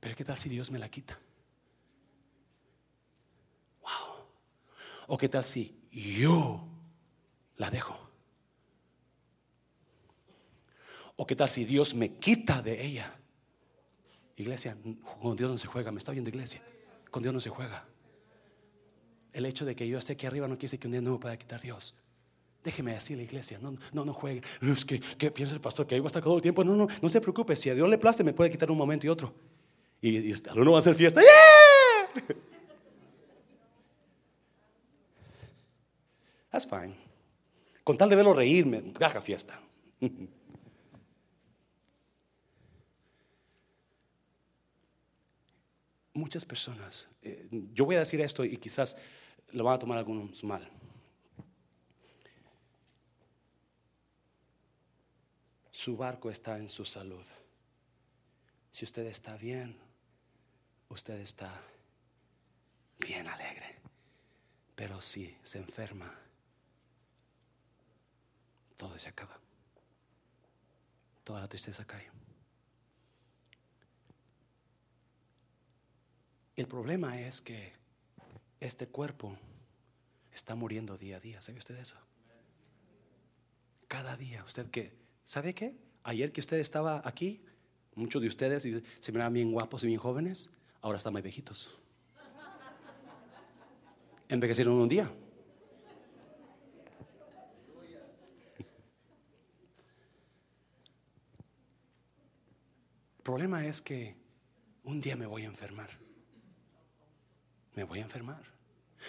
Pero 0.00 0.14
¿qué 0.14 0.24
tal 0.24 0.36
si 0.36 0.48
Dios 0.48 0.70
me 0.70 0.78
la 0.78 0.88
quita? 0.88 1.18
Wow. 3.82 4.26
¿O 5.08 5.18
qué 5.18 5.28
tal 5.28 5.44
si 5.44 5.74
yo 5.90 6.66
la 7.56 7.70
dejo? 7.70 7.98
¿O 11.16 11.26
qué 11.26 11.36
tal 11.36 11.48
si 11.48 11.64
Dios 11.64 11.94
me 11.94 12.16
quita 12.16 12.62
de 12.62 12.84
ella? 12.84 13.14
Iglesia, 14.36 14.76
con 15.20 15.36
Dios 15.36 15.50
no 15.50 15.58
se 15.58 15.66
juega. 15.66 15.90
¿Me 15.90 15.98
está 15.98 16.12
viendo 16.12 16.30
iglesia? 16.30 16.62
Con 17.10 17.22
Dios 17.22 17.34
no 17.34 17.40
se 17.40 17.50
juega. 17.50 17.89
El 19.32 19.46
hecho 19.46 19.64
de 19.64 19.76
que 19.76 19.86
yo 19.86 19.98
esté 19.98 20.14
aquí 20.14 20.26
arriba 20.26 20.48
no 20.48 20.54
quiere 20.54 20.66
decir 20.66 20.80
que 20.80 20.86
un 20.88 20.92
día 20.92 21.00
no 21.00 21.12
me 21.12 21.18
pueda 21.18 21.36
quitar 21.36 21.60
Dios. 21.60 21.94
Déjeme 22.62 22.94
así 22.94 23.16
la 23.16 23.22
iglesia, 23.22 23.58
no, 23.60 23.76
no, 23.92 24.04
no 24.04 24.12
juegue. 24.12 24.42
Que, 24.86 25.00
¿qué 25.00 25.30
piensa 25.30 25.54
el 25.54 25.60
pastor? 25.60 25.86
Que 25.86 25.94
ahí 25.94 26.00
va 26.00 26.06
a 26.06 26.08
estar 26.08 26.22
todo 26.22 26.36
el 26.36 26.42
tiempo. 26.42 26.62
No, 26.62 26.74
no, 26.74 26.86
no 27.00 27.08
se 27.08 27.20
preocupe. 27.20 27.56
Si 27.56 27.70
a 27.70 27.74
Dios 27.74 27.88
le 27.88 27.96
place, 27.96 28.22
me 28.22 28.34
puede 28.34 28.50
quitar 28.50 28.70
un 28.70 28.76
momento 28.76 29.06
y 29.06 29.08
otro. 29.08 29.32
Y, 30.02 30.18
y 30.18 30.34
uno 30.54 30.72
va 30.72 30.78
a 30.78 30.80
hacer 30.80 30.94
fiesta. 30.94 31.20
¡Yeah! 31.20 31.28
That's 36.50 36.66
fine. 36.66 36.94
Con 37.84 37.96
tal 37.96 38.10
de 38.10 38.16
verlo 38.16 38.34
reírme, 38.34 38.82
haga 39.00 39.22
fiesta. 39.22 39.60
Muchas 46.12 46.44
personas, 46.44 47.08
eh, 47.22 47.48
yo 47.72 47.84
voy 47.86 47.94
a 47.96 48.00
decir 48.00 48.20
esto 48.20 48.44
y 48.44 48.56
quizás 48.58 48.96
lo 49.52 49.64
van 49.64 49.74
a 49.74 49.78
tomar 49.78 49.98
algunos 49.98 50.42
mal. 50.44 50.68
Su 55.70 55.96
barco 55.96 56.30
está 56.30 56.58
en 56.58 56.68
su 56.68 56.84
salud. 56.84 57.24
Si 58.70 58.84
usted 58.84 59.06
está 59.06 59.36
bien, 59.36 59.76
usted 60.88 61.18
está 61.20 61.50
bien 62.98 63.26
alegre. 63.26 63.78
Pero 64.76 65.00
si 65.00 65.36
se 65.42 65.58
enferma, 65.58 66.14
todo 68.76 68.98
se 68.98 69.08
acaba. 69.08 69.38
Toda 71.24 71.40
la 71.40 71.48
tristeza 71.48 71.84
cae. 71.86 72.10
El 76.56 76.66
problema 76.66 77.18
es 77.18 77.40
que 77.40 77.79
este 78.60 78.86
cuerpo 78.86 79.36
está 80.32 80.54
muriendo 80.54 80.96
día 80.96 81.16
a 81.16 81.20
día. 81.20 81.40
¿Sabe 81.40 81.58
usted 81.58 81.76
eso? 81.76 81.96
Cada 83.88 84.16
día, 84.16 84.44
usted 84.44 84.70
que, 84.70 84.94
¿sabe 85.24 85.54
qué? 85.54 85.74
Ayer 86.04 86.32
que 86.32 86.40
usted 86.40 86.58
estaba 86.58 87.02
aquí, 87.04 87.44
muchos 87.94 88.22
de 88.22 88.28
ustedes 88.28 88.62
se 88.98 89.12
miraban 89.12 89.32
bien 89.32 89.50
guapos 89.50 89.82
y 89.84 89.88
bien 89.88 89.98
jóvenes, 89.98 90.50
ahora 90.80 90.98
están 90.98 91.12
muy 91.12 91.22
viejitos. 91.22 91.74
Envejecieron 94.28 94.74
un 94.74 94.88
día. 94.88 95.10
El 103.18 103.22
problema 103.22 103.66
es 103.66 103.82
que 103.82 104.16
un 104.84 105.00
día 105.00 105.16
me 105.16 105.26
voy 105.26 105.42
a 105.42 105.46
enfermar 105.46 106.09
me 107.74 107.84
voy 107.84 108.00
a 108.00 108.02
enfermar. 108.02 108.42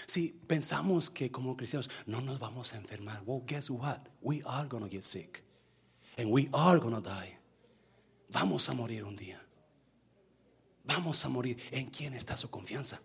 Si 0.06 0.30
pensamos 0.48 1.10
que 1.10 1.32
como 1.32 1.58
cristianos 1.58 1.90
no 2.06 2.22
nos 2.22 2.40
vamos 2.40 2.74
a 2.74 2.78
enfermar, 2.78 3.22
well, 3.26 3.44
guess 3.46 3.70
what? 3.70 4.00
We 4.22 4.42
are 4.46 4.68
going 4.68 4.84
to 4.84 4.90
get 4.90 5.04
sick. 5.04 5.44
And 6.18 6.32
we 6.32 6.50
are 6.54 6.80
going 6.80 6.96
to 6.96 7.02
die. 7.02 7.38
Vamos 8.30 8.70
a 8.70 8.74
morir 8.74 9.04
un 9.04 9.16
día. 9.16 9.42
Vamos 10.86 11.24
a 11.26 11.30
morir. 11.30 11.58
¿En 11.72 11.90
quién 11.90 12.14
está 12.14 12.38
su 12.38 12.50
confianza? 12.50 13.02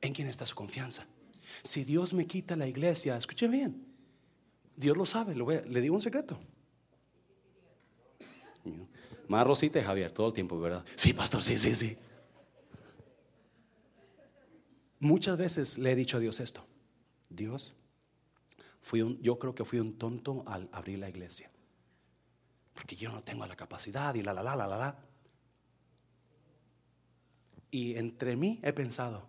¿En 0.00 0.12
quién 0.12 0.28
está 0.28 0.44
su 0.44 0.54
confianza? 0.54 1.06
Si 1.62 1.84
Dios 1.84 2.12
me 2.12 2.26
quita 2.26 2.56
la 2.56 2.66
iglesia, 2.66 3.16
escuche 3.16 3.48
bien. 3.48 3.86
Dios 4.76 4.96
lo 4.96 5.06
sabe, 5.06 5.34
le 5.34 5.80
digo 5.80 5.94
un 5.94 6.02
secreto. 6.02 6.38
Más 9.28 9.46
Rosita 9.46 9.78
y 9.78 9.82
Javier, 9.82 10.10
todo 10.10 10.28
el 10.28 10.32
tiempo, 10.32 10.58
¿verdad? 10.60 10.84
Sí, 10.96 11.12
pastor, 11.12 11.42
sí, 11.42 11.58
sí, 11.58 11.74
sí. 11.74 11.96
Muchas 15.04 15.36
veces 15.36 15.76
le 15.76 15.92
he 15.92 15.94
dicho 15.94 16.16
a 16.16 16.20
Dios 16.20 16.40
esto. 16.40 16.66
Dios, 17.28 17.74
fui 18.80 19.02
un, 19.02 19.20
yo 19.20 19.38
creo 19.38 19.54
que 19.54 19.62
fui 19.62 19.78
un 19.78 19.98
tonto 19.98 20.42
al 20.46 20.66
abrir 20.72 20.98
la 20.98 21.10
iglesia. 21.10 21.50
Porque 22.72 22.96
yo 22.96 23.12
no 23.12 23.20
tengo 23.20 23.44
la 23.46 23.54
capacidad 23.54 24.14
y 24.14 24.22
la, 24.22 24.32
la, 24.32 24.42
la, 24.42 24.56
la, 24.56 24.66
la, 24.66 24.78
la. 24.78 24.96
Y 27.70 27.96
entre 27.96 28.34
mí 28.34 28.60
he 28.62 28.72
pensado, 28.72 29.28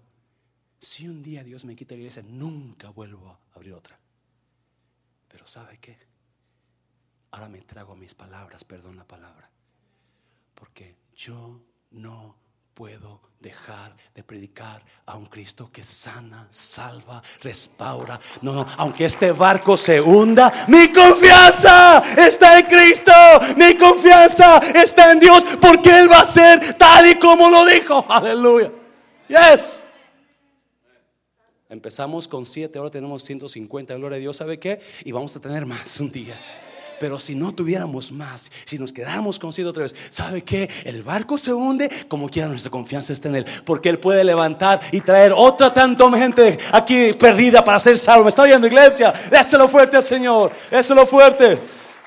si 0.79 1.09
un 1.09 1.21
día 1.21 1.43
Dios 1.43 1.65
me 1.65 1.75
quita 1.75 1.93
la 1.93 1.99
iglesia, 1.99 2.23
nunca 2.25 2.89
vuelvo 2.91 3.27
a 3.27 3.39
abrir 3.53 3.73
otra. 3.73 3.99
Pero 5.27 5.45
¿sabe 5.45 5.77
qué? 5.79 5.97
Ahora 7.31 7.49
me 7.49 7.59
trago 7.63 7.97
mis 7.97 8.15
palabras, 8.15 8.63
perdón 8.63 8.95
la 8.95 9.05
palabra. 9.05 9.49
Porque 10.53 10.95
yo 11.13 11.59
no 11.91 12.44
puedo 12.75 13.21
dejar 13.39 13.95
de 14.13 14.21
predicar 14.21 14.83
a 15.05 15.15
un 15.15 15.27
Cristo 15.27 15.69
que 15.71 15.81
sana, 15.81 16.47
salva, 16.49 17.21
restaura. 17.41 18.19
No, 18.41 18.53
no, 18.53 18.67
aunque 18.77 19.05
este 19.05 19.31
barco 19.31 19.77
se 19.77 20.01
hunda, 20.01 20.51
mi 20.67 20.91
confianza 20.91 22.03
está 22.17 22.59
en 22.59 22.65
Cristo. 22.65 23.13
Mi 23.55 23.77
confianza 23.77 24.57
está 24.57 25.11
en 25.13 25.19
Dios 25.19 25.45
porque 25.61 26.01
Él 26.01 26.11
va 26.11 26.19
a 26.19 26.25
ser 26.25 26.73
tal 26.73 27.07
y 27.07 27.15
como 27.15 27.49
lo 27.49 27.65
dijo. 27.65 28.05
Aleluya. 28.09 28.71
Yes. 29.29 29.79
Empezamos 31.69 32.27
con 32.27 32.45
siete, 32.45 32.77
ahora 32.77 32.91
tenemos 32.91 33.23
150, 33.23 33.95
gloria 33.95 34.17
a 34.17 34.19
Dios, 34.19 34.37
¿sabe 34.37 34.59
qué? 34.59 34.79
Y 35.03 35.11
vamos 35.11 35.35
a 35.35 35.39
tener 35.39 35.65
más 35.65 35.99
un 35.99 36.11
día. 36.11 36.37
Pero 36.99 37.19
si 37.19 37.35
no 37.35 37.53
tuviéramos 37.53 38.11
más, 38.11 38.51
si 38.65 38.79
nos 38.79 38.93
quedáramos 38.93 39.37
con 39.37 39.49
otra 39.49 39.83
vez, 39.83 39.95
¿sabe 40.09 40.43
qué? 40.43 40.69
El 40.83 41.03
barco 41.03 41.37
se 41.37 41.53
hunde 41.53 41.89
como 42.07 42.29
quiera 42.29 42.47
nuestra 42.47 42.71
confianza 42.71 43.13
está 43.13 43.29
en 43.29 43.35
Él. 43.37 43.45
Porque 43.65 43.89
Él 43.89 43.99
puede 43.99 44.23
levantar 44.23 44.79
y 44.91 45.01
traer 45.01 45.33
otra 45.35 45.73
tanto 45.73 46.11
gente 46.13 46.57
aquí 46.71 47.13
perdida 47.13 47.63
para 47.63 47.79
ser 47.79 47.97
salvo. 47.97 48.23
¿Me 48.23 48.29
está 48.29 48.43
oyendo, 48.43 48.67
iglesia? 48.67 49.13
Déselo 49.29 49.67
fuerte 49.67 49.97
al 49.97 50.03
Señor. 50.03 50.51
Déselo 50.69 51.05
fuerte. 51.05 51.59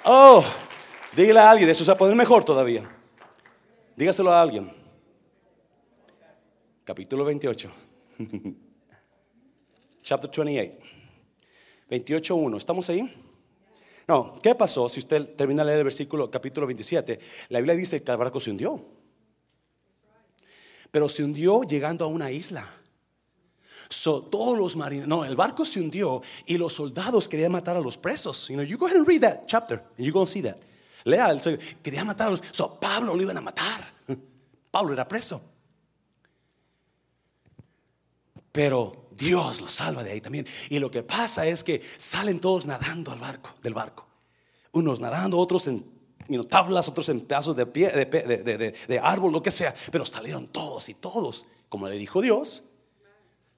Oh, 0.05 0.45
dígale 1.15 1.41
a 1.41 1.51
alguien, 1.51 1.69
eso 1.69 1.85
se 1.85 1.91
va 1.91 1.95
a 1.95 1.99
poner 1.99 2.17
mejor 2.17 2.45
todavía. 2.45 2.83
Dígaselo 3.97 4.33
a 4.33 4.41
alguien. 4.41 4.73
Capítulo 6.85 7.25
28. 7.25 7.71
Chapter 10.03 10.31
28. 10.31 10.79
28.1. 11.91 12.57
¿Estamos 12.57 12.89
ahí? 12.91 13.28
No, 14.09 14.39
¿qué 14.43 14.55
pasó? 14.55 14.89
Si 14.89 15.01
usted 15.01 15.37
termina 15.37 15.63
de 15.63 15.67
leer 15.67 15.79
el 15.81 15.85
versículo, 15.85 16.31
capítulo 16.31 16.67
27, 16.67 17.21
la 17.51 17.59
Biblia 17.59 17.77
dice 17.77 18.03
que 18.03 18.11
el 18.11 18.17
barco 18.17 18.41
se 18.41 18.51
hundió. 18.51 18.83
Pero 20.91 21.11
se 21.11 21.23
hundió 21.23 21.63
llegando 21.63 22.07
a 22.07 22.09
una 22.09 22.31
isla. 22.31 22.67
So, 23.91 24.23
todos 24.23 24.59
los 24.59 24.77
marineros, 24.77 25.09
no, 25.09 25.25
el 25.27 25.37
barco 25.37 25.67
se 25.67 25.81
hundió 25.81 26.23
y 26.47 26.57
los 26.57 26.73
soldados 26.73 27.29
querían 27.29 27.53
matar 27.53 27.77
a 27.77 27.81
los 27.81 27.99
presos. 27.99 28.49
You 28.49 28.57
know, 28.57 28.65
you 28.65 28.79
go 28.79 28.87
ahead 28.87 28.99
and 28.99 29.07
read 29.07 29.21
that 29.21 29.47
chapter 29.47 29.77
and 29.77 29.99
you're 29.99 30.13
going 30.13 30.27
to 30.27 30.33
see 30.33 30.43
that. 30.43 30.57
Lea, 31.05 31.39
quería 31.83 32.03
matar 32.05 32.29
a 32.29 32.31
los. 32.33 32.41
So, 32.51 32.81
Pablo 32.81 33.15
lo 33.15 33.23
iban 33.23 33.37
a 33.37 33.43
matar. 33.43 33.93
Pablo 34.71 34.95
era 34.95 35.07
preso. 35.07 35.43
Pero 38.53 39.08
Dios 39.19 39.61
lo 39.61 39.69
salva 39.69 40.05
de 40.05 40.13
ahí 40.13 40.21
también. 40.21 40.47
Y 40.71 40.79
lo 40.79 40.91
que 40.91 41.03
pasa 41.03 41.47
es 41.47 41.65
que 41.65 41.83
salen 41.97 42.41
todos 42.41 42.65
nadando 42.67 43.13
al 43.13 43.19
barco, 43.19 43.55
del 43.61 43.75
barco. 43.75 44.07
Unos 44.73 45.01
nadando, 45.01 45.39
otros 45.39 45.67
en 45.67 45.85
tablas, 46.49 46.89
otros 46.89 47.09
en 47.09 47.23
pedazos 47.23 47.57
de, 47.57 47.67
pie, 47.67 47.91
de, 47.91 49.01
árbol, 49.03 49.33
lo 49.33 49.43
que 49.43 49.51
sea. 49.51 49.75
Pero 49.91 50.07
salieron 50.07 50.47
todos 50.49 50.89
y 50.89 50.95
todos, 50.95 51.47
como 51.69 51.89
le 51.89 51.97
dijo 51.97 52.21
Dios, 52.21 52.63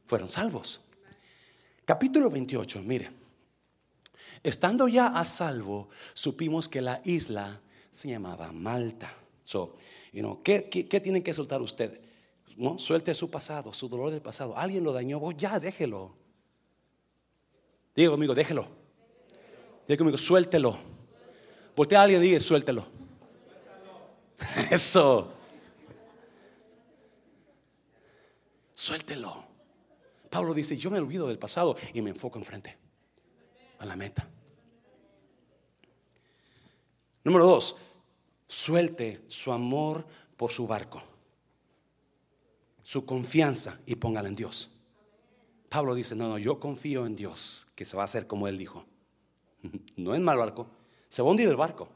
fueron 0.07 0.29
salvos. 0.29 0.81
Capítulo 1.85 2.31
28, 2.31 2.83
mire. 2.83 3.11
Estando 4.43 4.89
ya 4.89 5.09
a 5.09 5.25
salvo, 5.25 5.89
supimos 6.15 6.69
que 6.69 6.81
la 6.81 7.03
isla 7.05 7.61
se 7.91 8.09
llamaba 8.09 8.53
Malta. 8.53 9.15
So, 9.45 9.77
you 10.13 10.21
know, 10.21 10.43
¿qué, 10.43 10.69
qué, 10.69 11.01
tienen 11.01 11.23
que 11.23 11.35
soltar 11.35 11.61
usted? 11.61 12.01
¿No? 12.57 12.79
Suelte 12.79 13.15
su 13.15 13.31
pasado, 13.31 13.73
su 13.73 13.89
dolor 13.89 14.11
del 14.11 14.21
pasado. 14.21 14.57
Alguien 14.57 14.85
lo 14.85 14.93
dañó, 14.93 15.19
oh, 15.19 15.33
ya 15.33 15.59
déjelo. 15.59 16.15
Digo 17.95 18.13
conmigo, 18.13 18.35
déjelo. 18.35 18.69
Digo 19.89 19.99
conmigo, 19.99 20.19
suéltelo. 20.19 20.77
Voltea 21.75 22.01
a 22.01 22.03
alguien 22.05 22.23
y 22.23 22.27
diga, 22.27 22.41
suéltelo. 22.41 22.87
Eso. 24.71 25.33
Suéltelo. 28.75 29.45
Pablo 30.31 30.55
dice, 30.55 30.77
yo 30.77 30.91
me 30.91 30.99
olvido 30.99 31.27
del 31.27 31.39
pasado 31.39 31.77
y 31.93 32.01
me 32.01 32.11
enfoco 32.11 32.39
enfrente, 32.39 32.79
a 33.79 33.85
la 33.85 33.97
meta. 33.97 34.29
Número 37.25 37.47
dos, 37.47 37.77
suelte 38.47 39.25
su 39.27 39.53
amor 39.53 40.07
por 40.37 40.53
su 40.53 40.67
barco, 40.67 41.03
su 42.91 43.07
confianza 43.07 43.79
y 43.87 43.95
póngala 43.95 44.29
en 44.29 44.35
Dios. 44.35 44.69
Pablo 45.69 45.95
dice, 45.95 46.17
no, 46.17 46.29
no, 46.29 46.39
yo 46.39 46.59
confío 46.59 47.07
en 47.07 47.15
Dios, 47.15 47.69
que 47.77 47.85
se 47.85 47.97
va 47.97 48.03
a 48.03 48.07
hacer 48.07 48.27
como 48.27 48.49
él 48.49 48.59
dijo. 48.59 48.85
No 49.97 50.13
es 50.13 50.21
mal 50.21 50.37
barco, 50.37 50.67
se 51.09 51.23
va 51.23 51.29
a 51.29 51.31
hundir 51.31 51.49
el 51.49 51.55
barco. 51.55 51.89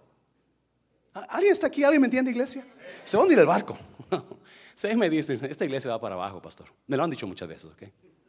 ¿Alguien 1.12 1.52
está 1.52 1.66
aquí? 1.66 1.82
¿Alguien 1.82 2.00
me 2.00 2.06
entiende, 2.06 2.30
iglesia? 2.30 2.64
Se 3.02 3.16
va 3.16 3.22
a 3.22 3.24
hundir 3.24 3.40
el 3.40 3.46
barco. 3.46 3.76
Se 4.76 4.94
me 4.94 5.10
dicen, 5.10 5.44
esta 5.46 5.64
iglesia 5.64 5.90
va 5.90 6.00
para 6.00 6.14
abajo, 6.14 6.40
pastor. 6.40 6.68
Me 6.86 6.96
lo 6.96 7.02
han 7.02 7.10
dicho 7.10 7.26
muchas 7.26 7.48
veces, 7.48 7.72
¿ok? 7.72 7.82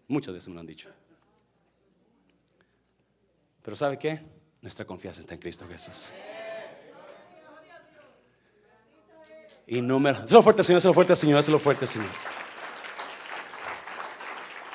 Muchas 0.07 0.33
veces 0.33 0.47
me 0.47 0.55
lo 0.55 0.61
han 0.61 0.65
dicho. 0.65 0.89
Pero 3.61 3.75
¿sabe 3.75 3.99
qué? 3.99 4.21
Nuestra 4.59 4.85
confianza 4.85 5.21
está 5.21 5.35
en 5.35 5.39
Cristo 5.39 5.67
Jesús. 5.67 6.11
Y 9.67 9.81
número, 9.81 10.25
lo 10.27 10.41
fuerte, 10.41 10.63
Señor, 10.63 10.83
lo 10.83 10.93
fuerte, 10.95 11.15
Señor, 11.15 11.47
lo 11.47 11.59
fuerte, 11.59 11.85
Señor. 11.85 12.09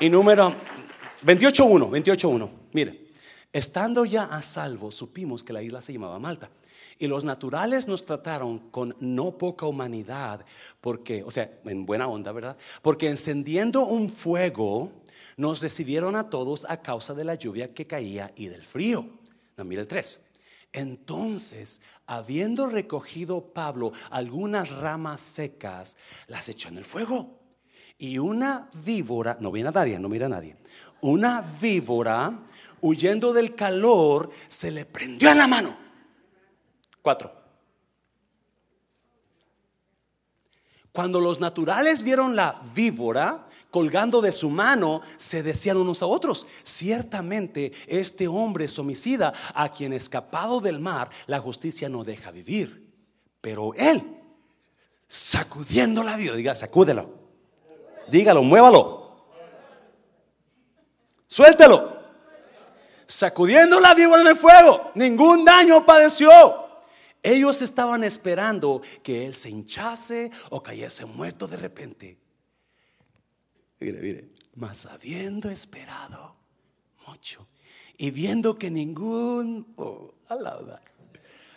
Y 0.03 0.09
número 0.09 0.55
28.1, 1.27 1.91
28.1. 1.91 2.51
Mire, 2.73 3.09
estando 3.53 4.07
ya 4.07 4.25
a 4.25 4.41
salvo, 4.41 4.91
supimos 4.91 5.45
que 5.45 5.53
la 5.53 5.63
isla 5.63 5.83
se 5.83 5.93
llamaba 5.93 6.19
Malta. 6.19 6.49
Y 6.99 7.07
los 7.07 7.27
naturales 7.27 7.87
nos 7.87 8.07
trataron 8.07 8.71
con 8.71 8.97
no 9.01 9.37
poca 9.37 9.67
humanidad, 9.67 10.47
porque, 10.81 11.23
o 11.23 11.31
sea, 11.31 11.51
en 11.67 11.85
buena 11.85 12.09
onda, 12.09 12.33
¿verdad? 12.33 12.57
Porque 12.81 13.11
encendiendo 13.11 13.85
un 13.85 14.09
fuego, 14.09 14.91
nos 15.37 15.61
recibieron 15.61 16.17
a 16.17 16.31
todos 16.31 16.65
a 16.71 16.81
causa 16.81 17.13
de 17.13 17.25
la 17.25 17.35
lluvia 17.35 17.75
que 17.75 17.87
caía 17.87 18.33
y 18.37 18.49
del 18.49 18.63
frío. 18.63 19.07
No, 19.59 19.65
mira 19.65 19.83
el 19.83 19.89
3. 19.89 20.19
Entonces, 20.73 21.83
habiendo 22.07 22.71
recogido 22.71 23.53
Pablo 23.53 23.93
algunas 24.11 24.71
ramas 24.71 25.21
secas, 25.21 25.99
las 26.27 26.49
echó 26.49 26.71
en 26.71 26.79
el 26.79 26.85
fuego. 26.85 27.40
Y 28.01 28.17
una 28.17 28.71
víbora, 28.83 29.37
no 29.41 29.53
viene 29.53 29.69
a 29.69 29.73
nadie, 29.73 29.99
no 29.99 30.09
mira 30.09 30.25
a 30.25 30.31
nadie, 30.31 30.57
una 31.03 31.43
víbora, 31.43 32.33
huyendo 32.81 33.35
del 33.35 33.55
calor, 33.55 34.31
se 34.49 34.71
le 34.71 34.87
prendió 34.87 35.31
en 35.31 35.37
la 35.37 35.47
mano. 35.47 35.77
Cuatro. 37.03 37.31
Cuando 40.93 41.21
los 41.21 41.41
naturales 41.41 42.03
vieron 42.03 42.35
la 42.35 42.63
víbora, 42.75 43.47
colgando 43.71 44.23
de 44.23 44.33
su 44.33 44.49
mano, 44.49 45.03
se 45.19 45.43
decían 45.43 45.77
unos 45.77 46.03
a 46.03 46.07
otros, 46.07 46.47
ciertamente 46.63 47.71
este 47.87 48.29
hombre 48.29 48.65
es 48.65 48.79
homicida, 48.79 49.35
a 49.55 49.69
quien 49.69 49.93
escapado 49.93 50.63
del 50.63 50.81
mar 50.81 51.11
la 51.27 51.39
justicia 51.39 51.91
no 51.91 52.03
deja 52.03 52.31
vivir. 52.31 52.95
Pero 53.43 53.75
él, 53.75 54.17
sacudiendo 55.07 56.03
la 56.03 56.17
vida, 56.17 56.35
diga, 56.35 56.55
sacúdelo, 56.55 57.20
dígalo, 58.11 58.43
muévalo, 58.43 59.17
suéltelo, 61.27 61.97
sacudiendo 63.07 63.81
la 63.81 63.95
víbora 63.95 64.23
en 64.23 64.29
el 64.29 64.37
fuego, 64.37 64.91
ningún 64.95 65.45
daño 65.45 65.85
padeció. 65.85 66.31
Ellos 67.23 67.61
estaban 67.61 68.03
esperando 68.03 68.81
que 69.03 69.27
él 69.27 69.35
se 69.35 69.51
hinchase 69.51 70.31
o 70.49 70.63
cayese 70.63 71.05
muerto 71.05 71.47
de 71.47 71.57
repente. 71.59 72.19
Mire, 73.79 74.01
mire, 74.01 74.29
mas 74.55 74.87
habiendo 74.87 75.51
esperado 75.51 76.37
mucho 77.07 77.47
y 77.99 78.11
viendo 78.11 78.59
que 78.59 78.71
ningún 78.71 79.75
oh, 79.77 80.15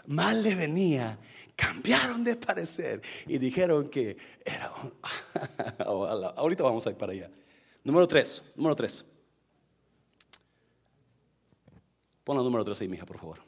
mal 0.07 0.43
le 0.43 0.55
venía, 0.55 1.17
cambiaron 1.55 2.23
de 2.23 2.35
parecer 2.35 3.01
y 3.27 3.37
dijeron 3.37 3.89
que 3.89 4.17
era. 4.43 4.71
Oh, 5.85 6.05
ahorita 6.05 6.63
vamos 6.63 6.85
a 6.87 6.91
ir 6.91 6.97
para 6.97 7.11
allá. 7.11 7.29
Número 7.83 8.07
tres, 8.07 8.43
número 8.55 8.75
tres. 8.75 9.05
Pon 12.23 12.37
la 12.37 12.43
número 12.43 12.63
tres 12.63 12.79
ahí, 12.81 12.87
mija, 12.87 13.05
por 13.05 13.17
favor. 13.17 13.39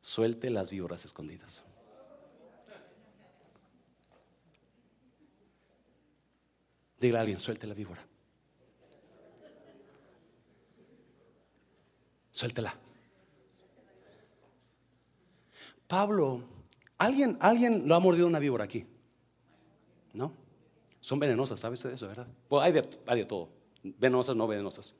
Suelte 0.00 0.50
las 0.50 0.70
víboras 0.70 1.04
escondidas. 1.04 1.64
Dile 6.98 7.16
a 7.16 7.20
alguien, 7.20 7.40
suelte 7.40 7.66
la 7.66 7.74
víbora. 7.74 8.06
Suéltela. 12.30 12.74
Pablo, 15.88 16.42
¿alguien, 17.00 17.36
alguien 17.40 17.88
lo 17.88 17.96
ha 17.96 18.00
mordido 18.00 18.26
una 18.26 18.38
víbora 18.38 18.64
aquí? 18.64 18.86
¿No? 20.12 20.32
Son 21.00 21.18
venenosas, 21.18 21.58
¿sabes 21.58 21.82
de 21.82 21.94
eso, 21.94 22.06
verdad? 22.06 22.28
de, 22.72 22.88
hay 23.06 23.18
de 23.18 23.24
todo. 23.24 23.48
Venenosas, 23.82 24.36
no 24.36 24.46
venenosas. 24.46 24.94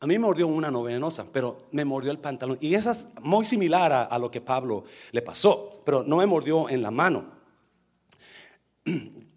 A 0.00 0.06
mí 0.06 0.14
me 0.14 0.20
mordió 0.20 0.46
una 0.46 0.70
no 0.70 0.84
venenosa, 0.84 1.26
pero 1.32 1.66
me 1.72 1.84
mordió 1.84 2.12
el 2.12 2.18
pantalón. 2.18 2.56
Y 2.60 2.74
esa 2.74 2.92
es 2.92 3.08
muy 3.20 3.44
similar 3.44 3.92
a, 3.92 4.18
lo 4.18 4.30
que 4.30 4.40
Pablo 4.40 4.84
le 5.10 5.22
pasó, 5.22 5.82
pero 5.84 6.04
no 6.04 6.18
me 6.18 6.26
mordió 6.26 6.68
en 6.68 6.82
la 6.82 6.90
mano. 6.90 7.26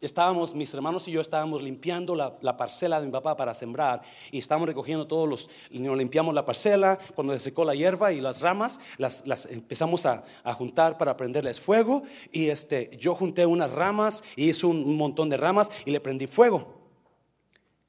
estábamos, 0.00 0.54
mis 0.54 0.72
hermanos 0.74 1.08
y 1.08 1.12
yo 1.12 1.20
estábamos 1.20 1.62
limpiando 1.62 2.14
la, 2.14 2.56
parcela 2.56 3.00
de 3.00 3.06
mi 3.06 3.12
papá 3.12 3.36
para 3.36 3.54
sembrar 3.54 4.02
y 4.30 4.38
estábamos 4.38 4.68
recogiendo 4.68 5.06
todos 5.06 5.28
los, 5.28 5.50
limpiamos 5.70 6.34
la 6.34 6.44
parcela, 6.44 6.98
cuando 7.14 7.32
se 7.32 7.40
secó 7.40 7.64
la 7.64 7.74
hierba 7.74 8.12
y 8.12 8.20
las 8.20 8.40
ramas, 8.40 8.78
las, 8.98 9.24
empezamos 9.50 10.06
a, 10.06 10.24
juntar 10.58 10.96
para 10.98 11.16
prenderles 11.16 11.60
fuego 11.60 12.02
y 12.32 12.48
este, 12.48 12.90
yo 12.98 13.14
junté 13.14 13.46
unas 13.46 13.70
ramas 13.70 14.24
y 14.34 14.48
hice 14.48 14.66
un, 14.66 14.96
montón 14.96 15.28
de 15.28 15.36
ramas 15.36 15.70
y 15.84 15.90
le 15.90 16.00
prendí 16.00 16.26
fuego. 16.26 16.76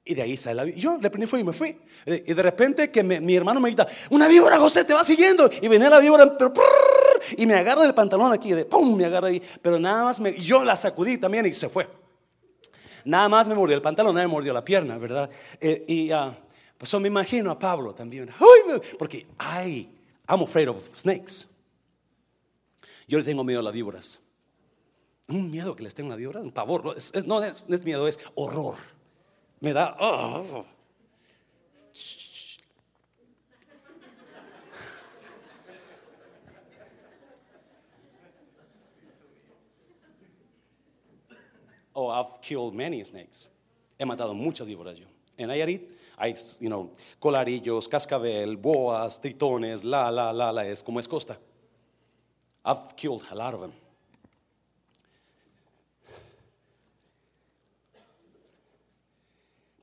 Y 0.05 0.15
de 0.15 0.21
ahí 0.23 0.37
sale 0.37 0.65
la 0.65 0.71
Yo 0.71 0.97
le 0.97 1.09
prendí 1.09 1.27
fuego 1.27 1.43
y 1.43 1.45
me 1.45 1.53
fui. 1.53 1.77
Y 2.05 2.33
de 2.33 2.41
repente 2.41 2.89
que 2.89 3.03
mi 3.03 3.35
hermano 3.35 3.59
me 3.59 3.69
grita, 3.69 3.87
una 4.09 4.27
víbora, 4.27 4.57
José, 4.57 4.83
te 4.83 4.93
va 4.93 5.03
siguiendo. 5.03 5.49
Y 5.61 5.67
venía 5.67 5.89
la 5.89 5.99
víbora, 5.99 6.37
pero 6.37 6.53
y 7.37 7.45
me 7.45 7.55
agarra 7.55 7.85
el 7.85 7.93
pantalón 7.93 8.33
aquí, 8.33 8.53
de 8.53 8.65
pum, 8.65 8.95
me 8.95 9.05
agarra 9.05 9.27
ahí. 9.27 9.41
Pero 9.61 9.79
nada 9.79 10.05
más 10.05 10.19
me, 10.19 10.33
yo 10.39 10.63
la 10.63 10.75
sacudí 10.75 11.17
también 11.17 11.45
y 11.45 11.53
se 11.53 11.69
fue. 11.69 11.87
Nada 13.05 13.29
más 13.29 13.47
me 13.47 13.55
mordió 13.55 13.75
el 13.75 13.81
pantalón, 13.81 14.13
nada 14.13 14.27
me 14.27 14.31
mordió 14.31 14.53
la 14.53 14.63
pierna, 14.63 14.97
¿verdad? 14.97 15.29
Eh, 15.59 15.85
y 15.87 16.13
uh, 16.13 16.33
pues 16.77 16.93
me 16.99 17.07
imagino 17.07 17.51
a 17.51 17.59
Pablo 17.59 17.93
también. 17.93 18.29
porque, 18.97 19.25
ay, 19.37 19.89
I'm 20.27 20.43
afraid 20.43 20.69
of 20.69 20.77
snakes. 20.93 21.47
Yo 23.07 23.17
le 23.17 23.23
tengo 23.23 23.43
miedo 23.43 23.59
a 23.59 23.63
las 23.63 23.73
víboras. 23.73 24.19
Un 25.27 25.49
miedo 25.49 25.75
que 25.75 25.83
les 25.83 25.95
tengo 25.95 26.09
a 26.09 26.11
las 26.11 26.19
víboras, 26.19 26.43
un 26.43 26.51
pavor. 26.51 26.95
No 27.25 27.43
es, 27.43 27.83
miedo, 27.83 28.07
es 28.07 28.19
horror. 28.35 28.75
Me 29.59 29.73
da. 29.73 29.97
Oh, 29.99 30.65
I've 41.95 42.41
killed 42.41 42.73
many 42.73 43.03
snakes. 43.03 43.47
He 43.97 44.05
matado 44.05 44.33
muchas 44.33 44.67
víboras 44.67 44.97
yo. 44.97 45.05
En 45.37 45.47
Nayarit 45.47 45.81
hay, 46.17 46.35
you 46.59 46.69
know, 46.69 46.91
colarillos, 47.19 47.87
cascabel, 47.87 48.57
boas, 48.57 49.19
tritones, 49.21 49.83
la, 49.83 50.09
la, 50.11 50.31
la, 50.31 50.51
la, 50.51 50.65
es 50.65 50.83
como 50.83 50.99
es 50.99 51.07
costa. 51.07 51.37
I've 52.65 52.95
killed 52.95 53.23
a 53.31 53.35
lot 53.35 53.53
of 53.53 53.61
them. 53.61 53.73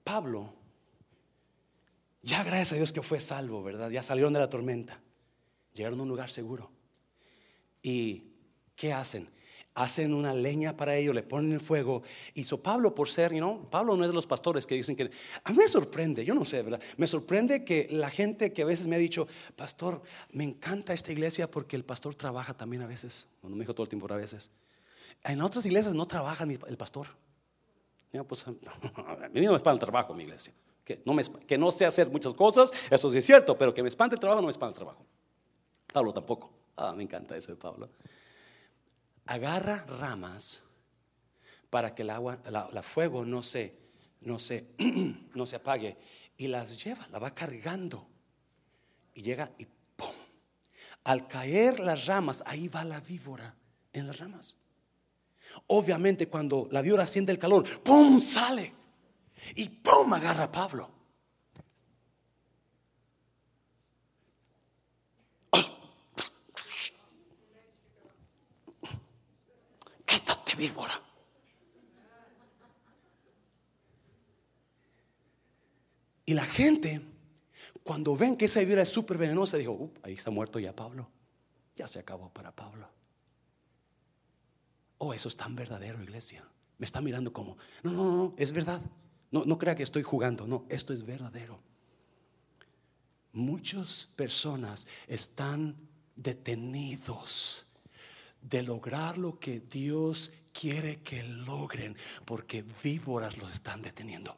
Pablo, 0.05 0.53
ya 2.23 2.45
gracias 2.45 2.73
a 2.73 2.77
Dios 2.77 2.93
que 2.93 3.03
fue 3.03 3.19
salvo, 3.19 3.63
¿verdad? 3.63 3.91
Ya 3.91 4.03
salieron 4.03 4.33
de 4.33 4.39
la 4.39 4.49
tormenta, 4.49 5.01
llegaron 5.75 5.99
a 5.99 6.03
un 6.05 6.09
lugar 6.09 6.31
seguro. 6.31 6.71
¿Y 7.83 8.23
qué 8.77 8.93
hacen? 8.93 9.29
Hacen 9.77 10.15
una 10.15 10.33
leña 10.33 10.75
para 10.75 10.97
ello, 10.97 11.13
le 11.13 11.23
ponen 11.23 11.53
el 11.53 11.61
fuego. 11.61 12.03
Y 12.35 12.45
Pablo, 12.45 12.95
por 12.95 13.11
ser, 13.11 13.33
you 13.33 13.39
know, 13.39 13.69
Pablo 13.71 13.95
no 13.97 14.05
es 14.05 14.09
de 14.09 14.15
los 14.15 14.27
pastores 14.27 14.67
que 14.67 14.75
dicen 14.75 14.97
que. 14.97 15.11
A 15.45 15.53
mí 15.53 15.59
me 15.59 15.69
sorprende, 15.69 16.25
yo 16.25 16.35
no 16.35 16.45
sé, 16.47 16.63
¿verdad? 16.63 16.81
Me 16.97 17.07
sorprende 17.07 17.63
que 17.63 17.87
la 17.91 18.09
gente 18.09 18.55
que 18.55 18.63
a 18.63 18.65
veces 18.65 18.87
me 18.87 18.97
ha 18.97 18.99
dicho, 18.99 19.29
pastor, 19.55 20.03
me 20.33 20.45
encanta 20.45 20.95
esta 20.95 21.13
iglesia 21.13 21.51
porque 21.51 21.77
el 21.77 21.85
pastor 21.85 22.15
trabaja 22.15 22.55
también 22.55 22.83
a 22.83 22.87
veces. 22.87 23.29
No 23.43 23.51
me 23.51 23.61
dijo 23.61 23.75
todo 23.75 23.85
el 23.85 23.91
tiempo, 23.91 24.11
a 24.11 24.17
veces. 24.17 24.51
En 25.23 25.43
otras 25.43 25.65
iglesias 25.67 25.95
no 25.95 26.07
trabaja 26.07 26.45
el 26.45 26.77
pastor. 26.79 27.09
pues, 28.27 28.47
a 28.49 28.53
mí 29.31 29.43
no 29.43 29.51
me 29.53 29.59
espanta 29.59 29.73
el 29.73 29.81
trabajo 29.81 30.15
mi 30.15 30.25
iglesia. 30.25 30.55
Que 30.85 31.03
no, 31.05 31.13
me, 31.13 31.23
que 31.23 31.59
no 31.59 31.71
sé 31.71 31.85
hacer 31.85 32.09
muchas 32.09 32.33
cosas, 32.33 32.73
eso 32.91 33.11
sí 33.11 33.19
es 33.19 33.27
cierto, 33.27 33.59
pero 33.59 33.75
que 33.75 33.83
me 33.83 33.91
espante 33.91 34.15
el 34.15 34.21
trabajo, 34.21 34.41
no 34.41 34.47
me 34.47 34.53
espanta 34.53 34.71
el 34.71 34.77
trabajo. 34.77 35.05
Pablo 35.93 36.15
tampoco. 36.15 36.51
Ah, 36.77 36.95
me 36.97 37.03
encanta 37.03 37.37
eso 37.37 37.53
de 37.53 37.59
Pablo 37.59 37.91
agarra 39.27 39.85
ramas 39.87 40.63
para 41.71 41.95
que 41.95 42.03
el 42.03 42.11
agua, 42.11 42.39
la, 42.51 42.83
fuego 42.83 43.25
no 43.25 43.43
se, 43.43 43.77
no, 44.21 44.39
se, 44.39 44.67
no 45.35 45.47
se 45.47 45.57
apague 45.57 45.97
y 46.37 46.47
las 46.47 46.83
lleva, 46.83 47.07
la 47.09 47.19
va 47.19 47.35
cargando 47.35 48.07
y 49.15 49.23
llega 49.23 49.51
y 49.59 49.67
¡pum! 49.97 50.15
Al 51.05 51.27
caer 51.27 51.81
las 51.81 52.07
ramas, 52.07 52.43
ahí 52.47 52.69
va 52.69 52.85
la 52.85 53.01
víbora 53.01 53.55
en 53.93 54.07
las 54.07 54.19
ramas. 54.19 54.57
Obviamente 55.69 56.29
cuando 56.29 56.69
la 56.71 56.83
víbora 56.83 57.07
siente 57.07 57.33
el 57.33 57.39
calor, 57.39 57.65
¡pum! 57.81 58.21
sale 58.21 58.73
y 59.55 59.69
¡pum! 59.69 60.13
agarra 60.13 60.45
a 60.45 60.53
Pablo. 60.53 60.96
Víbora. 70.57 70.95
Y 76.25 76.35
la 76.35 76.45
gente, 76.45 77.01
cuando 77.85 78.17
ven 78.17 78.37
que 78.37 78.47
esa 78.47 78.61
víbora 78.61 78.83
es 78.83 78.89
súper 78.89 79.17
venenosa, 79.17 79.57
dijo, 79.57 79.93
ahí 80.03 80.15
está 80.15 80.31
muerto 80.31 80.59
ya 80.59 80.75
Pablo. 80.75 81.09
Ya 81.77 81.87
se 81.87 82.01
acabó 82.01 82.31
para 82.31 82.51
Pablo. 82.55 82.89
Oh, 84.99 85.15
eso 85.15 85.29
es 85.29 85.37
tan 85.37 85.55
verdadero, 85.55 86.03
iglesia. 86.03 86.45
Me 86.79 86.85
está 86.85 87.01
mirando 87.01 87.33
como, 87.33 87.57
no, 87.83 87.93
no, 87.93 88.05
no, 88.05 88.35
es 88.37 88.51
verdad. 88.51 88.81
No, 89.31 89.45
no 89.45 89.59
crea 89.59 89.77
que 89.77 89.83
estoy 89.83 90.03
jugando, 90.03 90.47
no, 90.47 90.65
esto 90.69 90.93
es 90.93 91.05
verdadero. 91.05 91.61
Muchas 93.33 94.09
personas 94.17 94.87
están 95.07 95.77
detenidos 96.17 97.67
de 98.41 98.63
lograr 98.63 99.19
lo 99.19 99.39
que 99.39 99.61
Dios 99.61 100.33
quiere 100.59 101.03
que 101.03 101.23
logren 101.23 101.97
porque 102.25 102.63
víboras 102.63 103.37
los 103.37 103.53
están 103.53 103.83
deteniendo. 103.83 104.37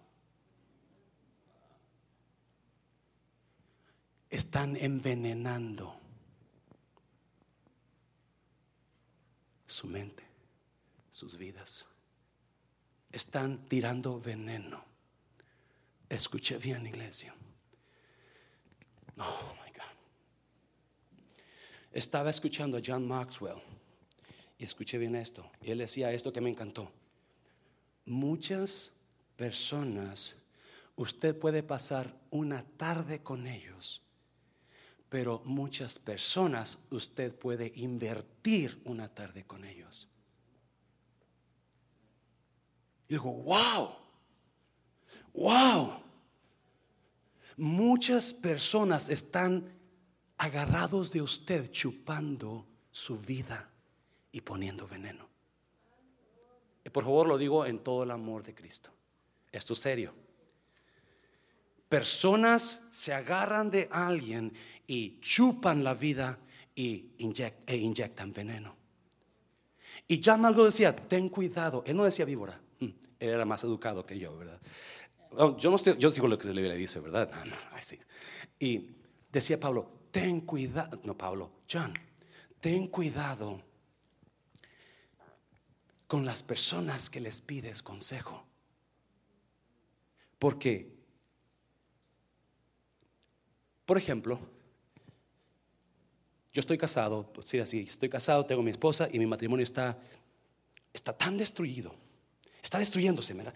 Están 4.29 4.77
envenenando 4.77 5.99
su 9.67 9.87
mente, 9.87 10.25
sus 11.11 11.37
vidas. 11.37 11.87
Están 13.11 13.65
tirando 13.67 14.21
veneno. 14.21 14.85
Escuche 16.09 16.59
bien, 16.59 16.87
iglesia. 16.87 17.35
Oh 19.19 19.55
my 19.65 19.73
God. 19.73 19.97
Estaba 21.93 22.31
escuchando 22.31 22.77
a 22.77 22.83
John 22.85 23.07
Maxwell 23.07 23.78
y 24.59 24.65
escuché 24.65 24.99
bien 24.99 25.15
esto. 25.15 25.49
Y 25.63 25.71
él 25.71 25.79
decía 25.79 26.13
esto 26.13 26.33
que 26.33 26.41
me 26.41 26.51
encantó. 26.51 26.91
Muchas 28.05 28.93
personas, 29.37 30.35
usted 30.97 31.39
puede 31.39 31.63
pasar 31.63 32.13
una 32.31 32.65
tarde 32.77 33.23
con 33.23 33.47
ellos, 33.47 34.03
pero 35.09 35.41
muchas 35.45 35.99
personas 35.99 36.79
usted 36.91 37.35
puede 37.35 37.73
invertir 37.77 38.83
una 38.85 39.09
tarde 39.09 39.45
con 39.45 39.65
ellos. 39.65 40.09
Y 43.09 43.15
digo, 43.15 43.33
wow, 43.33 43.91
wow. 45.33 46.03
Muchas 47.57 48.35
personas 48.35 49.09
están 49.09 49.73
agarrados 50.37 51.11
de 51.11 51.23
usted 51.23 51.71
chupando 51.71 52.67
su 52.91 53.19
vida 53.19 53.69
y 54.39 54.41
poniendo 54.41 54.87
veneno. 54.87 55.29
Y 56.85 56.91
por 56.91 57.03
favor 57.03 57.27
lo 57.27 57.37
digo 57.37 57.67
en 57.67 57.81
todo 57.81 58.05
el 58.05 58.11
amor 58.13 58.45
de 58.45 58.55
Cristo. 58.55 58.91
Esto 59.51 59.73
es 59.73 59.81
serio. 59.81 60.15
Personas 61.89 62.83
se 62.93 63.13
agarran 63.13 63.69
de 63.69 63.89
alguien 63.91 64.53
y 64.87 65.19
chupan 65.19 65.83
la 65.83 65.95
vida 65.95 66.39
y 66.77 67.11
e 67.67 67.77
inyectan 67.77 68.33
veneno. 68.33 68.77
Y 70.07 70.23
John 70.25 70.45
algo 70.47 70.65
decía, 70.65 70.95
ten 70.95 71.29
cuidado. 71.29 71.83
Él 71.85 71.97
no 71.97 72.05
decía 72.05 72.25
víbora. 72.25 72.61
Mm, 72.79 72.85
él 73.19 73.29
era 73.31 73.45
más 73.45 73.65
educado 73.65 74.07
que 74.07 74.19
yo, 74.19 74.37
¿verdad? 74.37 74.61
Yo 75.59 75.71
no 75.71 75.77
estoy, 75.77 75.97
yo 75.99 76.11
digo 76.13 76.29
lo 76.29 76.39
que 76.39 76.49
le 76.49 76.77
dice, 76.77 77.01
¿verdad? 77.01 77.29
No, 77.45 77.57
Y 78.61 78.91
decía 79.33 79.59
Pablo, 79.59 79.91
ten 80.13 80.41
cuidado. 80.43 81.01
No, 81.03 81.19
Pablo, 81.19 81.51
John, 81.71 81.93
ten 82.61 82.87
cuidado 82.87 83.68
con 86.09 86.25
las 86.25 86.43
personas 86.43 87.09
que 87.11 87.21
les 87.21 87.41
pides 87.41 87.83
consejo. 87.83 88.45
Porque, 90.39 90.91
por 93.85 93.99
ejemplo, 93.99 94.41
yo 96.53 96.61
estoy 96.61 96.79
casado, 96.79 97.31
sí, 97.45 97.61
así, 97.61 97.81
estoy 97.81 98.09
casado, 98.09 98.47
tengo 98.47 98.63
mi 98.63 98.71
esposa 98.71 99.09
y 99.13 99.19
mi 99.19 99.27
matrimonio 99.27 99.63
está, 99.63 99.99
está 100.93 101.13
tan 101.13 101.37
destruido 101.37 101.95
Está 102.63 102.79
destruyéndose, 102.79 103.35
¿verdad? 103.35 103.55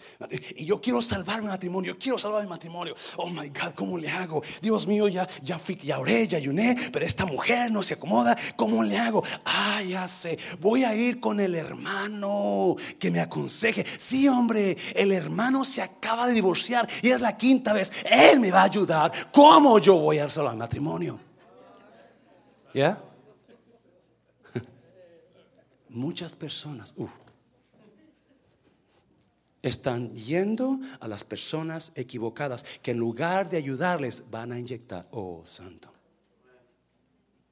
Y 0.54 0.64
yo 0.64 0.80
quiero 0.80 1.02
salvar 1.02 1.42
mi 1.42 1.48
matrimonio, 1.48 1.98
quiero 1.98 2.18
salvar 2.18 2.42
mi 2.44 2.48
matrimonio. 2.48 2.94
Oh 3.16 3.28
my 3.28 3.48
God, 3.48 3.74
¿cómo 3.74 3.98
le 3.98 4.08
hago? 4.08 4.42
Dios 4.60 4.86
mío, 4.86 5.08
ya, 5.08 5.28
ya 5.42 5.58
fui, 5.58 5.76
ya 5.76 5.98
oré, 5.98 6.26
ya 6.28 6.38
ayuné, 6.38 6.76
pero 6.92 7.04
esta 7.04 7.26
mujer 7.26 7.70
no 7.72 7.82
se 7.82 7.94
acomoda. 7.94 8.36
¿Cómo 8.54 8.84
le 8.84 8.96
hago? 8.96 9.24
Ah, 9.44 9.82
ya 9.82 10.06
sé, 10.06 10.38
voy 10.60 10.84
a 10.84 10.94
ir 10.94 11.18
con 11.18 11.40
el 11.40 11.56
hermano 11.56 12.76
que 12.98 13.10
me 13.10 13.20
aconseje. 13.20 13.84
Sí, 13.98 14.28
hombre, 14.28 14.76
el 14.94 15.10
hermano 15.10 15.64
se 15.64 15.82
acaba 15.82 16.28
de 16.28 16.34
divorciar 16.34 16.88
y 17.02 17.10
es 17.10 17.20
la 17.20 17.36
quinta 17.36 17.72
vez. 17.72 17.92
Él 18.04 18.38
me 18.38 18.52
va 18.52 18.60
a 18.60 18.64
ayudar. 18.64 19.12
¿Cómo 19.32 19.80
yo 19.80 19.98
voy 19.98 20.18
a 20.18 20.28
salvar 20.28 20.54
mi 20.54 20.60
matrimonio? 20.60 21.18
¿Ya? 22.72 23.02
Muchas 25.88 26.36
personas, 26.36 26.94
uh, 26.96 27.08
están 29.62 30.14
yendo 30.14 30.80
a 31.00 31.08
las 31.08 31.24
personas 31.24 31.92
equivocadas 31.94 32.64
que 32.82 32.90
en 32.90 32.98
lugar 32.98 33.48
de 33.48 33.56
ayudarles 33.56 34.24
van 34.30 34.52
a 34.52 34.58
inyectar. 34.58 35.06
Oh, 35.12 35.42
santo. 35.46 35.92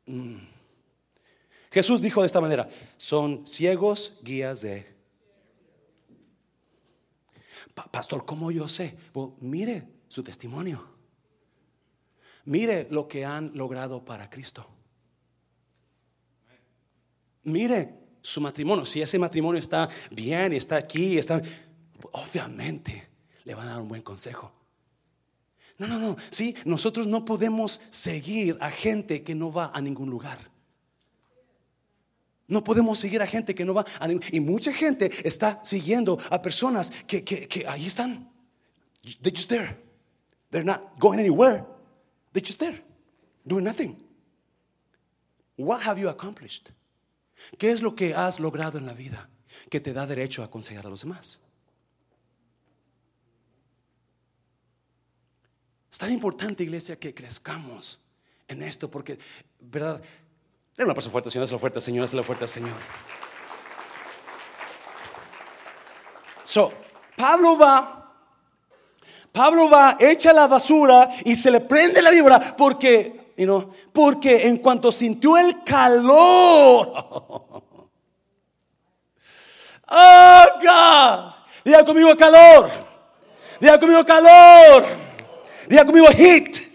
Mm. 0.06 0.38
Jesús 1.70 2.02
dijo 2.02 2.20
de 2.20 2.26
esta 2.26 2.40
manera, 2.40 2.68
son 2.96 3.46
ciegos 3.46 4.18
guías 4.22 4.60
de... 4.62 4.98
Pastor, 7.92 8.26
¿cómo 8.26 8.50
yo 8.50 8.68
sé? 8.68 8.96
mire 9.40 9.86
su 10.08 10.24
testimonio. 10.24 10.84
Mire 12.44 12.88
lo 12.90 13.06
que 13.06 13.24
han 13.24 13.52
logrado 13.54 14.04
para 14.04 14.28
Cristo. 14.28 14.66
Mire 17.44 17.94
su 18.20 18.40
matrimonio. 18.40 18.84
Si 18.84 19.00
ese 19.00 19.18
matrimonio 19.18 19.60
está 19.60 19.88
bien 20.10 20.52
está 20.52 20.76
aquí, 20.76 21.16
están 21.16 21.42
obviamente 22.12 23.08
le 23.44 23.54
van 23.54 23.68
a 23.68 23.72
dar 23.72 23.80
un 23.80 23.88
buen 23.88 24.02
consejo. 24.02 24.52
No, 25.78 25.86
no, 25.86 25.98
no. 25.98 26.16
Sí, 26.30 26.54
nosotros 26.66 27.06
no 27.06 27.24
podemos 27.24 27.80
seguir 27.88 28.58
a 28.60 28.70
gente 28.70 29.22
que 29.22 29.34
no 29.34 29.50
va 29.50 29.70
a 29.72 29.80
ningún 29.80 30.10
lugar. 30.10 30.38
No 32.46 32.62
podemos 32.62 32.98
seguir 32.98 33.22
a 33.22 33.26
gente 33.26 33.54
que 33.54 33.64
no 33.64 33.74
va 33.74 33.86
a 33.98 34.08
ningún 34.08 34.22
Y 34.32 34.40
mucha 34.40 34.72
gente 34.72 35.10
está 35.26 35.60
siguiendo 35.64 36.18
a 36.30 36.42
personas 36.42 36.90
que, 37.06 37.24
que, 37.24 37.66
ahí 37.66 37.86
están. 37.86 38.28
They 39.22 39.32
just 39.34 39.48
there. 39.48 39.78
They're 40.50 40.64
not 40.64 40.98
going 40.98 41.18
anywhere. 41.18 41.64
They're 42.32 42.44
just 42.46 42.60
there, 42.60 42.82
doing 43.46 43.64
nothing. 43.64 43.96
What 45.56 45.82
have 45.82 45.98
you 45.98 46.08
accomplished? 46.08 46.70
¿Qué 47.58 47.70
es 47.70 47.82
lo 47.82 47.94
que 47.94 48.14
has 48.14 48.38
logrado 48.38 48.78
en 48.78 48.86
la 48.86 48.92
vida 48.92 49.30
que 49.70 49.80
te 49.80 49.92
da 49.92 50.06
derecho 50.06 50.42
a 50.42 50.46
aconsejar 50.46 50.86
a 50.86 50.90
los 50.90 51.02
demás? 51.02 51.38
Es 55.90 55.98
tan 55.98 56.12
importante, 56.12 56.62
iglesia, 56.62 56.98
que 56.98 57.14
crezcamos 57.14 57.98
en 58.48 58.62
esto, 58.62 58.90
porque, 58.90 59.18
¿verdad? 59.60 60.00
Denle 60.76 60.86
una 60.86 60.94
paso 60.94 61.10
fuerte, 61.10 61.30
Señor, 61.30 61.44
es 61.44 61.52
la 61.52 61.58
fuerte, 61.58 61.80
Señor, 61.80 62.04
es 62.04 62.14
la 62.14 62.22
fuerte, 62.22 62.46
Señor. 62.46 62.74
So, 66.42 66.72
Pablo 67.16 67.58
va 67.58 68.00
Pablo 69.32 69.70
va, 69.70 69.96
echa 69.98 70.32
la 70.32 70.46
basura 70.48 71.08
y 71.24 71.36
se 71.36 71.50
le 71.50 71.60
prende 71.60 72.02
la 72.02 72.10
víbora 72.10 72.56
porque, 72.56 73.32
you 73.36 73.44
know, 73.44 73.72
porque 73.92 74.48
en 74.48 74.56
cuanto 74.56 74.90
sintió 74.90 75.36
el 75.36 75.62
calor, 75.62 76.92
oh 79.88 80.46
God, 80.60 81.32
diga 81.64 81.84
conmigo 81.84 82.16
calor, 82.16 82.70
diga 83.60 83.78
conmigo 83.78 84.04
calor, 84.04 84.84
diga 85.70 85.86
conmigo 85.86 86.10
heat, 86.10 86.66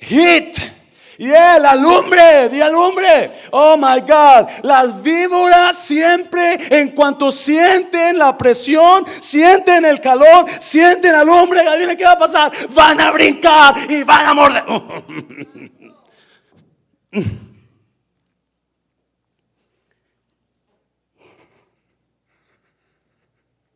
heat. 0.00 0.76
Yeah, 1.18 1.58
la 1.58 1.74
lumbre, 1.74 2.48
di 2.50 2.58
lumbre. 2.58 3.32
Oh 3.52 3.76
my 3.78 4.00
God. 4.00 4.48
Las 4.62 5.02
víboras 5.02 5.78
siempre, 5.78 6.58
en 6.70 6.90
cuanto 6.90 7.32
sienten 7.32 8.18
la 8.18 8.36
presión, 8.36 9.06
sienten 9.20 9.86
el 9.86 10.00
calor, 10.00 10.44
sienten 10.60 11.12
la 11.12 11.24
lumbre, 11.24 11.62
¿qué 11.96 12.04
va 12.04 12.12
a 12.12 12.18
pasar? 12.18 12.52
Van 12.74 13.00
a 13.00 13.10
brincar 13.12 13.74
y 13.90 14.02
van 14.02 14.26
a 14.26 14.34
morder. 14.34 14.64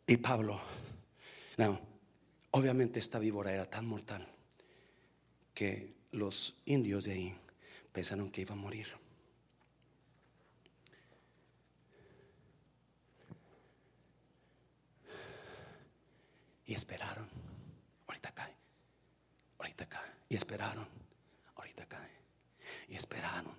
y 0.06 0.16
Pablo, 0.18 0.60
no, 1.56 1.80
obviamente 2.50 2.98
esta 2.98 3.18
víbora 3.18 3.50
era 3.52 3.64
tan 3.64 3.86
mortal 3.86 4.26
que 5.60 5.92
los 6.12 6.56
indios 6.64 7.04
de 7.04 7.12
ahí 7.12 7.36
pensaron 7.92 8.30
que 8.30 8.40
iba 8.40 8.54
a 8.54 8.56
morir. 8.56 8.86
Y 16.64 16.72
esperaron. 16.72 17.28
Ahorita 18.06 18.32
cae. 18.32 18.56
Ahorita 19.58 19.86
cae. 19.86 20.10
Y 20.30 20.36
esperaron. 20.36 20.88
Ahorita 21.56 21.84
cae. 21.84 22.10
Y 22.88 22.94
esperaron. 22.94 23.54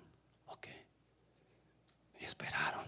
Ok. 0.46 0.66
Y 2.18 2.24
esperaron. 2.24 2.86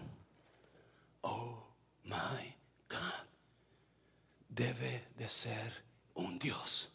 Oh 1.21 1.73
my 2.03 2.53
God. 2.89 3.27
Debe 4.49 5.07
de 5.15 5.29
ser 5.29 5.85
un 6.15 6.37
Dios 6.37 6.91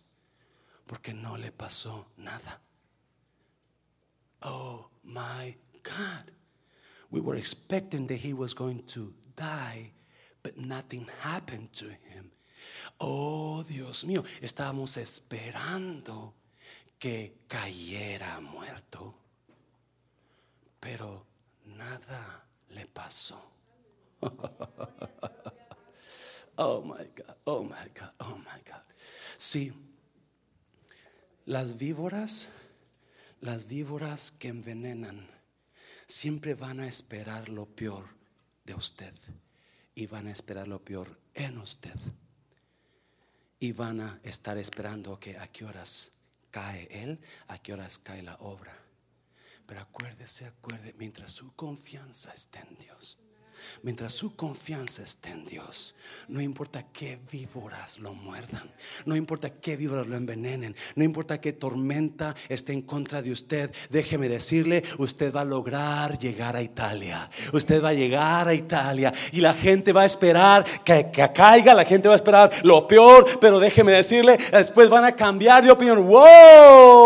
porque 0.91 1.15
no 1.15 1.37
le 1.37 1.53
pasó 1.53 2.09
nada. 2.17 2.61
Oh 4.43 4.91
my 5.05 5.57
God. 5.85 6.33
We 7.13 7.21
were 7.21 7.37
expecting 7.37 8.09
that 8.09 8.17
he 8.17 8.35
was 8.35 8.55
going 8.55 8.83
to 8.89 9.15
die, 9.37 9.93
but 10.43 10.59
nothing 10.59 11.07
happened 11.21 11.73
to 11.75 11.85
him. 11.85 12.33
Oh 12.99 13.63
Dios 13.63 14.05
mío, 14.05 14.25
estábamos 14.43 14.97
esperando 14.97 16.35
que 16.99 17.35
cayera 17.47 18.41
muerto, 18.41 19.15
pero 20.81 21.25
nada 21.67 22.47
le 22.71 22.87
pasó. 22.87 23.41
oh 26.59 26.83
my 26.83 27.07
God, 27.15 27.37
oh 27.47 27.63
my 27.63 27.89
God, 27.95 28.11
oh 28.19 28.39
my 28.39 28.61
God. 28.65 28.83
Sí 29.39 29.73
las 31.51 31.79
víboras, 31.79 32.49
las 33.41 33.67
víboras 33.67 34.31
que 34.31 34.47
envenenan, 34.47 35.29
siempre 36.07 36.55
van 36.55 36.79
a 36.79 36.87
esperar 36.87 37.49
lo 37.49 37.67
peor 37.67 38.05
de 38.65 38.75
usted 38.75 39.13
y 39.97 40.07
van 40.07 40.29
a 40.29 40.31
esperar 40.31 40.69
lo 40.69 40.85
peor 40.85 41.19
en 41.35 41.59
usted. 41.59 41.99
Y 43.59 43.73
van 43.73 44.01
a 44.01 44.21
estar 44.23 44.59
esperando 44.59 45.19
que 45.19 45.37
a 45.39 45.49
qué 45.49 45.65
horas 45.65 46.13
cae 46.53 46.87
él, 47.03 47.19
a 47.49 47.59
qué 47.59 47.73
horas 47.73 47.99
cae 47.99 48.23
la 48.23 48.37
obra. 48.37 48.79
Pero 49.67 49.81
acuérdese, 49.81 50.47
acuérdese, 50.47 50.95
mientras 50.99 51.33
su 51.33 51.53
confianza 51.57 52.33
esté 52.33 52.61
en 52.61 52.79
Dios 52.79 53.19
Mientras 53.83 54.13
su 54.13 54.35
confianza 54.37 55.03
esté 55.03 55.31
en 55.31 55.45
Dios, 55.45 55.95
no 56.29 56.41
importa 56.41 56.87
qué 56.93 57.19
víboras 57.31 57.99
lo 57.99 58.15
muerdan, 58.15 58.71
no 59.05 59.17
importa 59.17 59.51
qué 59.51 59.77
víboras 59.77 60.07
lo 60.07 60.17
envenenen, 60.17 60.77
no 60.95 61.05
importa 61.05 61.41
qué 61.41 61.53
tormenta 61.53 62.35
esté 62.49 62.73
en 62.73 62.83
contra 62.83 63.23
de 63.23 63.33
usted, 63.33 63.73
déjeme 63.91 64.29
decirle, 64.29 64.83
usted 64.99 65.35
va 65.35 65.43
a 65.43 65.45
lograr 65.45 66.19
llegar 66.19 66.57
a 66.57 66.63
Italia. 66.63 67.31
Usted 67.53 67.83
va 67.83 67.91
a 67.91 67.95
llegar 67.95 68.49
a 68.49 68.55
Italia 68.55 69.13
y 69.33 69.41
la 69.41 69.53
gente 69.53 69.93
va 69.93 70.03
a 70.03 70.07
esperar 70.07 70.65
que, 70.85 71.11
caiga, 71.35 71.75
la 71.75 71.85
gente 71.85 72.09
va 72.09 72.15
a 72.15 72.17
esperar 72.17 72.51
lo 72.63 72.87
peor, 72.87 73.27
pero 73.41 73.59
déjeme 73.59 73.93
decirle, 73.93 74.39
después 74.53 74.89
van 74.91 75.05
a 75.05 75.13
cambiar 75.13 75.65
de 75.65 75.71
opinión. 75.71 76.07
¡Wow! 76.07 77.00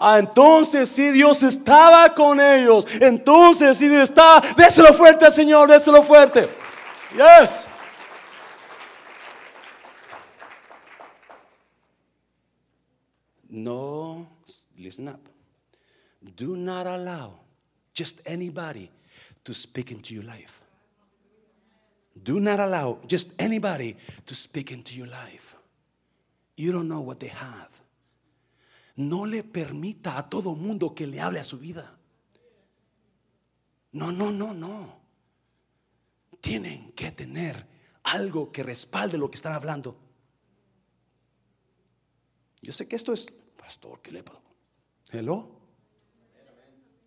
Ah, 0.00 0.18
entonces 0.18 0.88
si 0.88 1.10
Dios 1.10 1.42
estaba 1.42 2.14
con 2.14 2.40
ellos, 2.40 2.86
entonces 3.00 3.78
si 3.78 3.88
Dios 3.88 4.10
está, 4.10 4.42
déselo 4.56 4.92
fuerte, 4.92 5.30
Señor, 5.30 5.68
déselo 5.70 6.02
fuerte. 6.02 6.48
Yes. 7.14 7.66
No, 13.50 14.26
listen 14.78 15.08
up. 15.08 15.20
Do 16.36 16.56
not 16.56 16.86
allow 16.86 17.34
just 17.92 18.22
anybody 18.24 18.90
to 19.44 19.52
speak 19.52 19.90
into 19.90 20.14
your 20.14 20.24
life. 20.24 20.62
Do 22.20 22.40
not 22.40 22.60
allow 22.60 22.98
just 23.06 23.30
anybody 23.38 23.96
to 24.26 24.34
speak 24.34 24.70
into 24.70 24.96
your 24.96 25.08
life. 25.08 25.56
You 26.56 26.72
don't 26.72 26.88
know 26.88 27.00
what 27.00 27.20
they 27.20 27.28
have. 27.28 27.81
No 28.96 29.26
le 29.26 29.42
permita 29.42 30.18
a 30.18 30.28
todo 30.28 30.54
mundo 30.54 30.94
que 30.94 31.06
le 31.06 31.20
hable 31.20 31.40
a 31.40 31.44
su 31.44 31.58
vida. 31.58 31.98
No, 33.92 34.10
no, 34.12 34.32
no, 34.32 34.54
no 34.54 35.02
tienen 36.42 36.92
que 36.92 37.12
tener 37.12 37.66
algo 38.02 38.52
que 38.52 38.62
respalde 38.62 39.16
lo 39.16 39.30
que 39.30 39.36
están 39.36 39.54
hablando. 39.54 39.96
Yo 42.60 42.72
sé 42.72 42.86
que 42.86 42.96
esto 42.96 43.12
es, 43.12 43.26
pastor, 43.56 44.02
¿qué 44.02 44.10
le 44.12 44.22
pasa? 44.22 44.40
Hello. 45.10 45.48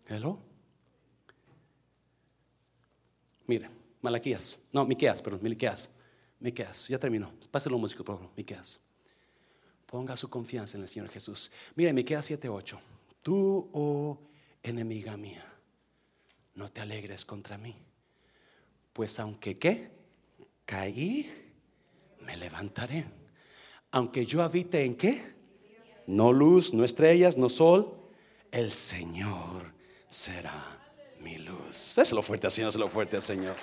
Hello. 0.06 0.40
Mire, 3.46 3.70
Malaquías, 4.00 4.58
no, 4.72 4.84
Miqueas, 4.84 5.22
perdón, 5.22 5.40
Miqueas, 5.42 5.90
Miqueas, 6.40 6.88
ya 6.88 6.98
terminó. 6.98 7.32
Páselo 7.50 7.78
músico, 7.78 8.04
por 8.04 8.16
favor, 8.16 8.32
Miqueas. 8.36 8.80
Ponga 9.86 10.16
su 10.16 10.28
confianza 10.28 10.76
en 10.76 10.82
el 10.82 10.88
Señor 10.88 11.08
Jesús. 11.08 11.50
Mire, 11.74 11.92
Miqueas 11.92 12.30
7:8. 12.30 12.78
Tú, 13.22 13.70
oh 13.72 14.18
enemiga 14.62 15.16
mía, 15.16 15.44
no 16.54 16.68
te 16.68 16.80
alegres 16.80 17.24
contra 17.24 17.56
mí 17.56 17.86
pues 18.96 19.20
aunque 19.20 19.58
qué, 19.58 19.90
caí, 20.64 21.30
me 22.20 22.34
levantaré. 22.34 23.04
Aunque 23.90 24.24
yo 24.24 24.42
habite 24.42 24.86
en 24.86 24.94
qué, 24.94 25.34
no 26.06 26.32
luz, 26.32 26.72
no 26.72 26.82
estrellas, 26.82 27.36
no 27.36 27.50
sol, 27.50 27.94
el 28.50 28.72
Señor 28.72 29.74
será 30.08 30.80
mi 31.20 31.36
luz. 31.36 31.98
Es 31.98 32.10
lo 32.10 32.22
fuerte, 32.22 32.48
Señor, 32.48 32.70
es 32.70 32.76
lo 32.76 32.88
fuerte, 32.88 33.20
Señor. 33.20 33.54